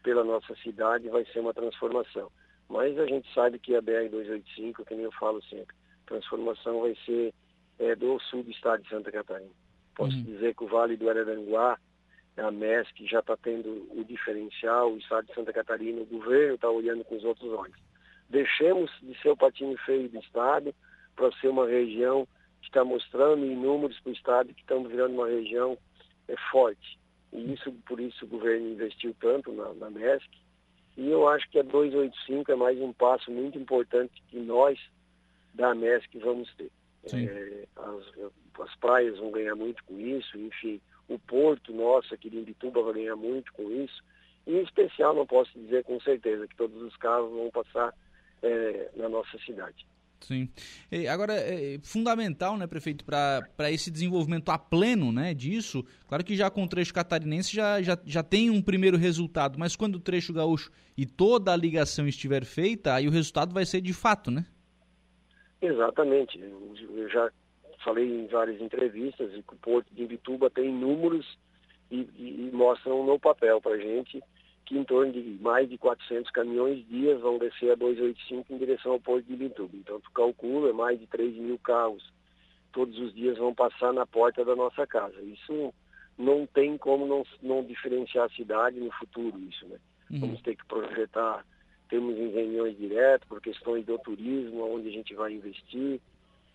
pela 0.02 0.24
nossa 0.24 0.54
cidade 0.56 1.08
vai 1.08 1.24
ser 1.26 1.38
uma 1.38 1.54
transformação. 1.54 2.30
Mas 2.68 2.98
a 2.98 3.06
gente 3.06 3.32
sabe 3.32 3.60
que 3.60 3.76
a 3.76 3.80
BR-285, 3.80 4.84
que 4.84 4.94
nem 4.94 5.04
eu 5.04 5.12
falo 5.12 5.40
sempre, 5.44 5.74
transformação 6.04 6.80
vai 6.80 6.96
ser 7.06 7.32
é, 7.78 7.94
do 7.94 8.18
sul 8.18 8.42
do 8.42 8.50
estado 8.50 8.82
de 8.82 8.88
Santa 8.88 9.12
Catarina. 9.12 9.52
Posso 9.94 10.16
uhum. 10.16 10.24
dizer 10.24 10.54
que 10.56 10.64
o 10.64 10.66
Vale 10.66 10.96
do 10.96 11.08
Araranguá, 11.08 11.78
a 12.36 12.50
MESC 12.50 13.06
já 13.06 13.20
está 13.20 13.36
tendo 13.36 13.86
o 13.90 14.04
diferencial, 14.04 14.92
o 14.92 14.98
estado 14.98 15.26
de 15.26 15.34
Santa 15.34 15.52
Catarina, 15.52 16.00
o 16.00 16.06
governo 16.06 16.54
está 16.54 16.70
olhando 16.70 17.04
com 17.04 17.16
os 17.16 17.24
outros 17.24 17.52
olhos. 17.52 17.76
Deixemos 18.30 18.90
de 19.02 19.14
ser 19.20 19.30
o 19.30 19.36
patinho 19.36 19.76
feio 19.78 20.08
do 20.08 20.18
estado 20.18 20.74
para 21.14 21.30
ser 21.32 21.48
uma 21.48 21.66
região 21.66 22.26
que 22.60 22.68
está 22.68 22.84
mostrando 22.84 23.44
em 23.44 23.54
números 23.54 23.98
para 24.00 24.10
o 24.10 24.14
estado 24.14 24.54
que 24.54 24.60
estamos 24.60 24.90
virando 24.90 25.14
uma 25.14 25.28
região 25.28 25.76
é 26.28 26.36
forte. 26.50 26.98
E 27.32 27.52
isso, 27.52 27.72
por 27.86 28.00
isso 28.00 28.24
o 28.24 28.28
governo 28.28 28.68
investiu 28.68 29.14
tanto 29.20 29.52
na, 29.52 29.72
na 29.74 29.90
MESC. 29.90 30.28
E 30.96 31.08
eu 31.08 31.26
acho 31.28 31.48
que 31.50 31.58
a 31.58 31.62
285 31.62 32.52
é 32.52 32.54
mais 32.54 32.78
um 32.78 32.92
passo 32.92 33.30
muito 33.30 33.58
importante 33.58 34.22
que 34.28 34.38
nós 34.38 34.78
da 35.54 35.74
MESC 35.74 36.18
vamos 36.18 36.52
ter. 36.54 36.70
É, 37.12 37.66
as, 37.76 38.60
as, 38.60 38.74
praias 38.76 39.18
vão 39.18 39.32
ganhar 39.32 39.56
muito 39.56 39.82
com 39.84 39.98
isso, 39.98 40.38
enfim, 40.38 40.80
o 41.08 41.18
porto 41.18 41.72
nosso 41.72 42.14
aqui 42.14 42.30
de 42.30 42.38
Imbituba 42.38 42.82
vai 42.82 42.94
ganhar 42.94 43.16
muito 43.16 43.52
com 43.52 43.70
isso. 43.70 44.02
E 44.46 44.54
em 44.54 44.62
especial, 44.62 45.14
não 45.14 45.26
posso 45.26 45.50
dizer 45.58 45.84
com 45.84 46.00
certeza 46.00 46.48
que 46.48 46.56
todos 46.56 46.80
os 46.82 46.96
carros 46.96 47.30
vão 47.30 47.50
passar 47.50 47.94
é, 48.42 48.90
na 48.96 49.08
nossa 49.08 49.38
cidade. 49.38 49.86
Sim. 50.20 50.48
E 50.90 51.06
agora, 51.08 51.34
é 51.34 51.78
fundamental, 51.82 52.56
né, 52.56 52.66
prefeito, 52.66 53.04
para 53.04 53.70
esse 53.70 53.90
desenvolvimento 53.90 54.50
a 54.50 54.58
pleno 54.58 55.10
né, 55.10 55.34
disso, 55.34 55.84
claro 56.06 56.24
que 56.24 56.36
já 56.36 56.48
com 56.48 56.62
o 56.62 56.68
trecho 56.68 56.94
catarinense 56.94 57.54
já, 57.54 57.82
já, 57.82 57.98
já 58.04 58.22
tem 58.22 58.48
um 58.48 58.62
primeiro 58.62 58.96
resultado, 58.96 59.58
mas 59.58 59.74
quando 59.74 59.96
o 59.96 60.00
trecho 60.00 60.32
gaúcho 60.32 60.70
e 60.96 61.04
toda 61.04 61.52
a 61.52 61.56
ligação 61.56 62.06
estiver 62.06 62.44
feita, 62.44 62.94
aí 62.94 63.08
o 63.08 63.10
resultado 63.10 63.52
vai 63.52 63.66
ser 63.66 63.80
de 63.80 63.92
fato, 63.92 64.30
né? 64.30 64.46
Exatamente. 65.60 66.38
Eu 66.38 67.08
já 67.08 67.30
falei 67.82 68.08
em 68.08 68.26
várias 68.26 68.60
entrevistas 68.60 69.30
que 69.30 69.54
o 69.54 69.58
Porto 69.58 69.92
de 69.92 70.02
Imbituba 70.02 70.50
tem 70.50 70.72
números 70.72 71.38
e, 71.90 72.08
e, 72.16 72.48
e 72.48 72.50
mostram 72.52 73.04
no 73.04 73.18
papel 73.18 73.60
para 73.60 73.78
gente 73.78 74.22
que 74.64 74.78
em 74.78 74.84
torno 74.84 75.12
de 75.12 75.38
mais 75.40 75.68
de 75.68 75.76
400 75.76 76.30
caminhões 76.30 76.86
dias 76.88 77.20
vão 77.20 77.38
descer 77.38 77.72
a 77.72 77.74
285 77.74 78.52
em 78.52 78.58
direção 78.58 78.92
ao 78.92 79.00
Porto 79.00 79.26
de 79.26 79.36
Bituba. 79.36 79.76
Então, 79.76 80.00
tu 80.00 80.10
calcula 80.12 80.70
é 80.70 80.72
mais 80.72 80.98
de 80.98 81.06
3 81.06 81.34
mil 81.36 81.58
carros 81.58 82.02
todos 82.72 82.98
os 82.98 83.14
dias 83.14 83.38
vão 83.38 83.54
passar 83.54 83.92
na 83.92 84.06
porta 84.06 84.44
da 84.44 84.56
nossa 84.56 84.86
casa. 84.86 85.20
Isso 85.22 85.72
não 86.18 86.46
tem 86.46 86.76
como 86.76 87.06
não, 87.06 87.24
não 87.42 87.62
diferenciar 87.62 88.26
a 88.26 88.34
cidade 88.34 88.80
no 88.80 88.90
futuro, 88.92 89.38
isso, 89.38 89.66
né? 89.68 89.78
Uhum. 90.10 90.20
Vamos 90.20 90.42
ter 90.42 90.56
que 90.56 90.66
projetar, 90.66 91.44
temos 91.88 92.16
em 92.16 92.30
reuniões 92.30 92.76
diretas 92.76 93.28
por 93.28 93.40
questões 93.40 93.84
do 93.86 93.98
turismo, 93.98 94.74
onde 94.74 94.88
a 94.88 94.92
gente 94.92 95.14
vai 95.14 95.32
investir, 95.32 96.00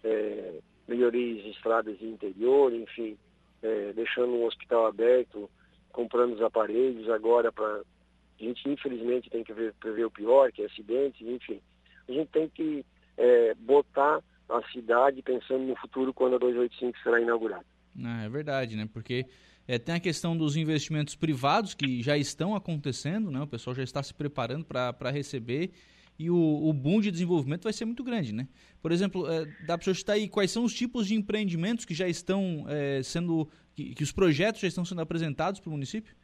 é, 0.03 0.59
melhorias 0.87 1.43
de 1.43 1.49
estradas 1.51 1.97
de 1.97 2.05
interior, 2.05 2.73
enfim, 2.73 3.17
é, 3.61 3.93
deixando 3.93 4.33
um 4.33 4.45
hospital 4.45 4.85
aberto, 4.85 5.49
comprando 5.91 6.33
os 6.33 6.41
aparelhos 6.41 7.09
agora 7.09 7.51
para 7.51 7.65
a 7.65 8.43
gente, 8.43 8.69
infelizmente, 8.69 9.29
tem 9.29 9.43
que 9.43 9.51
ver, 9.53 9.73
prever 9.79 10.05
o 10.05 10.11
pior, 10.11 10.51
que 10.51 10.61
é 10.61 10.65
acidentes, 10.65 11.27
enfim. 11.27 11.59
A 12.07 12.11
gente 12.11 12.29
tem 12.29 12.47
que 12.47 12.85
é, 13.17 13.55
botar 13.55 14.21
a 14.47 14.61
cidade 14.71 15.21
pensando 15.21 15.63
no 15.63 15.75
futuro 15.75 16.13
quando 16.13 16.35
a 16.35 16.39
285 16.39 16.97
será 17.03 17.19
inaugurada. 17.19 17.65
Ah, 18.03 18.23
é 18.23 18.29
verdade, 18.29 18.75
né? 18.75 18.87
Porque 18.93 19.25
é, 19.67 19.77
tem 19.79 19.95
a 19.95 19.99
questão 19.99 20.37
dos 20.37 20.55
investimentos 20.55 21.15
privados 21.15 21.73
que 21.73 22.01
já 22.01 22.15
estão 22.15 22.55
acontecendo, 22.55 23.31
né? 23.31 23.41
O 23.41 23.47
pessoal 23.47 23.75
já 23.75 23.83
está 23.83 24.01
se 24.03 24.13
preparando 24.13 24.65
para 24.65 25.09
receber 25.09 25.71
e 26.19 26.29
o, 26.29 26.35
o 26.35 26.73
boom 26.73 26.99
de 26.99 27.11
desenvolvimento 27.11 27.63
vai 27.63 27.73
ser 27.73 27.85
muito 27.85 28.03
grande, 28.03 28.33
né? 28.33 28.47
Por 28.81 28.91
exemplo, 28.91 29.29
é, 29.29 29.45
dá 29.65 29.77
para 29.77 29.93
você 29.93 30.11
aí 30.11 30.27
quais 30.27 30.51
são 30.51 30.63
os 30.63 30.73
tipos 30.73 31.07
de 31.07 31.15
empreendimentos 31.15 31.85
que 31.85 31.93
já 31.93 32.07
estão 32.07 32.65
é, 32.67 33.01
sendo, 33.03 33.47
que, 33.75 33.93
que, 33.93 34.03
os 34.03 34.11
projetos 34.11 34.61
já 34.61 34.67
estão 34.67 34.83
sendo 34.83 35.01
apresentados 35.01 35.59
para 35.59 35.69
o 35.69 35.71
município? 35.71 36.15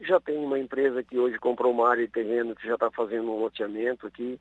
Já 0.00 0.20
tem 0.20 0.36
uma 0.36 0.58
empresa 0.58 1.02
que 1.02 1.16
hoje 1.16 1.38
comprou 1.38 1.72
uma 1.72 1.88
área 1.88 2.04
de 2.04 2.12
terreno 2.12 2.56
que 2.56 2.66
já 2.66 2.74
está 2.74 2.90
fazendo 2.90 3.30
um 3.30 3.40
loteamento 3.40 4.06
aqui. 4.06 4.38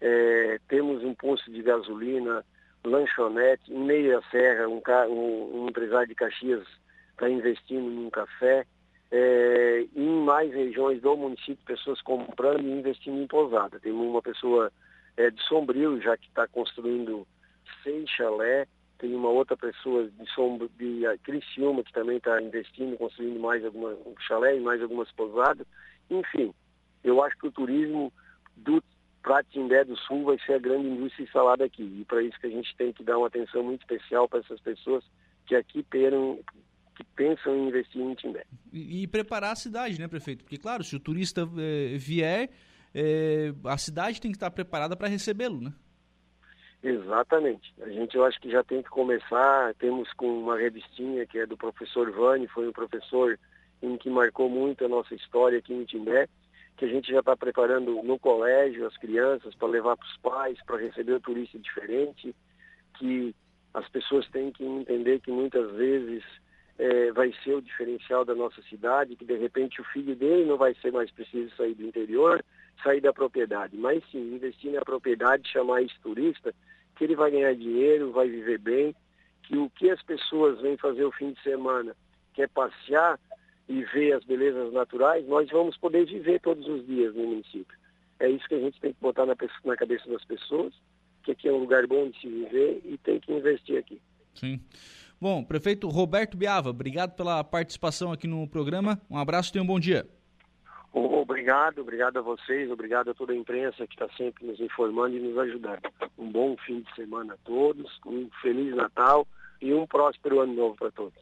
É, 0.00 0.60
temos 0.68 1.02
um 1.02 1.14
posto 1.14 1.50
de 1.50 1.62
gasolina, 1.62 2.44
lanchonete, 2.84 3.72
em 3.72 3.84
meia 3.84 4.20
serra, 4.30 4.68
um, 4.68 4.82
um, 5.08 5.62
um 5.62 5.68
empresário 5.68 6.08
de 6.08 6.14
Caxias 6.14 6.66
está 7.18 7.28
investindo 7.28 7.90
num 7.90 8.10
café. 8.10 8.64
É, 9.10 9.86
em 9.96 10.22
mais 10.22 10.52
regiões 10.52 11.00
do 11.00 11.16
município, 11.16 11.64
pessoas 11.64 12.00
comprando 12.02 12.60
e 12.60 12.70
investindo 12.70 13.20
em 13.22 13.26
pousada. 13.26 13.80
Tem 13.80 13.90
uma 13.90 14.20
pessoa 14.20 14.70
é, 15.16 15.30
de 15.30 15.42
Sombrio 15.44 16.00
já 16.00 16.16
que 16.16 16.26
está 16.28 16.46
construindo 16.46 17.26
seis 17.82 18.08
chalé 18.10 18.66
tem 18.98 19.14
uma 19.14 19.28
outra 19.28 19.56
pessoa 19.56 20.08
de, 20.08 20.30
Sombra, 20.32 20.68
de 20.76 21.02
Criciúma 21.22 21.84
que 21.84 21.92
também 21.92 22.16
está 22.16 22.42
investindo, 22.42 22.96
construindo 22.96 23.38
mais 23.38 23.64
alguma, 23.64 23.90
um 23.90 24.14
chalé 24.26 24.56
e 24.56 24.60
mais 24.60 24.82
algumas 24.82 25.10
pousadas. 25.12 25.66
Enfim, 26.10 26.52
eu 27.04 27.22
acho 27.22 27.38
que 27.38 27.46
o 27.46 27.52
turismo 27.52 28.12
do 28.56 28.82
Timbé 29.50 29.84
do 29.84 29.96
Sul 29.96 30.24
vai 30.24 30.38
ser 30.40 30.54
a 30.54 30.58
grande 30.58 30.88
indústria 30.88 31.24
instalada 31.24 31.64
aqui. 31.64 31.82
E 31.82 32.04
para 32.04 32.22
isso 32.22 32.38
que 32.40 32.46
a 32.48 32.50
gente 32.50 32.74
tem 32.76 32.92
que 32.92 33.04
dar 33.04 33.18
uma 33.18 33.28
atenção 33.28 33.62
muito 33.62 33.82
especial 33.82 34.28
para 34.28 34.40
essas 34.40 34.60
pessoas 34.60 35.04
que 35.46 35.54
aqui 35.54 35.82
peram, 35.84 36.40
que 36.96 37.04
pensam 37.14 37.54
em 37.54 37.68
investir 37.68 38.02
em 38.02 38.14
Timbé. 38.14 38.44
E, 38.72 39.02
e, 39.02 39.06
preparar 39.06 39.52
a 39.52 39.56
cidade, 39.56 39.98
né, 40.00 40.08
prefeito? 40.08 40.44
Porque, 40.44 40.58
claro, 40.58 40.84
se 40.84 40.94
o 40.94 41.00
turista 41.00 41.48
eh, 41.58 41.96
vier, 41.98 42.50
eh, 42.94 43.52
a 43.64 43.78
cidade 43.78 44.20
tem 44.20 44.30
que 44.30 44.36
estar 44.36 44.50
preparada 44.50 44.96
para 44.96 45.08
recebê-lo, 45.08 45.60
né? 45.60 45.72
Exatamente. 46.82 47.74
A 47.80 47.88
gente 47.88 48.16
eu 48.16 48.24
acho 48.24 48.40
que 48.40 48.50
já 48.50 48.62
tem 48.62 48.82
que 48.82 48.88
começar, 48.88 49.74
temos 49.74 50.12
com 50.12 50.26
uma 50.26 50.56
revistinha 50.56 51.26
que 51.26 51.38
é 51.38 51.46
do 51.46 51.56
professor 51.56 52.10
Vani, 52.12 52.46
foi 52.46 52.68
um 52.68 52.72
professor 52.72 53.38
em 53.82 53.96
que 53.96 54.08
marcou 54.08 54.48
muito 54.48 54.84
a 54.84 54.88
nossa 54.88 55.14
história 55.14 55.58
aqui 55.58 55.72
em 55.72 55.84
Timbé, 55.84 56.28
que 56.76 56.84
a 56.84 56.88
gente 56.88 57.10
já 57.10 57.18
está 57.18 57.36
preparando 57.36 58.02
no 58.02 58.18
colégio 58.18 58.86
as 58.86 58.96
crianças 58.96 59.54
para 59.54 59.68
levar 59.68 59.96
para 59.96 60.06
os 60.06 60.16
pais, 60.18 60.58
para 60.64 60.78
receber 60.78 61.14
o 61.14 61.20
turista 61.20 61.58
diferente, 61.58 62.34
que 62.98 63.34
as 63.74 63.88
pessoas 63.88 64.28
têm 64.28 64.52
que 64.52 64.64
entender 64.64 65.20
que 65.20 65.30
muitas 65.30 65.72
vezes 65.72 66.22
é, 66.78 67.10
vai 67.12 67.34
ser 67.42 67.54
o 67.54 67.62
diferencial 67.62 68.24
da 68.24 68.34
nossa 68.34 68.62
cidade, 68.62 69.16
que 69.16 69.24
de 69.24 69.36
repente 69.36 69.80
o 69.80 69.84
filho 69.84 70.14
dele 70.14 70.44
não 70.44 70.56
vai 70.56 70.74
ser 70.74 70.92
mais 70.92 71.10
preciso 71.10 71.54
sair 71.56 71.74
do 71.74 71.84
interior, 71.84 72.44
sair 72.82 73.00
da 73.00 73.12
propriedade, 73.12 73.76
mas 73.76 74.02
sim 74.10 74.34
investir 74.34 74.70
na 74.70 74.82
propriedade, 74.82 75.50
chamar 75.50 75.82
esse 75.82 75.98
turista, 76.00 76.54
que 76.96 77.04
ele 77.04 77.16
vai 77.16 77.30
ganhar 77.30 77.54
dinheiro, 77.54 78.12
vai 78.12 78.28
viver 78.28 78.58
bem, 78.58 78.94
que 79.42 79.56
o 79.56 79.68
que 79.70 79.90
as 79.90 80.02
pessoas 80.02 80.60
vêm 80.60 80.76
fazer 80.76 81.04
o 81.04 81.12
fim 81.12 81.32
de 81.32 81.42
semana, 81.42 81.96
que 82.32 82.42
é 82.42 82.46
passear 82.46 83.18
e 83.68 83.82
ver 83.84 84.12
as 84.12 84.24
belezas 84.24 84.72
naturais, 84.72 85.26
nós 85.26 85.48
vamos 85.50 85.76
poder 85.76 86.06
viver 86.06 86.40
todos 86.40 86.66
os 86.68 86.86
dias 86.86 87.14
no 87.14 87.26
município. 87.26 87.76
É 88.20 88.28
isso 88.28 88.46
que 88.48 88.54
a 88.54 88.60
gente 88.60 88.80
tem 88.80 88.92
que 88.92 89.00
botar 89.00 89.26
na, 89.26 89.34
na 89.64 89.76
cabeça 89.76 90.08
das 90.08 90.24
pessoas, 90.24 90.72
que 91.22 91.32
aqui 91.32 91.48
é 91.48 91.52
um 91.52 91.58
lugar 91.58 91.86
bom 91.86 92.08
de 92.08 92.20
se 92.20 92.28
viver 92.28 92.80
e 92.84 92.96
tem 92.98 93.20
que 93.20 93.32
investir 93.32 93.78
aqui. 93.78 94.00
Sim. 94.34 94.60
Bom, 95.20 95.42
prefeito 95.42 95.88
Roberto 95.88 96.36
Biava, 96.36 96.70
obrigado 96.70 97.16
pela 97.16 97.42
participação 97.42 98.12
aqui 98.12 98.28
no 98.28 98.46
programa. 98.46 99.00
Um 99.10 99.18
abraço 99.18 99.50
e 99.50 99.52
tenha 99.52 99.64
um 99.64 99.66
bom 99.66 99.80
dia. 99.80 100.06
Obrigado, 100.92 101.80
obrigado 101.80 102.18
a 102.18 102.22
vocês, 102.22 102.70
obrigado 102.70 103.10
a 103.10 103.14
toda 103.14 103.32
a 103.32 103.36
imprensa 103.36 103.86
que 103.86 103.94
está 103.94 104.08
sempre 104.16 104.46
nos 104.46 104.60
informando 104.60 105.16
e 105.16 105.20
nos 105.20 105.36
ajudando. 105.38 105.80
Um 106.16 106.30
bom 106.30 106.56
fim 106.64 106.82
de 106.82 106.94
semana 106.94 107.34
a 107.34 107.36
todos, 107.38 107.90
um 108.06 108.28
Feliz 108.40 108.74
Natal 108.76 109.26
e 109.60 109.74
um 109.74 109.86
próspero 109.86 110.40
Ano 110.40 110.54
Novo 110.54 110.76
para 110.76 110.90
todos. 110.92 111.18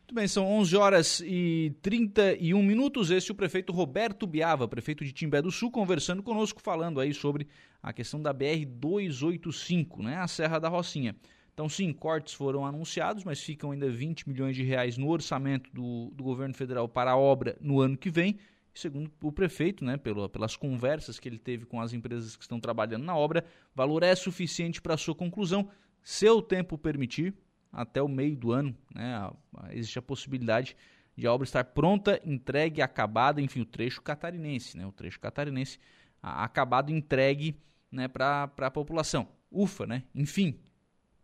Muito 0.00 0.14
bem, 0.14 0.28
são 0.28 0.44
11 0.44 0.76
horas 0.76 1.20
e 1.24 1.74
31 1.80 2.62
minutos. 2.62 3.10
Este 3.10 3.30
é 3.30 3.32
o 3.32 3.36
prefeito 3.36 3.72
Roberto 3.72 4.26
Biava, 4.26 4.68
prefeito 4.68 5.04
de 5.04 5.12
Timbé 5.12 5.40
do 5.40 5.50
Sul, 5.50 5.70
conversando 5.70 6.22
conosco, 6.22 6.60
falando 6.60 7.00
aí 7.00 7.14
sobre 7.14 7.48
a 7.82 7.94
questão 7.94 8.20
da 8.20 8.34
BR-285, 8.34 10.02
né, 10.02 10.18
a 10.18 10.28
Serra 10.28 10.58
da 10.58 10.68
Rocinha. 10.68 11.16
Então, 11.52 11.68
sim, 11.68 11.92
cortes 11.92 12.32
foram 12.32 12.64
anunciados, 12.64 13.24
mas 13.24 13.40
ficam 13.40 13.72
ainda 13.72 13.90
20 13.90 14.28
milhões 14.28 14.56
de 14.56 14.62
reais 14.62 14.96
no 14.96 15.08
orçamento 15.08 15.70
do, 15.72 16.10
do 16.14 16.24
governo 16.24 16.54
federal 16.54 16.88
para 16.88 17.10
a 17.10 17.16
obra 17.16 17.56
no 17.60 17.80
ano 17.80 17.96
que 17.96 18.10
vem. 18.10 18.38
Segundo 18.74 19.12
o 19.22 19.30
prefeito, 19.30 19.84
né, 19.84 19.98
pelo, 19.98 20.28
pelas 20.30 20.56
conversas 20.56 21.18
que 21.18 21.28
ele 21.28 21.38
teve 21.38 21.66
com 21.66 21.78
as 21.78 21.92
empresas 21.92 22.36
que 22.36 22.42
estão 22.42 22.58
trabalhando 22.58 23.04
na 23.04 23.14
obra, 23.14 23.44
valor 23.74 24.02
é 24.02 24.14
suficiente 24.14 24.80
para 24.80 24.96
sua 24.96 25.14
conclusão, 25.14 25.68
se 26.02 26.26
o 26.28 26.40
tempo 26.40 26.78
permitir, 26.78 27.34
até 27.70 28.00
o 28.00 28.08
meio 28.08 28.34
do 28.34 28.50
ano. 28.50 28.74
Né, 28.94 29.30
existe 29.70 29.98
a 29.98 30.02
possibilidade 30.02 30.74
de 31.14 31.26
a 31.26 31.32
obra 31.32 31.44
estar 31.44 31.64
pronta, 31.64 32.18
entregue, 32.24 32.80
acabada, 32.80 33.42
enfim, 33.42 33.60
o 33.60 33.66
trecho 33.66 34.00
catarinense, 34.00 34.74
né, 34.76 34.86
o 34.86 34.92
trecho 34.92 35.20
catarinense 35.20 35.78
acabado, 36.22 36.90
entregue 36.90 37.60
né, 37.90 38.08
para 38.08 38.50
a 38.56 38.70
população. 38.70 39.28
Ufa, 39.50 39.86
né? 39.86 40.04
Enfim, 40.14 40.58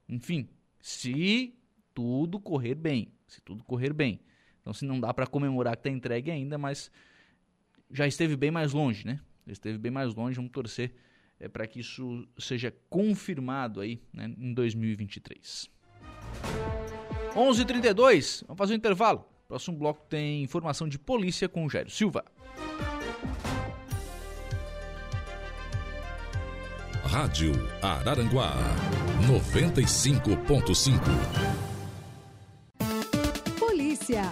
enfim, 0.08 0.48
se 0.80 1.54
tudo 1.94 2.40
correr 2.40 2.74
bem, 2.74 3.12
se 3.26 3.40
tudo 3.42 3.62
correr 3.64 3.92
bem. 3.92 4.20
Então, 4.60 4.72
se 4.72 4.84
não 4.84 5.00
dá 5.00 5.12
para 5.12 5.26
comemorar 5.26 5.76
que 5.76 5.80
está 5.80 5.90
entregue 5.90 6.30
ainda, 6.30 6.56
mas 6.58 6.90
já 7.90 8.06
esteve 8.06 8.36
bem 8.36 8.50
mais 8.50 8.72
longe, 8.72 9.06
né? 9.06 9.20
Já 9.46 9.52
esteve 9.52 9.78
bem 9.78 9.90
mais 9.90 10.14
longe. 10.14 10.36
Vamos 10.36 10.52
torcer 10.52 10.94
é, 11.40 11.48
para 11.48 11.66
que 11.66 11.80
isso 11.80 12.26
seja 12.38 12.74
confirmado 12.90 13.80
aí 13.80 14.00
né, 14.12 14.32
em 14.36 14.52
2023. 14.52 15.70
11:32. 17.34 18.44
Vamos 18.46 18.58
fazer 18.58 18.74
um 18.74 18.76
intervalo. 18.76 19.24
Próximo 19.46 19.78
bloco 19.78 20.04
tem 20.08 20.42
informação 20.42 20.88
de 20.88 20.98
polícia 20.98 21.48
com 21.48 21.64
o 21.64 21.70
Jairo 21.70 21.90
Silva. 21.90 22.24
Rádio 27.10 27.52
Araranguá 27.80 28.54
95.5. 29.26 31.00
Polícia. 33.58 34.30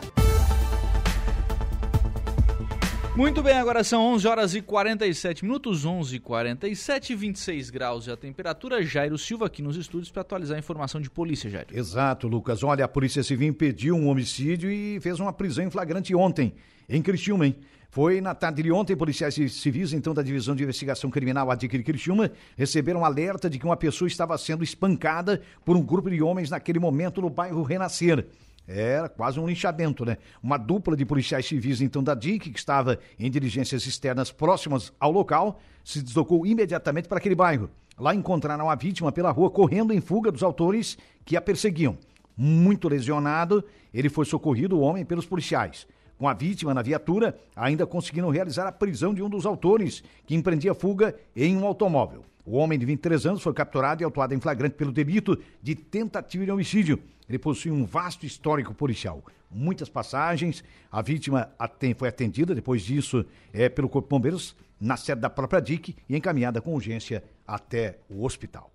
Muito 3.17 3.43
bem, 3.43 3.57
agora 3.57 3.83
são 3.83 4.03
11 4.13 4.29
horas 4.29 4.55
e 4.55 4.61
47 4.61 5.43
minutos, 5.43 5.87
11 5.87 6.17
e 6.17 6.21
47, 6.21 7.15
26 7.15 7.71
graus 7.71 8.07
e 8.07 8.11
a 8.11 8.17
temperatura. 8.17 8.85
Jairo 8.85 9.17
Silva 9.17 9.47
aqui 9.47 9.63
nos 9.63 9.75
estúdios 9.75 10.11
para 10.11 10.21
atualizar 10.21 10.55
a 10.55 10.59
informação 10.59 11.01
de 11.01 11.09
polícia, 11.09 11.49
Jairo. 11.49 11.69
Exato, 11.73 12.29
Lucas. 12.29 12.63
Olha, 12.63 12.85
a 12.85 12.89
Polícia 12.89 13.23
Civil 13.23 13.49
impediu 13.49 13.97
um 13.97 14.09
homicídio 14.09 14.71
e 14.71 15.01
fez 15.01 15.19
uma 15.19 15.33
prisão 15.33 15.65
em 15.65 15.71
flagrante 15.71 16.15
ontem, 16.15 16.53
em 16.87 17.01
Criciúma, 17.01 17.47
hein? 17.47 17.57
Foi 17.89 18.21
na 18.21 18.35
tarde 18.35 18.63
de 18.63 18.71
ontem, 18.71 18.95
policiais 18.95 19.35
civis, 19.35 19.95
então, 19.95 20.13
da 20.13 20.21
Divisão 20.21 20.55
de 20.55 20.63
Investigação 20.63 21.09
Criminal 21.09 21.51
Adquire 21.51 21.83
Criciúma, 21.83 22.31
receberam 22.55 23.03
alerta 23.03 23.49
de 23.49 23.59
que 23.59 23.65
uma 23.65 23.79
pessoa 23.79 24.07
estava 24.07 24.37
sendo 24.37 24.63
espancada 24.63 25.41
por 25.65 25.75
um 25.75 25.83
grupo 25.83 26.11
de 26.11 26.23
homens 26.23 26.51
naquele 26.51 26.79
momento 26.79 27.23
no 27.23 27.31
bairro 27.31 27.63
Renascer. 27.63 28.27
Era 28.67 29.09
quase 29.09 29.39
um 29.39 29.47
linchamento, 29.47 30.05
né? 30.05 30.17
Uma 30.43 30.57
dupla 30.57 30.97
de 30.97 31.05
policiais 31.05 31.47
civis, 31.47 31.81
então, 31.81 32.03
da 32.03 32.15
DIC, 32.15 32.51
que 32.51 32.59
estava 32.59 32.99
em 33.19 33.31
diligências 33.31 33.87
externas 33.87 34.33
próximas 34.33 34.93
ao 34.99 35.13
local, 35.13 35.61
se 35.85 36.03
deslocou 36.03 36.45
imediatamente 36.45 37.09
para 37.09 37.19
aquele 37.19 37.35
bairro. 37.35 37.71
Lá 37.99 38.15
encontraram 38.15 38.69
a 38.69 38.75
vítima 38.75 39.13
pela 39.13 39.31
rua, 39.31 39.51
correndo 39.51 39.93
em 39.93 40.01
fuga 40.01 40.33
dos 40.33 40.43
autores 40.43 40.99
que 41.25 41.37
a 41.37 41.41
perseguiam. 41.41 41.97
Muito 42.37 42.89
lesionado, 42.89 43.65
ele 43.95 44.09
foi 44.09 44.25
socorrido, 44.25 44.77
o 44.77 44.81
homem, 44.81 45.05
pelos 45.05 45.27
policiais 45.27 45.87
com 46.19 46.29
a 46.29 46.35
vítima 46.35 46.73
na 46.73 46.83
viatura, 46.83 47.39
ainda 47.55 47.87
conseguiram 47.87 48.31
realizar 48.31 48.67
a 48.67 48.73
prisão 48.73 49.13
de 49.13 49.23
um 49.23 49.29
dos 49.29 49.47
autores, 49.47 50.03
que 50.27 50.35
empreendia 50.35 50.75
fuga 50.75 51.15
em 51.35 51.57
um 51.57 51.67
automóvel. 51.67 52.25
O 52.47 52.57
homem 52.59 52.79
de 52.79 52.87
23 52.87 53.27
anos 53.27 53.43
foi 53.43 53.53
capturado 53.53 54.03
e 54.03 54.05
autuado 54.05 54.33
em 54.33 54.39
flagrante 54.39 54.77
pelo 54.77 54.93
delito 54.93 55.37
de 55.61 55.75
tentativa 55.75 56.45
de 56.45 56.53
homicídio. 56.53 57.03
Ele 57.29 57.41
possui 57.41 57.73
um 57.73 57.85
vasto 57.85 58.25
histórico 58.25 58.73
policial, 58.73 59.21
muitas 59.51 59.89
passagens. 59.89 60.63
A 60.91 61.03
vítima 61.03 61.51
foi 61.99 62.09
atendida 62.09 62.55
depois 62.55 62.83
disso 62.83 63.27
é, 63.53 63.69
pelo 63.69 63.89
Corpo 63.89 64.07
de 64.07 64.11
Bombeiros 64.11 64.55
na 64.81 64.97
sede 64.97 65.21
da 65.23 65.29
própria 65.29 65.61
DIC 65.61 65.97
e 66.09 66.17
encaminhada 66.17 66.61
com 66.61 66.73
urgência 66.73 67.25
até 67.45 67.99
o 68.09 68.25
hospital. 68.25 68.71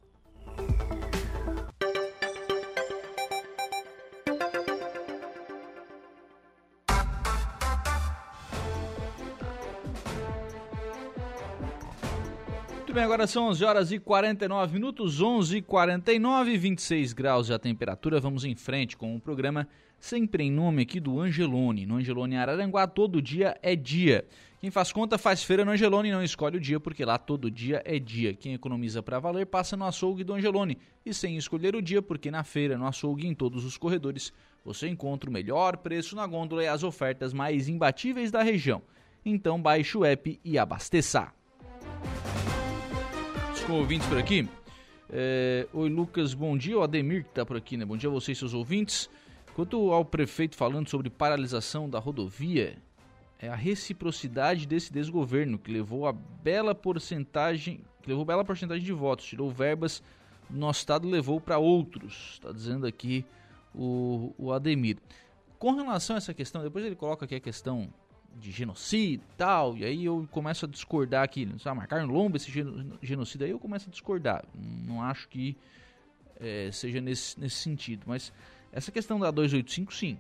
Muito 12.92 13.00
bem, 13.00 13.06
agora 13.06 13.26
são 13.26 13.48
11 13.48 13.64
horas 13.64 13.92
e 13.94 14.00
49 14.00 14.74
minutos, 14.74 15.22
11 15.22 15.60
e 15.60 15.62
49, 15.62 16.58
26 16.58 17.14
graus 17.14 17.50
a 17.50 17.58
temperatura. 17.58 18.20
Vamos 18.20 18.44
em 18.44 18.54
frente 18.54 18.98
com 18.98 19.16
o 19.16 19.20
programa 19.20 19.66
sempre 19.98 20.44
em 20.44 20.52
nome 20.52 20.82
aqui 20.82 21.00
do 21.00 21.18
Angelone. 21.18 21.86
No 21.86 21.96
Angelone 21.96 22.36
Araranguá, 22.36 22.86
todo 22.88 23.22
dia 23.22 23.58
é 23.62 23.78
dia. 23.78 24.26
Quem 24.60 24.70
faz 24.70 24.92
conta 24.92 25.18
faz 25.18 25.42
feira 25.42 25.64
no 25.64 25.72
Angelone 25.72 26.10
e 26.10 26.12
não 26.12 26.22
escolhe 26.22 26.58
o 26.58 26.60
dia, 26.60 26.82
porque 26.82 27.06
lá 27.06 27.18
todo 27.18 27.50
dia 27.50 27.82
é 27.86 27.98
dia. 27.98 28.34
Quem 28.34 28.56
economiza 28.56 29.02
para 29.02 29.20
valer 29.20 29.46
passa 29.46 29.78
no 29.78 29.86
açougue 29.86 30.26
do 30.26 30.34
Angelone. 30.34 30.78
E 31.06 31.14
sem 31.14 31.38
escolher 31.38 31.74
o 31.78 31.82
dia, 31.82 32.02
porque 32.02 32.30
na 32.30 32.44
feira, 32.44 32.78
no 32.78 32.86
açougue 32.86 33.26
em 33.26 33.34
todos 33.34 33.64
os 33.64 33.78
corredores, 33.78 34.34
você 34.66 34.90
encontra 34.90 35.30
o 35.30 35.34
melhor 35.34 35.78
preço 35.78 36.14
na 36.14 36.28
gôndola 36.28 36.62
e 36.62 36.68
as 36.68 36.84
ofertas 36.84 37.32
mais 37.32 37.70
imbatíveis 37.70 38.32
da 38.32 38.44
região. 38.44 38.82
Então 39.24 39.62
baixe 39.62 39.98
o 39.98 40.04
app 40.04 40.38
e 40.44 40.58
abasteça 40.58 41.32
com 43.66 43.74
ouvintes 43.74 44.08
por 44.08 44.18
aqui. 44.18 44.48
É, 45.10 45.68
Oi, 45.74 45.90
Lucas, 45.90 46.34
bom 46.34 46.58
dia. 46.58 46.78
O 46.78 46.82
Ademir 46.82 47.24
que 47.24 47.30
está 47.30 47.46
por 47.46 47.58
aqui, 47.58 47.78
né? 47.78 47.86
Bom 47.86 47.98
dia 47.98 48.10
a 48.10 48.12
vocês, 48.12 48.38
seus 48.38 48.54
ouvintes. 48.54 49.10
Quanto 49.54 49.92
ao 49.92 50.06
prefeito 50.06 50.56
falando 50.56 50.90
sobre 50.90 51.10
paralisação 51.10 51.90
da 51.90 52.00
rodovia, 52.00 52.78
é 53.40 53.50
a 53.50 53.56
reciprocidade 53.56 54.66
desse 54.66 54.92
desgoverno 54.92 55.60
que 55.60 55.72
levou 55.72 56.08
a 56.08 56.14
bela 56.14 56.74
porcentagem, 56.74 57.82
que 58.02 58.10
levou 58.10 58.26
bela 58.26 58.44
porcentagem 58.46 58.84
de 58.84 58.94
votos, 58.94 59.26
tirou 59.26 59.50
verbas 59.52 60.02
do 60.50 60.58
nosso 60.58 60.80
estado 60.80 61.08
e 61.08 61.12
levou 61.12 61.40
para 61.40 61.58
outros. 61.58 62.32
Está 62.34 62.52
dizendo 62.52 62.88
aqui 62.88 63.26
o, 63.76 64.34
o 64.38 64.52
Ademir. 64.52 64.98
Com 65.60 65.74
relação 65.74 66.16
a 66.16 66.18
essa 66.18 66.34
questão, 66.34 66.64
depois 66.64 66.86
ele 66.86 66.96
coloca 66.96 67.26
aqui 67.26 67.36
a 67.36 67.40
questão 67.40 67.94
de 68.40 68.52
genocídio 68.52 69.26
e 69.34 69.38
tal, 69.38 69.78
e 69.78 69.86
aí 69.86 70.06
eu 70.06 70.28
começo 70.32 70.66
a 70.66 70.68
discordar 70.68 71.24
aqui, 71.24 71.48
sabe, 71.60 71.78
marcar 71.78 72.06
no 72.06 72.14
lombo 72.14 72.38
esse 72.38 72.52
genocídio, 73.02 73.46
aí 73.46 73.52
eu 73.52 73.60
começo 73.60 73.88
a 73.88 73.92
discordar, 73.92 74.44
não 74.56 75.02
acho 75.02 75.28
que 75.30 75.58
é, 76.40 76.70
seja 76.72 77.00
nesse, 77.00 77.40
nesse 77.40 77.58
sentido, 77.58 78.04
mas 78.08 78.34
essa 78.72 78.92
questão 78.92 79.20
da 79.20 79.30
285, 79.30 79.94
sim, 79.94 80.18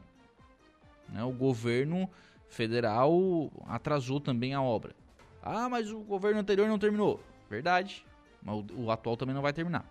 né, 1.09 1.23
o 1.23 1.31
governo 1.31 2.09
federal 2.47 3.51
atrasou 3.65 4.19
também 4.19 4.53
a 4.53 4.61
obra. 4.61 4.93
Ah, 5.41 5.67
mas 5.67 5.89
o 5.89 5.99
governo 6.01 6.39
anterior 6.39 6.67
não 6.67 6.77
terminou. 6.77 7.19
Verdade, 7.49 8.05
mas 8.43 8.55
o, 8.55 8.83
o 8.83 8.91
atual 8.91 9.17
também 9.17 9.33
não 9.33 9.41
vai 9.41 9.53
terminar. 9.53 9.85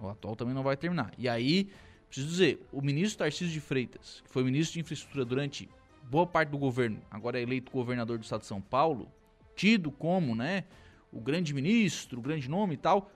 O 0.00 0.08
atual 0.08 0.34
também 0.34 0.54
não 0.54 0.62
vai 0.62 0.76
terminar. 0.76 1.12
E 1.16 1.28
aí, 1.28 1.70
preciso 2.08 2.28
dizer, 2.28 2.66
o 2.72 2.80
ministro 2.80 3.18
Tarcísio 3.18 3.52
de 3.52 3.60
Freitas, 3.60 4.22
que 4.24 4.30
foi 4.30 4.42
ministro 4.42 4.74
de 4.74 4.80
Infraestrutura 4.80 5.24
durante 5.24 5.68
boa 6.10 6.26
parte 6.26 6.48
do 6.48 6.58
governo, 6.58 7.00
agora 7.08 7.38
é 7.38 7.42
eleito 7.42 7.70
governador 7.70 8.18
do 8.18 8.24
estado 8.24 8.40
de 8.40 8.46
São 8.48 8.60
Paulo, 8.60 9.08
tido 9.54 9.92
como, 9.92 10.34
né, 10.34 10.64
o 11.12 11.20
grande 11.20 11.54
ministro, 11.54 12.18
o 12.18 12.22
grande 12.22 12.50
nome 12.50 12.74
e 12.74 12.76
tal, 12.76 13.12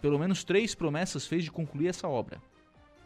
pelo 0.00 0.18
menos 0.18 0.42
três 0.42 0.74
promessas 0.74 1.26
fez 1.26 1.44
de 1.44 1.52
concluir 1.52 1.88
essa 1.88 2.08
obra. 2.08 2.40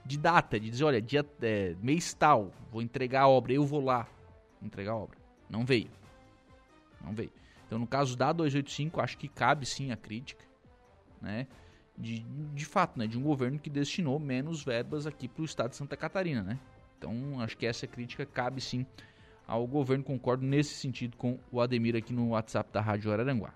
De 0.07 0.17
data, 0.17 0.61
de 0.61 0.71
dizer, 0.71 0.85
olha, 0.85 1.03
dia, 1.03 1.27
é, 1.43 1.75
mês 1.83 2.15
tal, 2.15 2.53
vou 2.71 2.81
entregar 2.81 3.23
a 3.23 3.29
obra, 3.29 3.53
eu 3.53 3.65
vou 3.65 3.83
lá 3.83 4.07
entregar 4.63 4.93
a 4.93 4.97
obra. 4.97 5.19
Não 5.51 5.65
veio. 5.65 5.91
Não 7.03 7.13
veio. 7.13 7.33
Então, 7.67 7.79
no 7.79 7.87
caso 7.87 8.17
da 8.17 8.33
285, 8.33 9.01
acho 9.01 9.19
que 9.19 9.27
cabe 9.27 9.67
sim 9.67 9.91
a 9.91 9.97
crítica, 9.97 10.45
né? 11.21 11.49
De, 11.97 12.21
de 12.21 12.65
fato, 12.65 12.99
né? 12.99 13.07
De 13.07 13.19
um 13.19 13.23
governo 13.23 13.59
que 13.59 13.71
destinou 13.71 14.21
menos 14.21 14.63
verbas 14.63 15.07
aqui 15.07 15.27
para 15.27 15.43
o 15.43 15.45
estado 15.45 15.71
de 15.71 15.77
Santa 15.77 15.97
Catarina, 15.97 16.43
né? 16.43 16.59
Então, 17.05 17.41
acho 17.41 17.57
que 17.57 17.67
essa 17.67 17.87
crítica 17.87 18.25
cabe 18.25 18.61
sim 18.61 18.87
ao 19.47 19.67
governo. 19.67 20.03
Concordo 20.03 20.45
nesse 20.45 20.75
sentido 20.75 21.17
com 21.17 21.39
o 21.53 21.61
Ademir 21.61 21.95
aqui 21.95 22.13
no 22.13 22.31
WhatsApp 22.31 22.73
da 22.73 22.81
Rádio 22.81 23.13
Araranguá. 23.13 23.53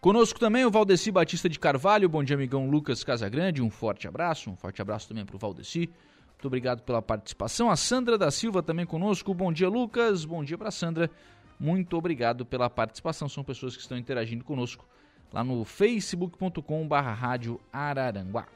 Conosco 0.00 0.38
também 0.38 0.66
o 0.66 0.70
Valdeci 0.70 1.10
Batista 1.10 1.48
de 1.48 1.58
Carvalho. 1.58 2.06
Bom 2.08 2.22
dia, 2.22 2.36
amigão 2.36 2.68
Lucas 2.68 3.02
Casagrande. 3.02 3.62
Um 3.62 3.70
forte 3.70 4.06
abraço. 4.06 4.50
Um 4.50 4.56
forte 4.56 4.82
abraço 4.82 5.08
também 5.08 5.24
para 5.24 5.34
o 5.34 5.38
Valdeci. 5.38 5.88
Muito 6.32 6.46
obrigado 6.46 6.82
pela 6.82 7.00
participação. 7.00 7.70
A 7.70 7.76
Sandra 7.76 8.18
da 8.18 8.30
Silva 8.30 8.62
também 8.62 8.84
conosco. 8.84 9.32
Bom 9.32 9.50
dia, 9.50 9.68
Lucas. 9.68 10.26
Bom 10.26 10.44
dia 10.44 10.58
para 10.58 10.70
Sandra. 10.70 11.10
Muito 11.58 11.96
obrigado 11.96 12.44
pela 12.44 12.68
participação. 12.68 13.26
São 13.26 13.42
pessoas 13.42 13.74
que 13.74 13.80
estão 13.80 13.96
interagindo 13.96 14.44
conosco 14.44 14.86
lá 15.32 15.42
no 15.42 15.64
facebook.com/barra 15.64 17.38
Araranguá. 17.72 18.46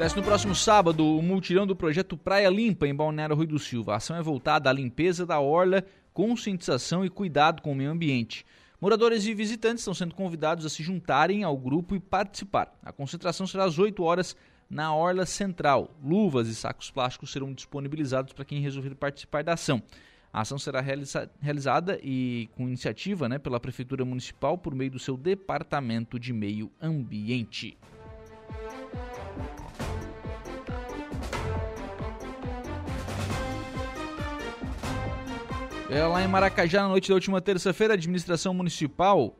Acontece 0.00 0.16
no 0.16 0.22
próximo 0.22 0.54
sábado 0.54 1.04
o 1.04 1.20
multirão 1.20 1.66
do 1.66 1.76
projeto 1.76 2.16
Praia 2.16 2.48
Limpa 2.48 2.88
em 2.88 2.94
Balneário 2.94 3.36
Rui 3.36 3.46
do 3.46 3.58
Silva. 3.58 3.92
A 3.92 3.96
ação 3.96 4.16
é 4.16 4.22
voltada 4.22 4.70
à 4.70 4.72
limpeza 4.72 5.26
da 5.26 5.38
orla, 5.38 5.84
conscientização 6.14 7.04
e 7.04 7.10
cuidado 7.10 7.60
com 7.60 7.72
o 7.72 7.74
meio 7.74 7.90
ambiente. 7.90 8.46
Moradores 8.80 9.26
e 9.26 9.34
visitantes 9.34 9.82
estão 9.82 9.92
sendo 9.92 10.14
convidados 10.14 10.64
a 10.64 10.70
se 10.70 10.82
juntarem 10.82 11.44
ao 11.44 11.54
grupo 11.54 11.94
e 11.94 12.00
participar. 12.00 12.72
A 12.82 12.90
concentração 12.90 13.46
será 13.46 13.64
às 13.64 13.78
8 13.78 14.02
horas 14.02 14.34
na 14.70 14.94
Orla 14.94 15.26
Central. 15.26 15.90
Luvas 16.02 16.48
e 16.48 16.54
sacos 16.54 16.90
plásticos 16.90 17.30
serão 17.30 17.52
disponibilizados 17.52 18.32
para 18.32 18.46
quem 18.46 18.62
resolver 18.62 18.94
participar 18.94 19.44
da 19.44 19.52
ação. 19.52 19.82
A 20.32 20.40
ação 20.40 20.58
será 20.58 20.80
realiza 20.80 21.30
realizada 21.42 22.00
e 22.02 22.48
com 22.56 22.66
iniciativa 22.66 23.28
né, 23.28 23.38
pela 23.38 23.60
Prefeitura 23.60 24.02
Municipal 24.06 24.56
por 24.56 24.74
meio 24.74 24.92
do 24.92 24.98
seu 24.98 25.18
Departamento 25.18 26.18
de 26.18 26.32
Meio 26.32 26.72
Ambiente. 26.80 27.76
É, 35.92 36.04
lá 36.04 36.22
em 36.22 36.28
Maracajá, 36.28 36.82
na 36.82 36.88
noite 36.88 37.08
da 37.08 37.14
última 37.16 37.40
terça-feira, 37.40 37.94
a 37.94 37.96
administração 37.96 38.54
municipal, 38.54 39.36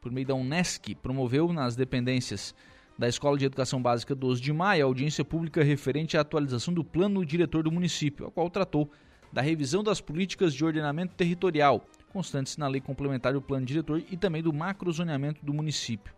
por 0.00 0.10
meio 0.10 0.26
da 0.26 0.34
Unesc, 0.34 0.94
promoveu 0.94 1.52
nas 1.52 1.76
dependências 1.76 2.54
da 2.98 3.06
Escola 3.06 3.36
de 3.36 3.44
Educação 3.44 3.82
Básica 3.82 4.14
12 4.14 4.40
de 4.40 4.50
Maio 4.50 4.82
a 4.82 4.88
audiência 4.88 5.22
pública 5.22 5.62
referente 5.62 6.16
à 6.16 6.22
atualização 6.22 6.72
do 6.72 6.82
plano 6.82 7.22
diretor 7.22 7.62
do 7.62 7.70
município, 7.70 8.26
a 8.26 8.30
qual 8.30 8.48
tratou 8.48 8.90
da 9.30 9.42
revisão 9.42 9.84
das 9.84 10.00
políticas 10.00 10.54
de 10.54 10.64
ordenamento 10.64 11.14
territorial, 11.16 11.84
constantes 12.14 12.56
na 12.56 12.66
lei 12.66 12.80
complementar 12.80 13.34
do 13.34 13.42
plano 13.42 13.66
diretor 13.66 14.02
e 14.10 14.16
também 14.16 14.42
do 14.42 14.54
macrozoneamento 14.54 15.44
do 15.44 15.52
município. 15.52 16.14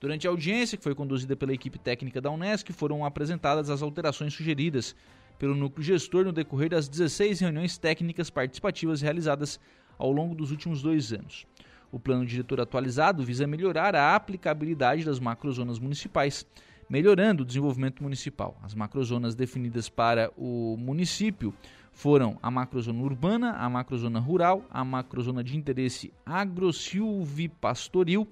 Durante 0.00 0.26
a 0.26 0.30
audiência, 0.30 0.78
que 0.78 0.84
foi 0.84 0.94
conduzida 0.94 1.36
pela 1.36 1.52
equipe 1.52 1.78
técnica 1.78 2.22
da 2.22 2.30
Unesc, 2.30 2.72
foram 2.72 3.04
apresentadas 3.04 3.68
as 3.68 3.82
alterações 3.82 4.32
sugeridas 4.32 4.96
pelo 5.40 5.56
núcleo 5.56 5.82
gestor 5.82 6.24
no 6.26 6.32
decorrer 6.32 6.68
das 6.68 6.86
16 6.86 7.40
reuniões 7.40 7.78
técnicas 7.78 8.28
participativas 8.28 9.00
realizadas 9.00 9.58
ao 9.98 10.12
longo 10.12 10.34
dos 10.34 10.50
últimos 10.50 10.82
dois 10.82 11.14
anos. 11.14 11.46
O 11.90 11.98
plano 11.98 12.26
diretor 12.26 12.60
atualizado 12.60 13.24
visa 13.24 13.46
melhorar 13.46 13.96
a 13.96 14.14
aplicabilidade 14.14 15.02
das 15.02 15.18
macrozonas 15.18 15.78
municipais, 15.78 16.46
melhorando 16.90 17.42
o 17.42 17.46
desenvolvimento 17.46 18.02
municipal. 18.02 18.60
As 18.62 18.74
macrozonas 18.74 19.34
definidas 19.34 19.88
para 19.88 20.30
o 20.36 20.76
município 20.78 21.54
foram 21.90 22.38
a 22.42 22.50
macrozona 22.50 23.02
urbana, 23.02 23.52
a 23.52 23.66
macrozona 23.70 24.20
rural, 24.20 24.62
a 24.70 24.84
macrozona 24.84 25.42
de 25.42 25.56
interesse 25.56 26.12
agro-silvipastoril, 26.26 28.28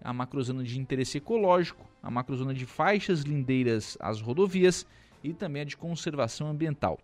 a 0.00 0.12
macrozona 0.12 0.62
de 0.62 0.78
interesse 0.78 1.18
ecológico, 1.18 1.84
a 2.00 2.12
macrozona 2.12 2.54
de 2.54 2.64
faixas 2.64 3.22
lindeiras 3.22 3.98
às 4.00 4.20
rodovias 4.20 4.86
e 5.24 5.32
também 5.32 5.62
a 5.62 5.64
de 5.64 5.76
conservação 5.76 6.48
ambiental. 6.48 6.98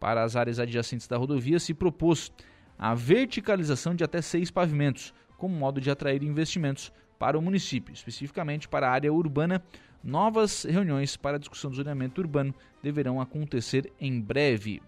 Para 0.00 0.22
as 0.22 0.36
áreas 0.36 0.58
adjacentes 0.58 1.06
da 1.06 1.16
rodovia, 1.16 1.58
se 1.58 1.74
propôs 1.74 2.32
a 2.78 2.94
verticalização 2.94 3.94
de 3.94 4.04
até 4.04 4.22
seis 4.22 4.50
pavimentos, 4.50 5.12
como 5.36 5.54
modo 5.54 5.80
de 5.80 5.90
atrair 5.90 6.22
investimentos 6.22 6.92
para 7.18 7.38
o 7.38 7.42
município, 7.42 7.92
especificamente 7.92 8.68
para 8.68 8.88
a 8.88 8.92
área 8.92 9.12
urbana. 9.12 9.62
Novas 10.02 10.64
reuniões 10.64 11.16
para 11.16 11.36
a 11.36 11.40
discussão 11.40 11.70
do 11.70 11.76
zoneamento 11.76 12.20
urbano 12.20 12.54
deverão 12.82 13.20
acontecer 13.20 13.90
em 13.98 14.20
breve. 14.20 14.82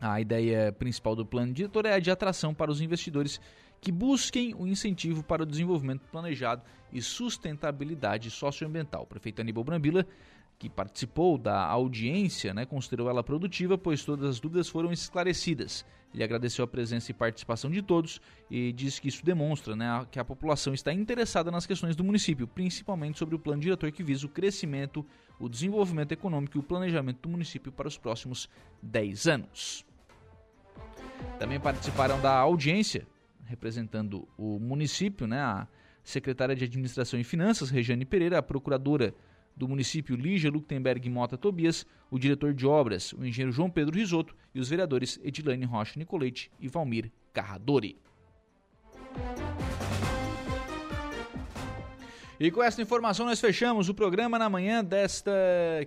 A 0.00 0.20
ideia 0.20 0.72
principal 0.72 1.16
do 1.16 1.24
plano 1.24 1.52
diretor 1.52 1.86
é 1.86 1.94
a 1.94 1.98
de 1.98 2.10
atração 2.10 2.52
para 2.52 2.70
os 2.70 2.80
investidores 2.80 3.40
que 3.80 3.90
busquem 3.90 4.54
o 4.54 4.66
incentivo 4.66 5.22
para 5.22 5.42
o 5.42 5.46
desenvolvimento 5.46 6.02
planejado 6.10 6.62
e 6.92 7.00
sustentabilidade 7.00 8.30
socioambiental. 8.30 9.02
O 9.02 9.06
prefeito 9.06 9.40
Aníbal 9.40 9.64
Brambila 9.64 10.06
que 10.62 10.68
participou 10.68 11.36
da 11.36 11.58
audiência, 11.58 12.54
né, 12.54 12.64
considerou 12.64 13.10
ela 13.10 13.24
produtiva, 13.24 13.76
pois 13.76 14.04
todas 14.04 14.30
as 14.30 14.38
dúvidas 14.38 14.68
foram 14.68 14.92
esclarecidas. 14.92 15.84
Ele 16.14 16.22
agradeceu 16.22 16.64
a 16.64 16.68
presença 16.68 17.10
e 17.10 17.14
participação 17.14 17.68
de 17.68 17.82
todos 17.82 18.20
e 18.48 18.72
disse 18.72 19.00
que 19.00 19.08
isso 19.08 19.24
demonstra 19.24 19.74
né, 19.74 20.06
que 20.08 20.20
a 20.20 20.24
população 20.24 20.72
está 20.72 20.92
interessada 20.92 21.50
nas 21.50 21.66
questões 21.66 21.96
do 21.96 22.04
município, 22.04 22.46
principalmente 22.46 23.18
sobre 23.18 23.34
o 23.34 23.40
plano 23.40 23.60
diretor 23.60 23.90
que 23.90 24.04
visa 24.04 24.24
o 24.24 24.28
crescimento, 24.28 25.04
o 25.36 25.48
desenvolvimento 25.48 26.12
econômico 26.12 26.56
e 26.56 26.60
o 26.60 26.62
planejamento 26.62 27.22
do 27.22 27.28
município 27.28 27.72
para 27.72 27.88
os 27.88 27.98
próximos 27.98 28.48
10 28.80 29.26
anos. 29.26 29.84
Também 31.40 31.58
participaram 31.58 32.20
da 32.20 32.36
audiência, 32.36 33.04
representando 33.46 34.28
o 34.38 34.60
município, 34.60 35.26
né, 35.26 35.40
a 35.40 35.66
secretária 36.04 36.54
de 36.54 36.62
Administração 36.62 37.18
e 37.18 37.24
Finanças, 37.24 37.68
Regiane 37.68 38.04
Pereira, 38.04 38.38
a 38.38 38.42
procuradora 38.42 39.12
do 39.56 39.68
município 39.68 40.16
Lígia 40.16 40.50
Luktenberg 40.50 41.08
Mota 41.08 41.36
Tobias, 41.36 41.86
o 42.10 42.18
diretor 42.18 42.54
de 42.54 42.66
obras, 42.66 43.12
o 43.12 43.24
engenheiro 43.24 43.52
João 43.52 43.70
Pedro 43.70 43.96
Risotto 43.96 44.34
e 44.54 44.60
os 44.60 44.68
vereadores 44.68 45.18
Edilane 45.22 45.64
Rocha 45.64 45.98
Nicolete 45.98 46.50
e 46.60 46.68
Valmir 46.68 47.10
Carradori. 47.32 47.98
E 52.42 52.50
com 52.50 52.60
essa 52.60 52.82
informação 52.82 53.24
nós 53.24 53.40
fechamos 53.40 53.88
o 53.88 53.94
programa 53.94 54.36
na 54.36 54.50
manhã 54.50 54.82
desta 54.82 55.30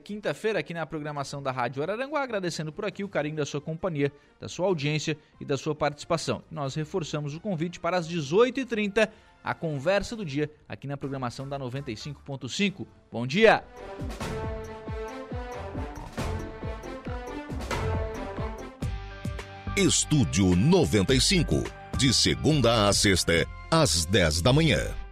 quinta-feira 0.05 0.57
aqui 0.57 0.73
na 0.73 0.85
programação 0.85 1.43
da 1.43 1.51
Rádio 1.51 1.83
Araranguá, 1.83 2.23
agradecendo 2.23 2.71
por 2.71 2.85
aqui 2.85 3.03
o 3.03 3.09
carinho 3.09 3.35
da 3.35 3.45
sua 3.45 3.59
companhia, 3.59 4.09
da 4.39 4.47
sua 4.47 4.65
audiência 4.65 5.17
e 5.37 5.43
da 5.43 5.57
sua 5.57 5.75
participação. 5.75 6.41
Nós 6.49 6.73
reforçamos 6.73 7.35
o 7.35 7.41
convite 7.41 7.77
para 7.77 7.97
as 7.97 8.07
18h30 8.07 9.09
a 9.43 9.53
conversa 9.53 10.15
do 10.15 10.23
dia 10.23 10.49
aqui 10.65 10.87
na 10.87 10.95
programação 10.95 11.45
da 11.45 11.59
95.5. 11.59 12.87
Bom 13.11 13.27
dia! 13.27 13.61
Estúdio 19.75 20.55
95, 20.55 21.65
de 21.97 22.13
segunda 22.13 22.87
a 22.87 22.93
sexta, 22.93 23.45
às 23.69 24.05
10 24.05 24.41
da 24.41 24.53
manhã. 24.53 25.04